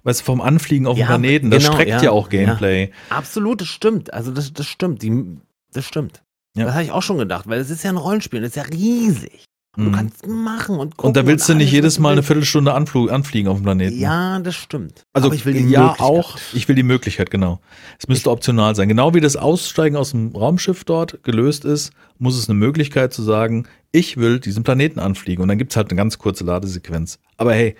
[0.04, 1.50] weißt, vom Anfliegen auf Ja, Planeten.
[1.50, 2.92] Das genau, streckt ja, ja, auch Gameplay.
[3.10, 4.14] Absolut, das stimmt.
[4.14, 5.02] Also das, das stimmt.
[5.02, 5.38] Die,
[5.72, 6.22] das stimmt.
[6.54, 8.62] Das habe ich auch schon gedacht, weil es ist ja ein Rollenspiel, das ist ja
[8.62, 9.44] riesig.
[9.76, 9.92] Und Mhm.
[9.92, 11.08] Du kannst machen und gucken.
[11.08, 12.22] Und da willst du nicht jedes du Mal eine.
[12.22, 13.98] Viertelstunde anflug, anfliegen auf dem Planeten.
[13.98, 15.04] Ja, das stimmt.
[15.12, 16.06] Also Aber ich will die ja Möglichkeit.
[16.06, 17.60] auch, ich will die Möglichkeit, genau.
[17.98, 18.88] Es müsste optional sein.
[18.88, 23.22] Genau wie das Aussteigen aus dem Raumschiff dort gelöst ist, muss es eine Möglichkeit zu
[23.22, 25.42] sagen, ich will diesen Planeten anfliegen.
[25.42, 27.18] Und dann gibt's halt eine ganz kurze Ladesequenz.
[27.36, 27.76] Aber hey,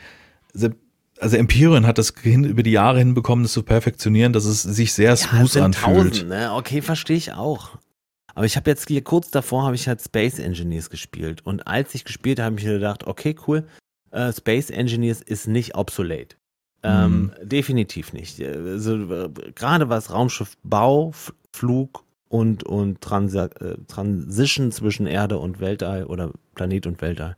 [1.18, 4.92] also Empyrean hat das hin, über die Jahre hinbekommen, das zu perfektionieren, dass es sich
[4.92, 6.11] sehr Ja, es smooth sind anfühlt.
[6.12, 6.53] Tausend, ne?
[6.53, 7.70] Okay, verstehe ich auch.
[8.37, 11.95] Aber ich habe jetzt hier kurz davor habe ich halt Space Engineers gespielt und als
[11.95, 13.66] ich gespielt habe, habe ich mir gedacht, okay, cool,
[14.11, 16.37] äh, Space Engineers ist nicht obsolete.
[16.82, 17.49] Ähm, Mhm.
[17.49, 18.41] Definitiv nicht.
[18.43, 25.59] Also, äh, gerade was Raumschiffbau, F Flug und, und Transa äh, Transition zwischen Erde und
[25.59, 27.37] Weltall oder Planet und Weltall,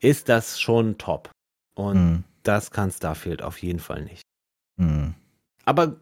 [0.00, 1.30] ist das schon top.
[1.74, 4.22] Und Hm, das kann Starfield auf jeden Fall nicht.
[4.78, 5.14] hm.
[5.66, 5.96] Aber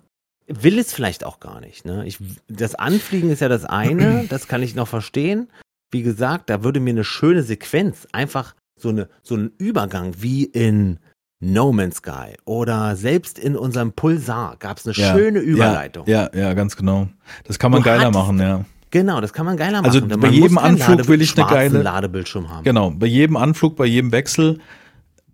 [0.51, 1.85] will es vielleicht auch gar nicht.
[1.85, 2.07] Ne?
[2.07, 5.49] Ich, das Anfliegen ist ja das eine, das kann ich noch verstehen.
[5.93, 10.45] Wie gesagt, da würde mir eine schöne Sequenz, einfach so, eine, so ein Übergang wie
[10.45, 10.99] in
[11.43, 16.07] No Man's Sky oder selbst in unserem Pulsar gab es eine Ja, schöne Überleitung.
[16.07, 17.09] Ja, ja, ganz genau.
[17.45, 18.65] Das kann man Du geiler machen, ja.
[18.91, 19.87] Genau, das kann man geiler machen.
[19.87, 22.65] Also bei jedem Anflug will ich eine geile- Ladebildschirm haben.
[22.65, 24.59] Genau, bei jedem Anflug, bei jedem Wechsel,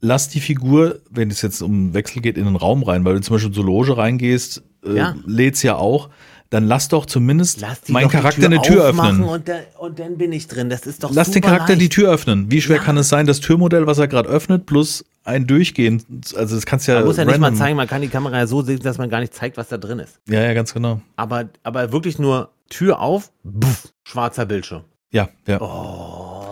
[0.01, 3.20] lass die Figur, wenn es jetzt um Wechsel geht, in den Raum rein, weil du
[3.20, 5.14] zum Beispiel zur Loge reingehst, äh, Ja.
[5.26, 6.11] lädt's ja auch,
[6.51, 9.22] dann lass doch zumindest Lass die meinen Charakter die eine Tür öffnen.
[9.24, 10.70] Und, dann- und dann bin ich drin.
[10.70, 11.92] Das ist doch Lass den Charakter die leicht.
[11.92, 12.51] Tür öffnen.
[12.53, 12.82] Wie schwer Ja.
[12.82, 16.05] kann es sein, das Türmodell, was er gerade öffnet, plus ein Durchgehen,
[16.36, 18.47] also das kannst ja Man muss ja nicht mal zeigen, man kann die Kamera ja
[18.47, 20.20] so sehen, dass man gar nicht zeigt, was da drin ist.
[20.28, 21.01] Ja, ja, ganz genau.
[21.16, 24.82] Aber, aber wirklich nur Tür auf, buff, schwarzer Bildschirm.
[25.11, 25.61] Ja, ja.
[25.61, 26.44] Oh.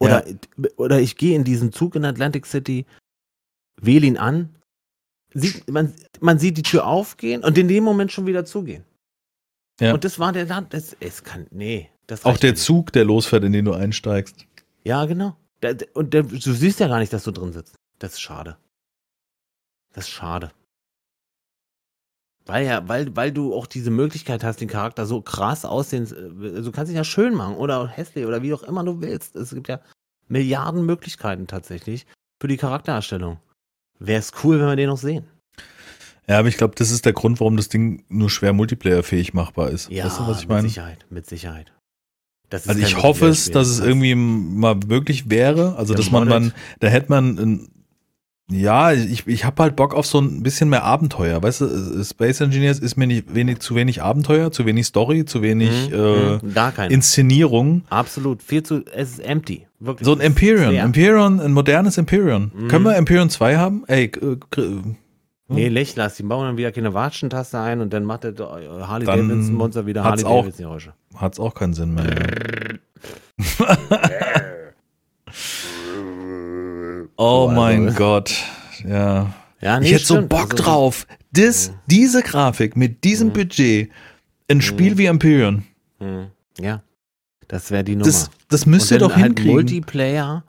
[0.00, 0.24] Oder,
[0.76, 2.86] oder ich gehe in diesen Zug in Atlantic City,
[3.80, 4.56] wähle ihn an,
[5.34, 8.84] sieht, man, man sieht die Tür aufgehen und in dem Moment schon wieder zugehen.
[9.78, 9.94] Ja.
[9.94, 11.90] Und das war der Land, das, es kann, nee.
[12.06, 12.62] Das Auch der nicht.
[12.62, 14.46] Zug, der losfährt, in den du einsteigst.
[14.84, 15.36] Ja, genau.
[15.92, 17.76] Und der, du siehst ja gar nicht, dass du drin sitzt.
[17.98, 18.56] Das ist schade.
[19.92, 20.50] Das ist schade.
[22.50, 26.56] Weil ja, weil, weil du auch diese Möglichkeit hast, den Charakter so krass aussehen, äh,
[26.56, 29.36] also du kannst ihn ja schön machen oder hässlich oder wie auch immer du willst.
[29.36, 29.80] Es gibt ja
[30.26, 32.06] Milliarden Möglichkeiten tatsächlich
[32.40, 33.38] für die Charaktererstellung.
[34.00, 35.26] Wäre es cool, wenn wir den noch sehen.
[36.26, 39.70] Ja, aber ich glaube, das ist der Grund, warum das Ding nur schwer multiplayerfähig machbar
[39.70, 39.88] ist.
[39.88, 40.68] Ja, weißt du, was ich mit meine?
[40.68, 41.72] Sicherheit, mit Sicherheit.
[42.48, 45.76] Das ist Also ich hoffe es, dass es irgendwie mal möglich wäre.
[45.76, 47.79] Also Ja, dass man dann, da hätte man, ein,
[48.50, 51.42] ja, ich, ich habe halt Bock auf so ein bisschen mehr Abenteuer.
[51.42, 55.40] Weißt du, Space Engineers ist mir nicht wenig, zu wenig Abenteuer, zu wenig Story, zu
[55.42, 56.38] wenig Mhm, äh,
[56.86, 56.90] mhm.
[56.90, 57.82] Inszenierung.
[57.90, 58.42] Absolut.
[58.42, 59.66] Viel zu, es ist empty.
[59.78, 60.04] Wirklich.
[60.04, 60.84] So ein Empyrean, leer.
[60.84, 62.50] Empyrean, ein modernes Empyrean.
[62.54, 62.68] Mhm.
[62.68, 63.84] Können wir Empyrean 2 haben?
[63.86, 64.82] Ey, äh, kr-
[65.52, 69.04] Nee, Lechlers, die bauen dann wieder keine Watschentaste ein und dann macht der äh, Harley
[69.04, 70.92] Davidson Monster wieder Harley Davidson Geräusche.
[71.16, 72.04] hat's auch keinen Sinn mehr.
[77.20, 78.34] oh So, mein also- Gott.
[78.88, 79.32] Ja.
[79.60, 80.22] Ja, nee, ich hätte so.
[80.26, 81.06] Bock Also, drauf.
[81.32, 83.32] Das, diese Grafik mit diesem Mhm.
[83.34, 83.90] Budget,
[84.50, 85.64] ein Spiel wie Empyrean,
[85.98, 86.82] hm, Ja,
[87.46, 88.06] das wäre die Nummer.
[88.06, 89.52] das, das müsst ihr doch halt hinkriegen.
[89.52, 90.44] Multiplayer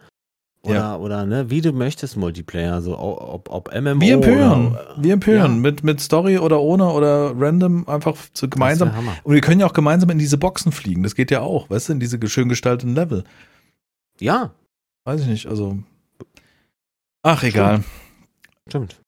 [0.64, 0.96] oder, Ja.
[0.98, 4.68] oder ne, wie du möchtest Multiplayer, so ob, ob MMO Wie Empyrean.
[4.72, 5.56] oder, Wie Empyrean.
[5.56, 5.60] Ja.
[5.60, 8.92] Mit, mit Story oder ohne oder random einfach so gemeinsam.
[9.24, 11.04] Und wir können ja auch gemeinsam in diese Boxen fliegen.
[11.04, 13.24] Das geht ja auch, weißt du, in diese schön gestalteten Level.
[14.20, 14.52] Ja,
[15.04, 15.80] Weiß ich nicht, also.
[17.24, 17.84] Ach, egal.
[18.68, 19.02] stimmt.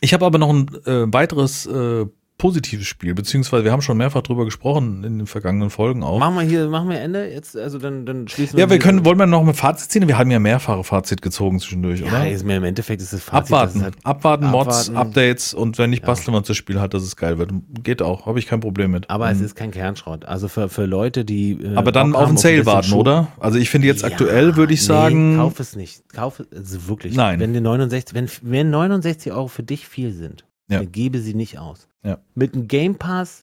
[0.00, 2.06] Ich habe aber noch ein äh, weiteres äh,
[2.42, 6.18] positives Spiel, beziehungsweise wir haben schon mehrfach drüber gesprochen in den vergangenen Folgen auch.
[6.18, 9.04] Machen wir hier, machen wir Ende jetzt, also dann, dann schließen wir Ja, wir können,
[9.04, 10.08] wollen wir noch ein Fazit ziehen?
[10.08, 12.28] Wir haben ja mehrfache Fazit gezogen zwischendurch, ja, oder?
[12.28, 14.96] ist mir im Endeffekt ist es Fazit, Abwarten, es halt, abwarten, Mods, abwarten.
[14.96, 16.06] Updates und wenn nicht, Ja.
[16.08, 17.52] basteln uns das Spiel halt, dass es geil wird.
[17.84, 19.08] Geht auch, habe ich kein Problem mit.
[19.08, 19.44] aber es Mhm.
[19.44, 20.24] ist kein Kernschrott.
[20.24, 23.28] Also für, für Leute, die äh, aber dann auf den Sale warten, oder?
[23.38, 26.02] Also ich finde jetzt Ja, aktuell würde ich nee, sagen, kauf es nicht.
[26.12, 27.14] Kauf es also wirklich.
[27.14, 27.38] Nein.
[27.38, 30.78] Wenn die 69, wenn, wenn 69 Euro für dich viel sind, Ja.
[30.80, 31.88] dann gebe sie nicht aus.
[32.04, 32.18] Ja.
[32.34, 33.42] Mit einem Game Pass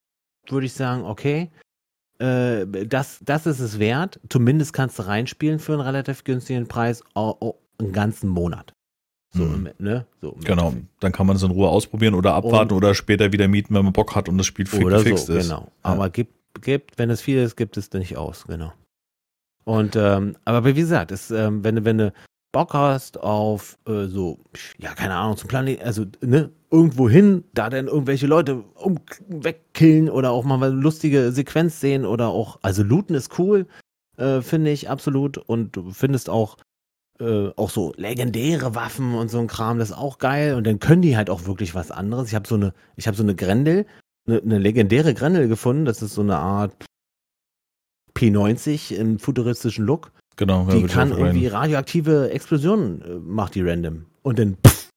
[0.50, 1.50] würde ich sagen, okay,
[2.20, 4.20] äh, das, das ist es wert.
[4.30, 8.74] Zumindest kannst du reinspielen für einen relativ günstigen Preis, oh, oh, einen ganzen Monat.
[9.32, 9.70] So, Mhm.
[9.78, 10.06] im, ne?
[10.22, 11.04] So genau, Endeffekt.
[11.04, 13.84] dann kann man es in Ruhe ausprobieren oder abwarten Und- oder später wieder mieten, wenn
[13.84, 15.48] man Bock hat und das Spiel fi- Oder gefixt so, ist.
[15.48, 15.72] genau.
[15.84, 18.74] Aber gibt, gibt, wenn es viel ist, gibt es nicht aus, genau.
[19.66, 22.14] Und ähm, aber wie gesagt, es, ähm, wenn wenn du
[22.52, 24.40] Bock hast auf äh, so,
[24.80, 30.10] ja, keine Ahnung, zum Planeten, also ne, irgendwo hin, da dann irgendwelche Leute um, wegkillen
[30.10, 33.68] oder auch mal eine lustige Sequenz sehen oder auch, also looten ist cool,
[34.18, 35.38] äh, finde ich absolut.
[35.38, 36.58] Und du findest auch
[37.20, 40.56] äh, auch so legendäre Waffen und so ein Kram, das ist auch geil.
[40.56, 42.30] Und dann können die halt auch wirklich was anderes.
[42.30, 43.86] Ich habe so eine, ich habe so eine Grendel,
[44.28, 45.86] eine, eine legendäre Grendel gefunden.
[45.86, 46.74] Das ist so eine Art
[48.16, 50.12] P90 im futuristischen Look.
[50.40, 54.06] Genau, Die kann irgendwie radioaktive Explosionen, äh, macht die random.
[54.22, 54.88] Und dann, pff,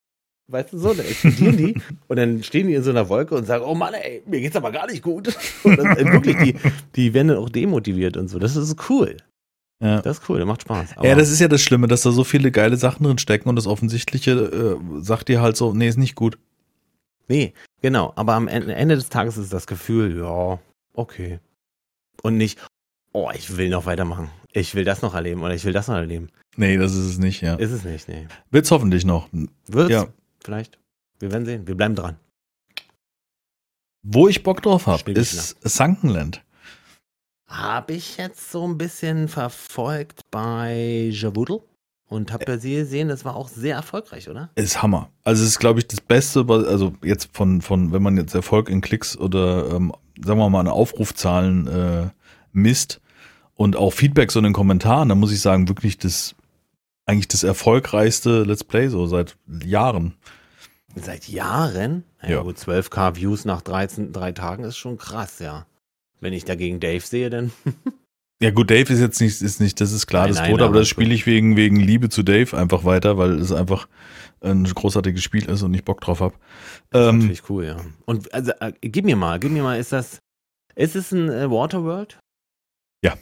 [0.46, 1.74] weißt du so, dann explodieren die
[2.06, 4.54] und dann stehen die in so einer Wolke und sagen, oh Mann, ey, mir geht's
[4.54, 5.36] aber gar nicht gut.
[5.64, 8.38] Und dann, äh, wirklich, die, die werden dann auch demotiviert und so.
[8.38, 9.16] Das ist cool.
[9.82, 10.00] Ja.
[10.00, 10.94] Das ist cool, das macht Spaß.
[11.02, 13.56] ja, das ist ja das Schlimme, dass da so viele geile Sachen drin stecken und
[13.56, 16.38] das Offensichtliche äh, sagt dir halt so, nee, ist nicht gut.
[17.26, 18.12] Nee, genau.
[18.14, 20.60] Aber am Ende, Ende des Tages ist das Gefühl, ja,
[20.94, 21.40] okay.
[22.22, 22.60] Und nicht,
[23.12, 24.30] oh, ich will noch weitermachen.
[24.52, 26.28] Ich will das noch erleben oder ich will das noch erleben.
[26.56, 27.54] Nee, das ist es nicht, ja.
[27.54, 28.26] Ist es nicht, nee.
[28.50, 29.28] Wird's hoffentlich noch.
[29.66, 29.90] Wird's?
[29.90, 30.08] Ja.
[30.44, 30.78] Vielleicht.
[31.18, 31.66] Wir werden sehen.
[31.66, 32.16] Wir bleiben dran.
[34.02, 36.42] Wo ich Bock drauf habe, ist Sunkenland.
[37.46, 41.60] Habe ich jetzt so ein bisschen verfolgt bei Javoodle
[42.08, 44.50] und habe bei sie gesehen, das war auch sehr erfolgreich, oder?
[44.54, 45.10] Ist Hammer.
[45.22, 48.68] Also es ist, glaube ich, das Beste, also jetzt von, von, wenn man jetzt Erfolg
[48.68, 49.92] in Klicks oder ähm,
[50.22, 52.10] sagen wir mal an Aufrufzahlen äh,
[52.52, 53.01] misst
[53.62, 56.34] und auch Feedback so in den Kommentaren, dann muss ich sagen, wirklich das
[57.06, 60.14] eigentlich das erfolgreichste Let's Play so seit Jahren.
[60.94, 62.04] Seit Jahren?
[62.22, 62.42] Ja, Ja.
[62.42, 65.66] gut, 12k Views nach 13, drei Tagen ist schon krass, ja.
[66.20, 67.50] Wenn ich dagegen Dave sehe, dann.
[68.40, 70.62] Ja gut, Dave ist jetzt nicht, ist nicht, das ist klar, Nein, das nein, Brot,
[70.62, 73.86] aber das spiele ich wegen, wegen Liebe zu Dave einfach weiter, weil es einfach
[74.40, 76.34] ein großartiges Spiel ist und ich Bock drauf habe.
[76.90, 77.76] Das ist Ähm, natürlich cool, ja.
[78.04, 80.18] Und also, äh, gib mir mal, gib mir mal, ist das.
[80.74, 82.18] Ist es ein äh, Waterworld?
[83.04, 83.14] Ja.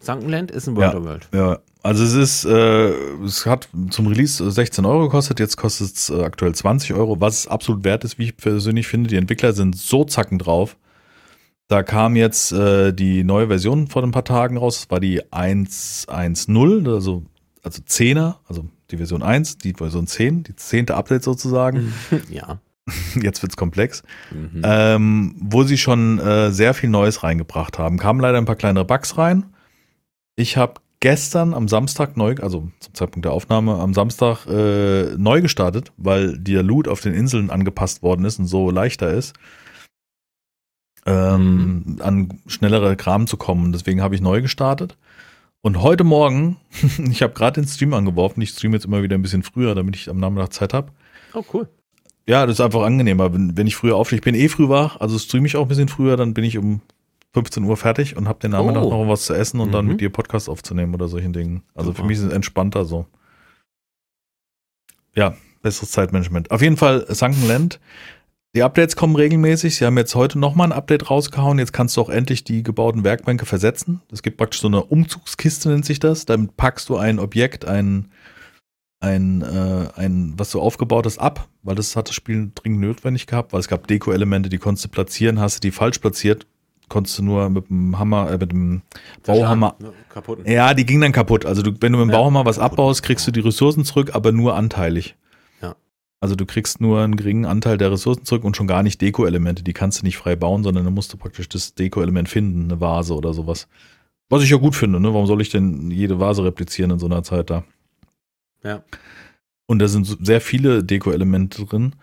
[0.00, 0.88] Sunkenland ist ein Ja.
[0.88, 1.28] Waterworld.
[1.34, 2.90] ja, also es ist, äh,
[3.24, 7.40] es hat zum Release 16 Euro gekostet, jetzt kostet es äh, aktuell 20 Euro, was
[7.40, 9.08] es absolut wert ist, wie ich persönlich finde.
[9.10, 10.76] Die Entwickler sind so zacken drauf.
[11.68, 14.80] Da kam jetzt äh, die neue Version vor ein paar Tagen raus.
[14.80, 17.22] Das war die 1.1.0, also,
[17.62, 21.92] also 10er, also die Version 1, die Version 10, die zehnte Update sozusagen.
[22.30, 22.58] ja.
[23.20, 24.02] Jetzt wird's komplex.
[24.30, 24.62] Mhm.
[24.64, 27.98] Ähm, wo sie schon äh, sehr viel Neues reingebracht haben.
[27.98, 29.44] Kamen leider ein paar kleinere Bugs rein.
[30.38, 35.40] Ich habe gestern am Samstag neu, also zum Zeitpunkt der Aufnahme, am Samstag äh, neu
[35.40, 39.34] gestartet, weil der Loot auf den Inseln angepasst worden ist und so leichter ist,
[41.06, 43.72] ähm, an schnellere Kram zu kommen.
[43.72, 44.96] Deswegen habe ich neu gestartet.
[45.60, 46.58] Und heute Morgen,
[47.10, 49.96] ich habe gerade den Stream angeworfen, ich streame jetzt immer wieder ein bisschen früher, damit
[49.96, 50.92] ich am Nachmittag Zeit habe.
[51.34, 51.68] oh, cool.
[52.28, 54.18] Ja, das ist einfach angenehmer, wenn, wenn ich früher aufstehe.
[54.18, 56.58] Ich bin eh früh wach, also streame ich auch ein bisschen früher, dann bin ich
[56.58, 56.80] um
[57.38, 58.90] 15 Uhr fertig und habe den Nachmittag Oh.
[59.04, 59.92] noch was zu essen und dann Mhm.
[59.92, 61.62] mit dir Podcast aufzunehmen oder solchen Dingen.
[61.74, 62.02] Also Super.
[62.02, 63.06] für mich ist es entspannter so.
[65.14, 66.50] Ja, besseres Zeitmanagement.
[66.50, 67.80] Auf jeden Fall Sunkenland.
[68.56, 69.76] Die Updates kommen regelmäßig.
[69.76, 71.58] Sie haben jetzt heute nochmal ein Update rausgehauen.
[71.58, 74.00] Jetzt kannst du auch endlich die gebauten Werkbänke versetzen.
[74.10, 76.24] Es gibt praktisch so eine Umzugskiste, nennt sich das.
[76.24, 78.10] Damit packst du ein Objekt, ein,
[79.00, 83.26] ein, äh, ein, was du aufgebaut hast, ab, weil das hat das Spiel dringend notwendig
[83.26, 86.46] gehabt, weil es gab Deko-Elemente, die konntest du platzieren, hast du die falsch platziert,
[86.88, 88.82] konntest du nur mit dem Hammer, äh, mit dem
[89.24, 89.76] Bauhammer.
[89.80, 90.46] Ja, kaputt.
[90.46, 91.46] Ja, die ging dann kaputt.
[91.46, 92.72] Also du, wenn du mit dem Ja, Bauhammer was kaputt.
[92.78, 95.16] abbaust, kriegst du die Ressourcen zurück, aber nur anteilig.
[95.62, 95.74] Ja.
[96.20, 99.62] Also du kriegst nur einen geringen Anteil der Ressourcen zurück und schon gar nicht Deko-Elemente.
[99.62, 102.80] Die kannst du nicht frei bauen, sondern dann musst du praktisch das Deko-Element finden, eine
[102.80, 103.68] Vase oder sowas.
[104.30, 105.12] Was ich ja gut finde, ne?
[105.14, 107.64] Warum soll ich denn jede Vase replizieren in so einer Zeit da?
[108.62, 108.82] Ja.
[109.66, 111.94] Und da sind sehr viele Deko-Elemente drin.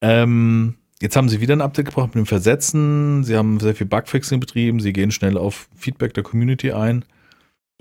[0.00, 3.24] Ähm, jetzt haben sie wieder ein Update gebracht mit dem Versetzen.
[3.24, 4.80] Sie haben sehr viel Bugfixing betrieben.
[4.80, 7.04] Sie gehen schnell auf Feedback der Community ein.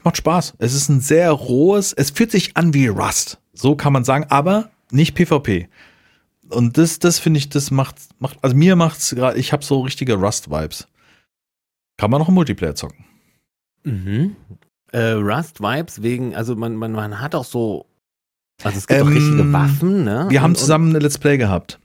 [0.03, 0.55] Macht Spaß.
[0.57, 3.39] Es ist ein sehr rohes, es fühlt sich an wie Rust.
[3.53, 5.69] So kann man sagen, aber nicht PvP.
[6.49, 9.81] Und das, das finde ich, das macht, macht, also mir macht's gerade, ich habe so
[9.81, 10.87] richtige Rust-Vibes.
[11.97, 13.05] Kann man noch im Multiplayer zocken.
[13.83, 14.35] Mhm.
[14.91, 17.85] Äh, Rust-Vibes wegen, also man, man, man hat auch so,
[18.63, 20.25] also es gibt Ähm, auch richtige Waffen, ne?
[20.29, 21.79] Wir haben Und- zusammen eine Let's Play gehabt.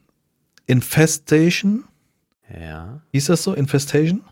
[0.66, 1.84] Infestation,
[2.52, 3.00] ja.
[3.12, 3.54] hieß das so?
[3.54, 4.22] Infestation?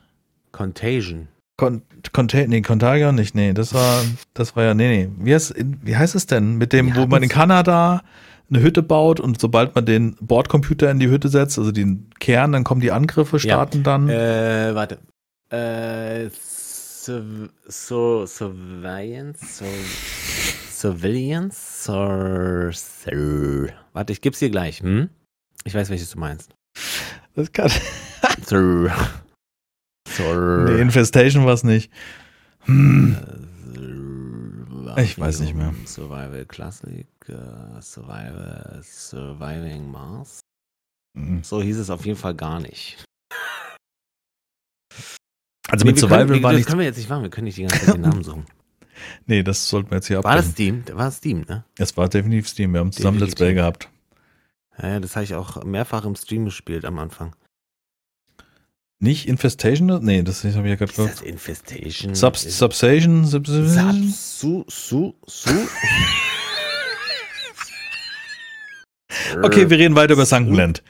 [0.52, 1.28] Contagion.
[1.56, 1.82] Con
[2.12, 4.02] Contain nee, Contagion nicht, nee, das war,
[4.34, 5.10] das war ja, nee, nee.
[5.18, 6.56] Wie heißt, wie heißt es denn?
[6.56, 8.02] Mit dem, Wir wo man in Kanada
[8.50, 12.52] eine Hütte baut und sobald man den Bordcomputer in die Hütte setzt, also den Kern,
[12.52, 14.08] dann kommen die Angriffe, starten dann.
[14.08, 14.98] Äh, warte.
[15.50, 19.58] Äh, Sur so, Surveillance?
[19.58, 19.64] So,
[20.70, 21.84] Surveillance?
[21.84, 24.80] Sur Sur warte, ich geb's dir gleich.
[24.80, 25.10] Hm?
[25.64, 26.54] Ich weiß, welches du meinst.
[27.34, 27.70] Das kann,
[28.46, 28.92] Sur
[30.08, 31.90] Sur nee, Infestation war es nicht.
[32.60, 33.16] Hm.
[34.96, 35.74] Äh, Ich weiß nicht mehr.
[35.86, 40.40] Survival Classic, äh, Survival, Surviving Mars.
[41.16, 41.42] Hm.
[41.42, 43.02] So hieß es auf jeden Fall gar nicht.
[45.68, 46.68] Also Nee, mit Survival können, war das nichts.
[46.68, 48.46] können wir jetzt nicht machen, wir können nicht die ganze Zeit den Namen suchen.
[49.26, 50.52] Nee, das sollten wir jetzt hier War das.
[50.52, 50.84] Steam?
[50.92, 51.64] War das Steam, ne?
[51.76, 52.72] Es war definitiv Steam.
[52.72, 53.80] Wir haben zusammen Let's Play Definitiv.
[53.80, 53.90] gehabt.
[54.82, 57.34] Ja, das habe ich auch mehrfach im Stream gespielt am Anfang.
[59.00, 60.02] Nicht Infestation?
[60.04, 61.22] Nee, das habe ich ja gerade gesagt.
[61.22, 62.14] Infestation?
[62.14, 63.24] Sub Ist- Substation?
[63.26, 65.50] Sub Sub, su, su, su.
[69.42, 70.82] Okay, wir reden weiter über Sunkenland.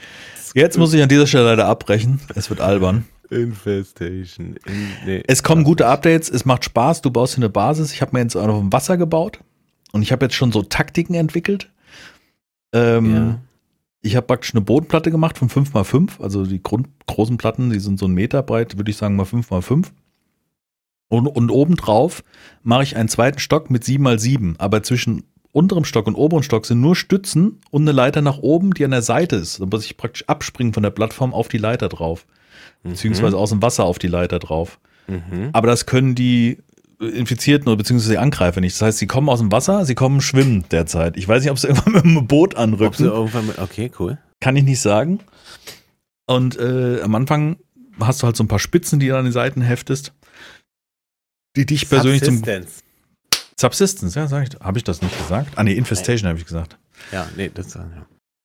[0.54, 2.20] Jetzt muss ich an dieser Stelle leider abbrechen.
[2.34, 3.04] Es wird albern.
[3.30, 4.56] Infestation.
[4.66, 5.22] In, nee.
[5.26, 7.92] Es kommen gute Updates, es macht Spaß, du baust hier eine Basis.
[7.92, 9.40] Ich habe mir jetzt auch noch im Wasser gebaut
[9.92, 11.70] und ich habe jetzt schon so Taktiken entwickelt.
[12.72, 13.40] Ähm, Ja.
[14.04, 17.98] Ich habe praktisch eine Bodenplatte gemacht von 5x5, also die Grund großen Platten, die sind
[17.98, 19.86] so einen Meter breit, würde ich sagen mal 5x5.
[21.08, 22.22] Und, und obendrauf
[22.62, 26.82] mache ich einen zweiten Stock mit 7x7, aber zwischen unterem Stock und oberen Stock sind
[26.82, 29.62] nur Stützen und eine Leiter nach oben, die an der Seite ist.
[29.62, 32.26] Da muss ich praktisch abspringen von der Plattform auf die Leiter drauf,
[32.82, 34.78] beziehungsweise aus dem Wasser auf die Leiter drauf.
[35.06, 35.48] Mhm.
[35.54, 36.58] Aber das können die
[37.00, 38.74] Infizierten oder beziehungsweise Angreifer nicht.
[38.74, 41.16] Das heißt, sie kommen aus dem Wasser, sie kommen schwimmen derzeit.
[41.16, 43.04] Ich weiß nicht, ob sie irgendwann mit einem Boot Ob sie anrücken.
[43.04, 44.18] irgendwann mit, okay, cool.
[44.40, 45.20] Kann ich nicht sagen.
[46.26, 47.56] Und äh, am Anfang
[48.00, 50.12] hast du halt so ein paar Spitzen, die du an den Seiten heftest,
[51.56, 52.82] die dich persönlich zum Subsistence.
[53.58, 54.60] Subsistence, ja, sag ich.
[54.60, 55.52] Habe ich das nicht gesagt?
[55.56, 56.78] Ah, nee, Infestation habe ich gesagt.
[57.12, 57.86] Ja, nee, das ja.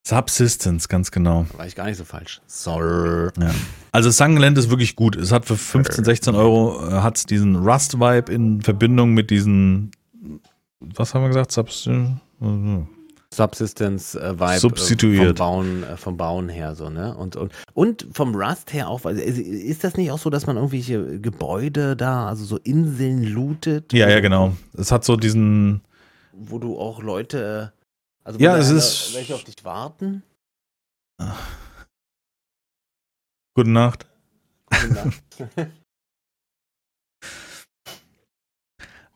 [0.05, 1.45] Subsistence, ganz genau.
[1.57, 2.41] war ich gar nicht so falsch.
[2.47, 3.29] Sorry.
[3.39, 3.51] Ja.
[3.91, 5.15] Also Sunland ist wirklich gut.
[5.15, 9.91] Es hat für 15, 16 Euro äh, hat's diesen Rust-Vibe in Verbindung mit diesen,
[10.79, 11.51] was haben wir gesagt?
[11.51, 12.17] Subsistence?
[13.31, 15.37] Subsistence äh, Vibe äh, Substituiert.
[15.37, 19.05] vom Bauen äh, vom Bauen her so ne und und und vom Rust her auch
[19.05, 23.23] also, ist- ist das nicht auch so dass man irgendwelche Gebäude da also so Inseln
[23.23, 24.53] lootet Ja, ja, genau.
[24.75, 25.81] Es hat so diesen,
[26.33, 27.71] wo du auch Leute
[28.29, 30.21] also Ja, es ist- welche auf dich warten
[33.55, 34.05] gute Nacht.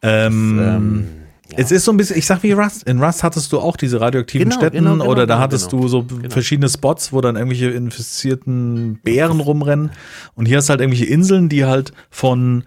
[0.06, 1.08] Ähm, ähm,
[1.50, 1.58] ja.
[1.60, 2.84] Es ist so ein bisschen, ich sag wie Rust.
[2.84, 5.70] In Rust hattest du auch diese radioaktiven Genau, Städten genau, genau, oder da genau, hattest
[5.70, 5.84] genau.
[5.84, 6.30] du so Genau.
[6.30, 9.92] verschiedene Spots, wo dann irgendwelche infizierten Bären rumrennen.
[10.36, 12.66] Und hier hast du halt irgendwelche Inseln, die halt von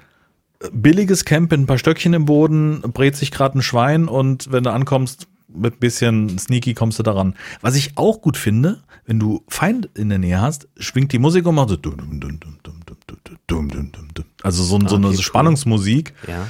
[0.72, 4.72] billiges Campen, ein paar Stöckchen im Boden, brät sich gerade ein Schwein und wenn du
[4.72, 5.26] ankommst,
[5.56, 7.34] mit ein bisschen Sneaky kommst du daran.
[7.60, 11.46] Was ich auch gut finde, wenn du Feind in der Nähe hast, schwingt die Musik
[11.46, 11.76] und macht so
[14.42, 16.14] also so, so eine Spannungsmusik.
[16.22, 16.34] Cool.
[16.34, 16.46] Ja.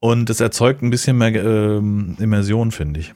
[0.00, 3.14] Und es erzeugt ein bisschen mehr ähm, Immersion, finde ich.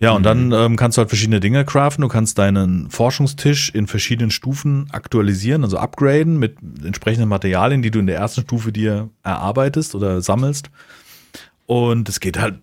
[0.00, 2.02] Ja, und dann ähm, kannst du halt verschiedene Dinge craften.
[2.02, 8.00] Du kannst deinen Forschungstisch in verschiedenen Stufen aktualisieren, also upgraden mit entsprechenden Materialien, die du
[8.00, 10.70] in der ersten Stufe dir erarbeitest oder sammelst.
[11.66, 12.58] Und es geht halt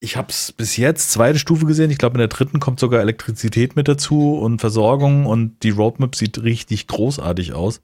[0.00, 1.90] ich habe es bis jetzt zweite Stufe gesehen.
[1.90, 6.14] Ich glaube, in der dritten kommt sogar Elektrizität mit dazu und Versorgung und die Roadmap
[6.14, 7.80] sieht richtig großartig aus.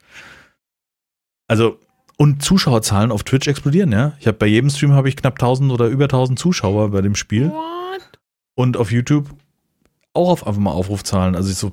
[1.49, 1.79] Also
[2.19, 4.13] und Zuschauerzahlen auf Twitch explodieren, ja.
[4.21, 7.15] Ich habe bei jedem Stream habe ich knapp 1000 oder über 1000 Zuschauer bei dem
[7.15, 7.53] Spiel
[8.55, 9.31] und auf YouTube
[10.13, 11.35] auch auf einfach mal Aufrufzahlen.
[11.35, 11.73] Also ich so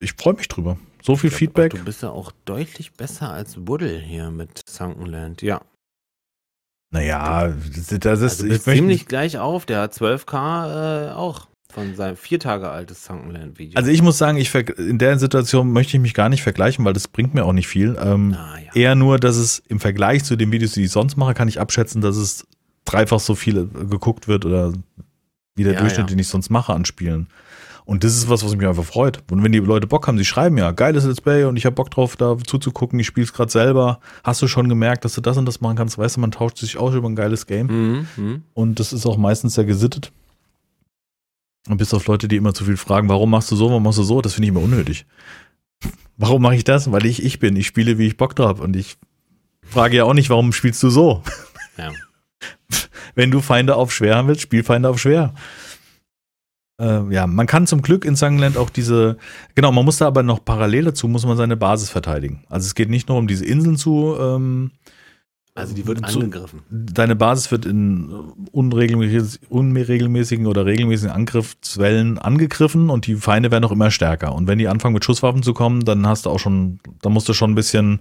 [0.00, 0.76] ich freue mich drüber.
[1.02, 1.72] So viel Feedback.
[1.72, 5.62] du bist ja auch deutlich besser als Buddel hier mit Sunkenland ja
[6.90, 12.16] Naja, das, ist also ziemlich nicht, gleich auf der hat 12k äh, auch von seinem
[12.16, 16.00] vier Tage altes Sunkenland Video also ich muss sagen, ich in der Situation möchte ich
[16.00, 17.96] mich gar nicht vergleichen, weil das bringt mir auch nicht viel.
[18.02, 18.74] Ähm, ah, ja.
[18.74, 21.60] Eher nur, dass es im Vergleich zu den Videos, die ich sonst mache, kann ich
[21.60, 22.44] abschätzen, dass es
[22.84, 24.72] dreifach so viel geguckt wird oder
[25.54, 26.14] wie der Ja, Durchschnitt, ja.
[26.14, 27.28] den ich sonst mache an Spielen.
[27.90, 29.20] Und das ist was, was mich einfach freut.
[29.32, 31.74] Und wenn die Leute Bock haben, sie schreiben ja, geiles Let's Play und ich habe
[31.74, 33.98] Bock drauf, da zuzugucken, ich spiele es gerade selber.
[34.22, 35.98] Hast du schon gemerkt, dass du das und das machen kannst?
[35.98, 37.66] Weißt du, man tauscht sich aus über ein geiles Game.
[37.66, 38.42] Mhm, mhm.
[38.54, 40.12] Und das ist auch meistens sehr gesittet.
[41.68, 43.98] Und bis auf Leute, die immer zu viel fragen, warum machst du so, warum machst
[43.98, 45.04] du so, das finde ich immer unnötig.
[46.16, 46.92] Warum mache ich das?
[46.92, 47.56] Weil ich ich bin.
[47.56, 48.62] Ich spiele, wie ich Bock drauf habe.
[48.62, 48.98] Und ich
[49.62, 51.24] frage ja auch nicht, warum spielst du so?
[51.76, 51.90] Ja.
[53.16, 55.34] Wenn du Feinde auf schwer haben willst, spiel Feinde auf schwer.
[56.80, 59.18] Äh, ja, man kann zum Glück in Sunland auch diese,
[59.54, 62.44] genau, man muss da aber noch parallel dazu, muss man seine Basis verteidigen.
[62.48, 64.70] Also es geht nicht nur um diese Inseln zu, ähm,
[65.54, 68.08] also die wird zu, angegriffen deine Basis wird in
[68.52, 74.34] unregelmäßig, unregelmäßigen oder regelmäßigen Angriffswellen angegriffen und die Feinde werden auch immer stärker.
[74.34, 77.28] Und wenn die anfangen mit Schusswaffen zu kommen, dann hast du auch schon, dann musst
[77.28, 78.00] du schon ein bisschen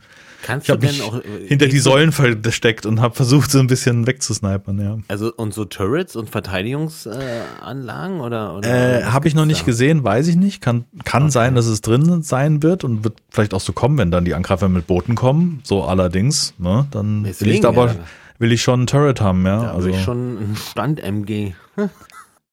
[0.50, 3.68] kannst Ich habe mich auch äh, hinter die Säulen versteckt und habe versucht, so ein
[3.68, 4.98] bisschen wegzusnipern, ja.
[5.08, 9.66] also und so Turrets und Verteidigungsanlagen oder, oder Äh, habe ich noch nicht da?
[9.66, 10.62] gesehen, weiß ich nicht.
[10.62, 11.32] Kann, kann Okay.
[11.32, 14.34] sein, dass es drin sein wird und wird vielleicht auch so kommen, wenn dann die
[14.34, 15.62] Angreifer mit Booten kommen.
[15.64, 16.88] So allerdings, ne?
[16.92, 17.96] Dann will ich Deswegen, aber, ja.
[18.40, 19.62] will ich schon ein Turret haben, ja.
[19.64, 21.54] Da also, will ich schon ein Stand-MG.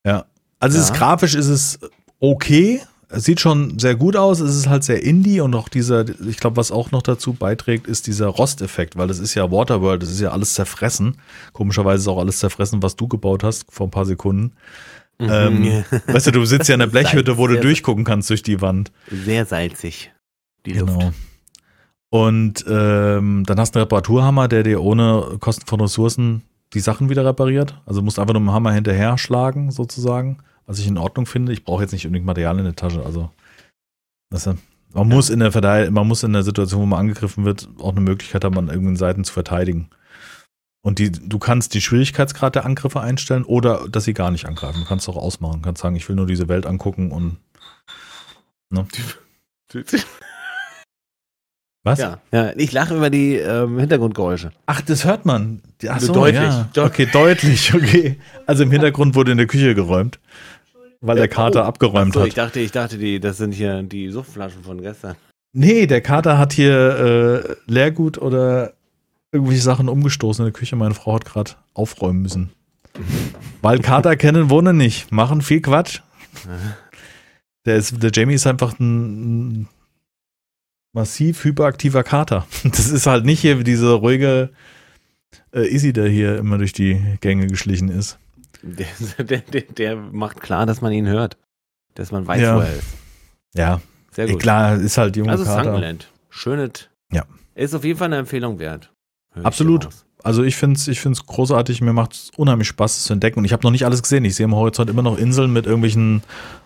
[0.05, 0.24] ja.
[0.59, 0.97] Also es ist Ja.
[0.97, 1.78] grafisch ist es
[2.20, 2.81] okay.
[3.08, 4.40] Es sieht schon sehr gut aus.
[4.40, 7.86] Es ist halt sehr indie und auch dieser, ich glaube, was auch noch dazu beiträgt,
[7.86, 11.16] ist dieser Rosteffekt, weil das ist ja Waterworld, das ist ja alles zerfressen.
[11.52, 14.52] Komischerweise ist auch alles zerfressen, was du gebaut hast vor ein paar Sekunden.
[15.20, 15.84] Ähm, Mhm.
[16.08, 18.90] weißt du, du sitzt ja in einer Blechhütte, wo du durchgucken kannst durch die Wand.
[19.10, 20.12] Sehr salzig,
[20.66, 20.92] die Genau.
[21.00, 21.12] Luft.
[22.10, 26.42] Und ähm, dann hast du einen Reparaturhammer, der dir ohne Kosten von Ressourcen
[26.72, 27.80] die Sachen wieder repariert.
[27.86, 30.38] Also du musst einfach nur mit dem Hammer hinterher schlagen, sozusagen.
[30.66, 31.52] Was ich in Ordnung finde.
[31.52, 33.05] Ich brauche jetzt nicht unbedingt Material in der Tasche.
[33.05, 33.30] Also
[34.30, 34.59] weißt du,
[34.93, 37.93] man muss in der Verteil man muss in der Situation, wo man angegriffen wird, auch
[37.93, 39.90] eine Möglichkeit haben, an irgendeinen Seiten zu verteidigen.
[40.82, 44.80] Und die, du kannst die Schwierigkeitsgrad der Angriffe einstellen oder dass sie gar nicht angreifen.
[44.80, 45.60] Du kannst auch ausmachen.
[45.60, 47.38] Du kannst sagen, ich will nur diese Welt angucken und
[48.70, 48.86] ne?
[51.86, 52.01] Was?
[52.01, 54.51] Ja, ja, ich lache über die ähm, Hintergrundgeräusche.
[54.66, 55.62] Ach, das hört man.
[55.88, 56.52] Ach so, Deutlich.
[56.74, 56.84] Ja.
[56.84, 58.18] Okay, deutlich, okay.
[58.44, 60.18] Also im Hintergrund wurde in der Küche geräumt,
[61.06, 62.48] weil der Kater abgeräumt Achso, ich hat.
[62.48, 65.16] dachte, ich dachte, die, das sind hier die Suftflaschen von gestern.
[65.52, 68.74] Nee, der Kater hat hier äh, Leergut oder
[69.32, 70.76] irgendwelche Sachen umgestoßen in der Küche.
[70.76, 72.50] Meine Frau hat gerade aufräumen müssen.
[73.62, 76.00] Weil Kater kennen wohnen nicht, machen viel Quatsch.
[77.64, 79.68] Der, ist, der Jamie ist einfach ein, ein
[80.92, 82.46] massiv hyperaktiver Kater.
[82.64, 84.50] Das ist halt nicht hier diese ruhige
[85.52, 88.18] äh, Easy, der hier immer durch die Gänge geschlichen ist.
[89.18, 91.36] Der, der, der, macht klar, dass man ihn hört.
[91.94, 92.56] Dass man weiß, Ja.
[92.56, 92.94] wo er ist.
[93.54, 93.80] Ja,
[94.12, 94.42] Sehr eh, gut.
[94.42, 95.44] klar, ist halt junger also.
[95.44, 96.10] Sunderland.
[96.28, 96.88] Schönes.
[97.12, 97.24] Ja.
[97.54, 98.92] Ist auf jeden Fall eine Empfehlung wert.
[99.42, 99.88] Absolut.
[100.22, 103.38] Also ich finde es ich find's großartig, mir macht es unheimlich Spaß, es zu entdecken.
[103.38, 104.24] Und ich habe noch nicht alles gesehen.
[104.24, 106.22] Ich sehe am Horizont immer noch Inseln mit irgendwelchen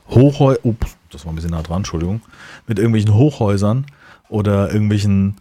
[0.08, 0.60] Hochhäusern.
[0.64, 0.74] Oh,
[1.10, 2.22] das war ein bisschen nah dran, Entschuldigung.
[2.66, 3.86] Mit irgendwelchen Hochhäusern
[4.28, 5.36] oder irgendwelchen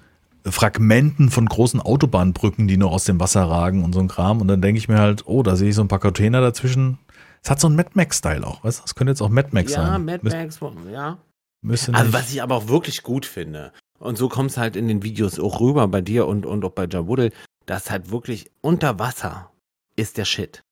[0.46, 4.42] Fragmenten von großen Autobahnbrücken, die noch aus dem Wasser ragen und so ein Kram.
[4.42, 6.98] Und dann denke ich mir halt, oh, da sehe ich so ein paar Container dazwischen.
[7.44, 8.82] Es hat so einen Mad Max-Style auch, weißt du?
[8.84, 10.06] Das könnte jetzt auch Mad Max Ja, sein.
[10.06, 10.60] Mad Müs- Max,
[10.92, 11.18] ja.
[11.62, 14.88] Müsste Also was ich aber auch wirklich gut finde, und so kommt es halt in
[14.88, 17.32] den Videos auch rüber bei dir und, und auch bei Jabudel,
[17.66, 19.52] dass halt wirklich unter Wasser
[19.98, 20.64] ist der Shit.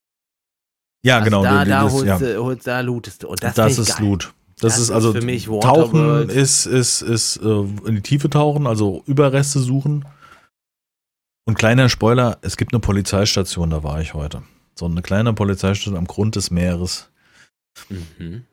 [1.04, 1.44] ja, Also genau.
[1.44, 2.18] Da, da, das, holst, ja.
[2.20, 3.28] du, holst, da lootest du.
[3.28, 4.06] Und das, Das, ist geil.
[4.08, 4.34] Loot.
[4.60, 8.66] Das, Das ist also für mich Tauchen ist, ist, ist äh, in die Tiefe tauchen,
[8.66, 10.06] also Überreste suchen.
[11.46, 14.42] Und kleiner Spoiler, es gibt eine Polizeistation, da war ich heute.
[14.76, 17.10] So eine kleine Polizeistation am Grund des Meeres.
[17.90, 18.44] Mhm.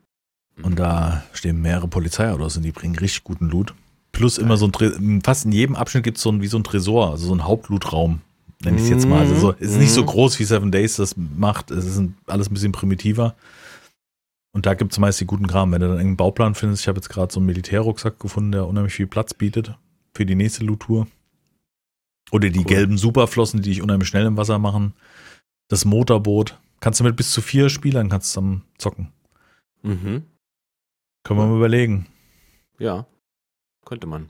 [0.61, 3.73] Und da stehen mehrere Polizeiautos und die bringen richtig guten Loot.
[4.11, 6.57] Plus immer so ein, Tre- fast in jedem Abschnitt gibt es so ein, wie so
[6.57, 8.21] ein Tresor, also so ein Hauptlootraum,
[8.63, 9.19] nenne ich es jetzt mal.
[9.19, 10.05] Also so, ist nicht so Mhm.
[10.05, 13.35] groß wie Seven Days das macht, es ist ein, alles ein bisschen primitiver.
[14.55, 15.73] Und da gibt es meist die guten Kram.
[15.73, 18.65] Wenn du dann einen Bauplan findest, ich habe jetzt gerade so einen Militärrucksack gefunden, der
[18.65, 19.77] unheimlich viel Platz bietet
[20.15, 21.07] für die nächste Loot-Tour.
[22.31, 22.65] Oder die Cool.
[22.65, 24.93] gelben Superflossen, die dich unheimlich schnell im Wasser machen.
[25.67, 26.57] Das Motorboot.
[26.79, 29.11] Kannst du mit bis zu vier Spielern kannst du dann zocken.
[29.83, 30.23] Mhm.
[31.25, 32.07] Können wir mal überlegen.
[32.79, 33.05] Ja,
[33.83, 34.29] könnte man.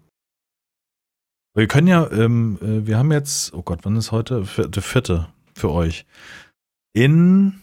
[1.54, 4.44] Wir können ja, ähm, äh, wir haben jetzt, oh Gott, wann ist heute?
[4.58, 6.08] Der vierte für euch.
[6.94, 7.62] In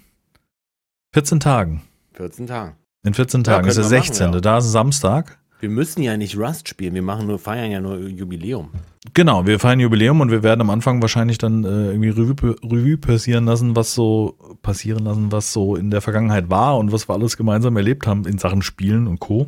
[1.12, 1.82] 14 Tagen.
[2.14, 2.76] 14 Tage.
[3.04, 4.32] In 14 Ja, Tagen ist der könnten wir machen, 16.
[4.32, 4.40] ja.
[4.40, 5.38] Da ist Samstag.
[5.60, 8.70] Wir müssen ja nicht Rust spielen, wir machen nur, feiern ja nur Jubiläum.
[9.14, 12.96] Genau, wir feiern Jubiläum und wir werden am Anfang wahrscheinlich dann äh, irgendwie Revue, Revue
[12.96, 17.14] passieren lassen, was so passieren lassen, was so in der Vergangenheit war und was wir
[17.14, 19.46] alles gemeinsam erlebt haben in Sachen Spielen und Co.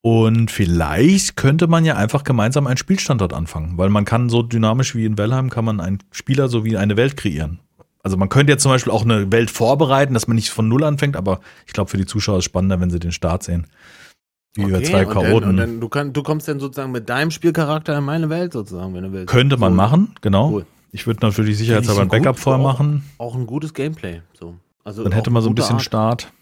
[0.00, 4.94] Und vielleicht könnte man ja einfach gemeinsam einen Spielstandort anfangen, weil man kann so dynamisch
[4.94, 7.60] wie in Valheim kann man einen Spieler sowie eine Welt kreieren.
[8.04, 10.84] Also man könnte jetzt zum Beispiel auch eine Welt vorbereiten, dass man nicht von Null
[10.84, 13.66] anfängt, aber ich glaube für die Zuschauer ist es spannender, wenn sie den Start sehen.
[14.54, 15.48] Wie über zwei und dann, Chaoten.
[15.48, 18.94] und dann, du, kann, du kommst dann sozusagen mit deinem Spielcharakter in meine Welt sozusagen,
[18.94, 19.28] wenn du willst.
[19.28, 20.50] Könnte man So, machen, genau.
[20.50, 20.66] Cool.
[20.92, 22.72] Ich würde natürlich sicherheitshalber ein Backup vorher auch.
[22.72, 23.02] machen.
[23.18, 24.20] Auch ein gutes Gameplay.
[24.38, 24.54] So.
[24.84, 25.82] Also Dann hätte man so ein bisschen Art.
[25.82, 26.32] Start.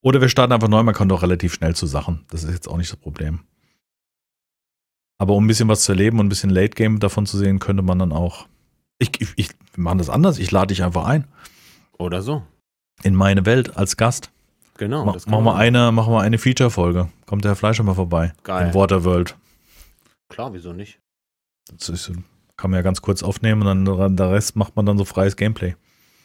[0.00, 2.24] Oder wir starten einfach neu, man kommt auch relativ schnell zu Sachen.
[2.30, 3.40] Das ist jetzt auch nicht das Problem.
[5.18, 7.58] Aber um ein bisschen was zu erleben und ein bisschen Late Game davon zu sehen,
[7.58, 8.46] könnte man dann auch.
[8.98, 9.48] Ich, ich, ich
[9.82, 10.38] wir machen das anders.
[10.38, 11.26] Ich lade dich einfach ein
[11.98, 12.42] Oder so.
[13.02, 14.30] in meine Welt als Gast.
[14.78, 15.04] Genau.
[15.04, 17.08] Ma machen, wir eine, machen wir eine Feature-Folge.
[17.26, 18.32] Kommt der Herr Fleischer mal vorbei.
[18.42, 18.68] Geil.
[18.68, 19.36] In Waterworld.
[20.28, 20.98] Klar, wieso nicht?
[21.76, 22.12] Das ist,
[22.56, 25.36] kann man ja ganz kurz aufnehmen und dann der Rest macht man dann so freies
[25.36, 25.74] Gameplay.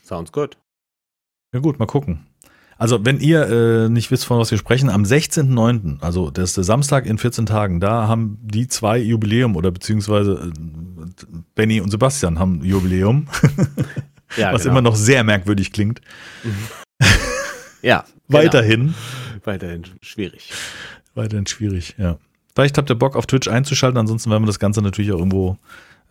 [0.04, 0.58] Sounds good.
[1.54, 2.28] Ja gut, mal gucken.
[2.78, 6.58] Also wenn ihr äh, nicht wisst, von was wir sprechen, am 16.09., also das ist
[6.58, 11.26] der Samstag in 14 Tagen, da haben die zwei Jubiläum oder beziehungsweise äh,
[11.56, 13.28] Benny und Sebastian haben Jubiläum,
[14.38, 14.74] Ja, was genau.
[14.74, 16.02] immer noch sehr merkwürdig klingt.
[17.82, 18.04] Ja.
[18.28, 18.40] genau.
[18.44, 18.94] Weiterhin,
[19.44, 20.52] Weiterhin schwierig.
[21.16, 22.18] weiterhin schwierig, ja.
[22.54, 25.58] Vielleicht habt ihr Bock auf Twitch einzuschalten, ansonsten werden wir das Ganze natürlich auch irgendwo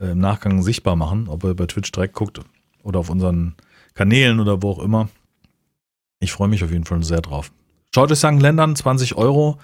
[0.00, 2.40] äh, im Nachgang sichtbar machen, ob ihr bei Twitch direkt guckt
[2.82, 3.54] oder auf unseren
[3.94, 5.08] Kanälen oder wo auch immer.
[6.20, 7.52] Ich freue mich auf jeden Fall sehr drauf.
[7.94, 8.40] Schaut euch St.
[8.40, 9.58] Ländern, 20 Euro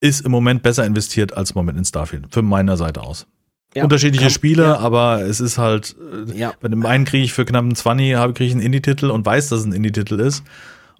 [0.00, 3.26] ist im Moment besser investiert als im Moment in Starfield, von meiner Seite aus.
[3.74, 4.78] Ja, Unterschiedliche kann- Spiele, ja.
[4.78, 5.94] aber es ist halt,
[6.28, 6.54] äh, Ja.
[6.60, 9.24] bei dem einen kriege ich für knapp einen 20, habe kriege ich einen Indie-Titel und
[9.26, 10.42] weiß, dass es ein Indie-Titel ist.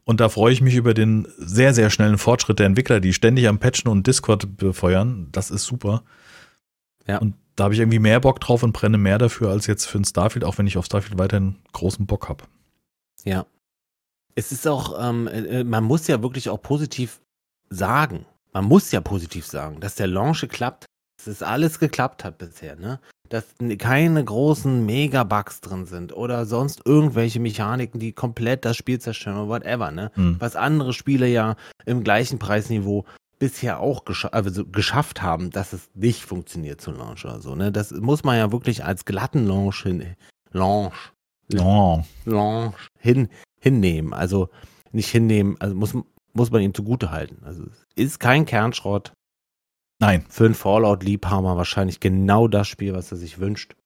[0.04, 3.48] Und da freue ich mich über den sehr, sehr schnellen Fortschritt der Entwickler, die ständig
[3.48, 5.28] am Patchen und Discord befeuern.
[5.32, 6.02] Das ist super.
[7.06, 7.18] Ja.
[7.18, 9.98] Und da habe ich irgendwie mehr Bock drauf und brenne mehr dafür als jetzt für
[9.98, 12.44] ein Starfield, auch wenn ich auf Starfield weiterhin großen Bock habe.
[13.24, 13.46] Ja.
[14.40, 17.20] Es ist auch, ähm, äh, man muss ja wirklich auch positiv
[17.68, 18.24] sagen.
[18.54, 20.86] Man muss ja positiv sagen, dass der Launch geklappt,
[21.18, 23.00] dass es alles geklappt hat bisher, ne?
[23.28, 23.44] Dass
[23.76, 29.48] keine großen Mega-Bugs drin sind oder sonst irgendwelche Mechaniken, die komplett das Spiel zerstören oder
[29.48, 30.10] whatever, ne?
[30.14, 30.36] Hm.
[30.38, 31.54] Was andere Spiele ja
[31.84, 33.04] im gleichen Preisniveau
[33.38, 37.70] bisher auch gescha also geschafft haben, dass es nicht funktioniert zum Launch oder so, ne?
[37.70, 40.16] Das muss man ja wirklich als glatten Launch hin,
[40.50, 41.12] Launch,
[41.58, 42.02] Oh.
[42.24, 43.28] Launch hin,
[43.60, 44.12] hinnehmen.
[44.12, 44.48] Also
[44.92, 45.94] nicht hinnehmen, also muss,
[46.32, 47.44] muss man ihm zugute halten.
[47.44, 49.12] Also es ist kein Kernschrott.
[50.00, 50.24] Nein.
[50.28, 53.76] Für einen Fallout-Liebhaber wahrscheinlich genau das Spiel, was er sich wünscht.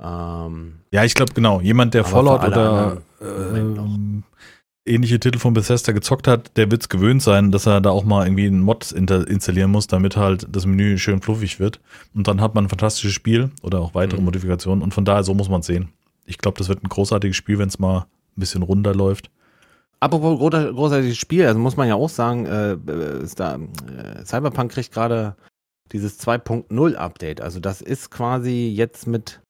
[0.00, 1.60] Ähm, Ja, ich glaube genau.
[1.60, 4.24] Jemand, der Fallout oder anderen Moment ähm,
[4.86, 8.04] ähnliche Titel von Bethesda gezockt hat, der wird es gewöhnt sein, dass er da auch
[8.04, 11.80] mal irgendwie einen Mod installieren muss, damit halt das Menü schön fluffig wird.
[12.14, 14.26] Und dann hat man ein fantastisches Spiel oder auch weitere mhm.
[14.26, 14.82] Modifikationen.
[14.82, 15.88] Und von daher, so muss man es sehen.
[16.24, 18.06] Ich glaube, das wird ein großartiges Spiel, wenn es mal
[18.36, 19.30] ein bisschen runter läuft.
[19.98, 22.76] Apropos großartiges Spiel, also muss man ja auch sagen, äh,
[23.22, 25.36] ist da, äh, Cyberpunk kriegt gerade
[25.92, 27.40] dieses 2.0 Update.
[27.40, 29.40] Also das ist quasi jetzt mit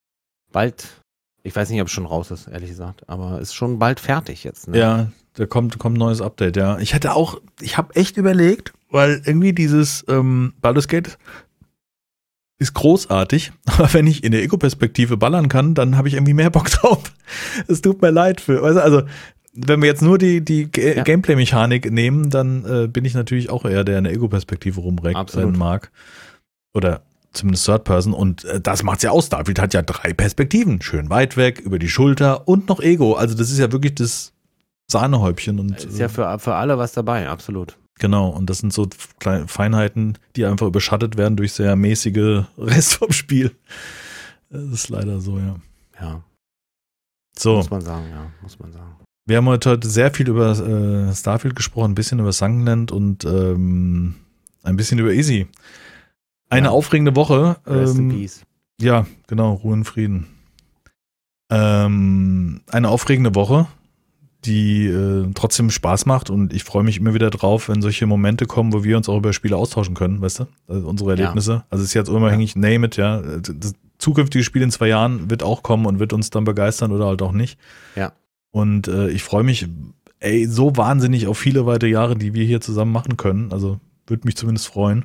[0.53, 1.03] bald,
[1.43, 4.45] ich weiß nicht, ob es schon raus ist, ehrlich gesagt, aber ist schon bald fertig
[4.45, 4.69] jetzt.
[4.69, 4.79] Ne?
[4.79, 6.79] Ja, da kommt, kommt ein neues Update, ja.
[6.79, 11.19] Ich hätte auch, ich habe echt überlegt, weil irgendwie dieses ähm, Baldur's Gate
[12.59, 16.51] ist großartig, aber wenn ich in der Ego-Perspektive ballern kann, dann habe ich irgendwie mehr
[16.51, 17.03] Bock drauf.
[17.69, 19.03] Es tut mir leid für, also
[19.57, 21.03] wenn wir jetzt nur die, die ja.
[21.03, 25.53] Gameplay-Mechanik nehmen, dann äh, bin ich natürlich auch eher der in der Ego-Perspektive rumreckt sein
[25.53, 25.91] mag.
[26.75, 27.03] Oder
[27.33, 28.13] zumindest Third Person.
[28.13, 29.31] Und äh, das macht's ja aus.
[29.31, 30.83] David hat ja drei Perspektiven.
[30.83, 33.15] Schön weit weg, über die Schulter und noch Ego.
[33.15, 34.33] Also das ist ja wirklich das
[34.89, 35.59] Sahnehäubchen.
[35.59, 37.79] Und, ist ja für, für alle was dabei, absolut.
[37.99, 42.95] Genau, und das sind so kleine Feinheiten, die einfach überschattet werden durch sehr mäßige Rest
[42.95, 43.53] vom Spiel.
[44.51, 45.57] Das ist leider so, ja.
[46.01, 46.23] Ja.
[47.39, 47.57] So.
[47.57, 48.97] Muss man sagen, ja, muss man sagen.
[49.27, 54.15] Wir haben heute sehr viel über äh, Starfield gesprochen, ein bisschen über Sunland und ähm,
[54.63, 55.49] ein bisschen über Easy.
[56.49, 56.73] Eine ja.
[56.73, 57.57] aufregende Woche.
[57.67, 58.43] Rest ähm, in peace.
[58.81, 60.29] Ja, genau, Ruhe und Frieden.
[61.51, 63.67] Ähm, eine aufregende Woche,
[64.47, 68.47] die äh, trotzdem Spaß macht und ich freue mich immer wieder drauf, wenn solche Momente
[68.47, 70.47] kommen, wo wir uns auch über Spiele austauschen können, weißt du?
[70.69, 71.53] Also unsere Erlebnisse.
[71.53, 71.65] Ja.
[71.71, 72.61] Also es ist jetzt unabhängig, ja.
[72.61, 73.21] name it, ja.
[73.21, 77.07] Das zukünftige Spiel in zwei Jahren wird auch kommen und wird uns dann begeistern oder
[77.07, 77.59] halt auch nicht.
[77.95, 78.13] Ja.
[78.51, 79.69] Und äh, ich freue mich,
[80.21, 83.53] ey, so wahnsinnig auf viele weitere Jahre, die wir hier zusammen machen können.
[83.53, 85.05] Also würde mich zumindest freuen.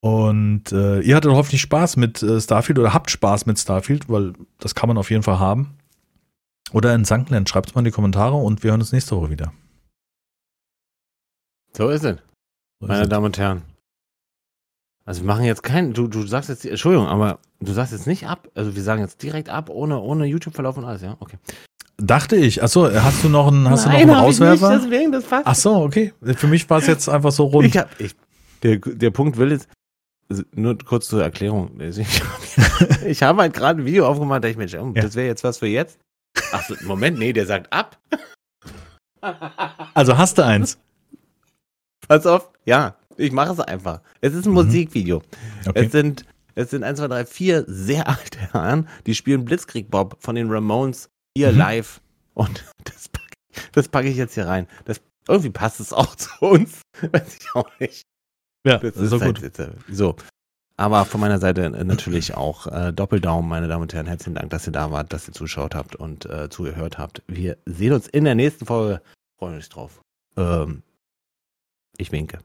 [0.00, 4.32] Und äh, ihr hattet hoffentlich Spaß mit äh, Starfield oder habt Spaß mit Starfield, weil
[4.58, 5.74] das kann man auf jeden Fall haben.
[6.72, 9.30] Oder in Sankland, schreibt es mal in die Kommentare und wir hören uns nächste Woche
[9.30, 9.52] wieder.
[11.76, 12.16] So ist es.
[12.80, 13.62] So meine ist Damen und Herren.
[15.04, 18.26] Also wir machen jetzt keinen, du, du sagst jetzt, Entschuldigung, aber du sagst jetzt nicht
[18.26, 21.16] ab, also wir sagen jetzt direkt ab, ohne, ohne YouTube-Verlauf und alles, ja?
[21.18, 21.38] Okay.
[21.96, 22.62] Dachte ich.
[22.62, 24.76] Achso, hast du noch einen, hast Nein, du noch einen Auswerfer?
[24.76, 25.46] Nicht, deswegen, das passt.
[25.46, 26.12] Achso, okay.
[26.22, 27.66] Für mich war es jetzt einfach so rund.
[27.66, 28.14] Ich hab, ich,
[28.62, 29.68] der, der Punkt will jetzt,
[30.28, 31.78] also nur kurz zur Erklärung.
[33.06, 35.58] Ich, habe halt gerade ein Video aufgemacht, da ich mir, oh, das wäre jetzt was
[35.58, 35.98] für jetzt.
[36.52, 37.98] Achso, Moment, nee, der sagt ab.
[39.94, 40.78] Also hast du eins?
[42.08, 44.00] Pass auf, ja, ich mache es einfach.
[44.20, 44.56] Es ist ein mhm.
[44.56, 45.22] Musikvideo.
[45.66, 45.86] Okay.
[45.86, 50.16] Es sind es sind 1, 2, 3, 4 sehr alte Herren, die spielen Blitzkrieg Bob
[50.20, 51.58] von den Ramones hier mhm.
[51.58, 52.00] live.
[52.34, 53.26] Und das packe
[53.72, 54.66] das pack ich jetzt hier rein.
[54.84, 56.82] Das, irgendwie passt es auch zu uns.
[57.00, 58.02] Weiß ich auch nicht.
[58.66, 59.58] Ja, das, das ist so halt gut.
[59.58, 60.16] Äh, so.
[60.82, 64.08] Aber von meiner Seite äh, natürlich auch äh, Doppeldaumen, meine Damen und Herren.
[64.08, 67.22] Herzlichen Dank, dass ihr da wart, dass ihr zuschaut habt und äh, zugehört habt.
[67.28, 69.00] Wir sehen uns in der nächsten Folge.
[69.38, 70.00] Freuen uns drauf.
[70.36, 70.82] Ähm,
[71.98, 72.40] ich winke.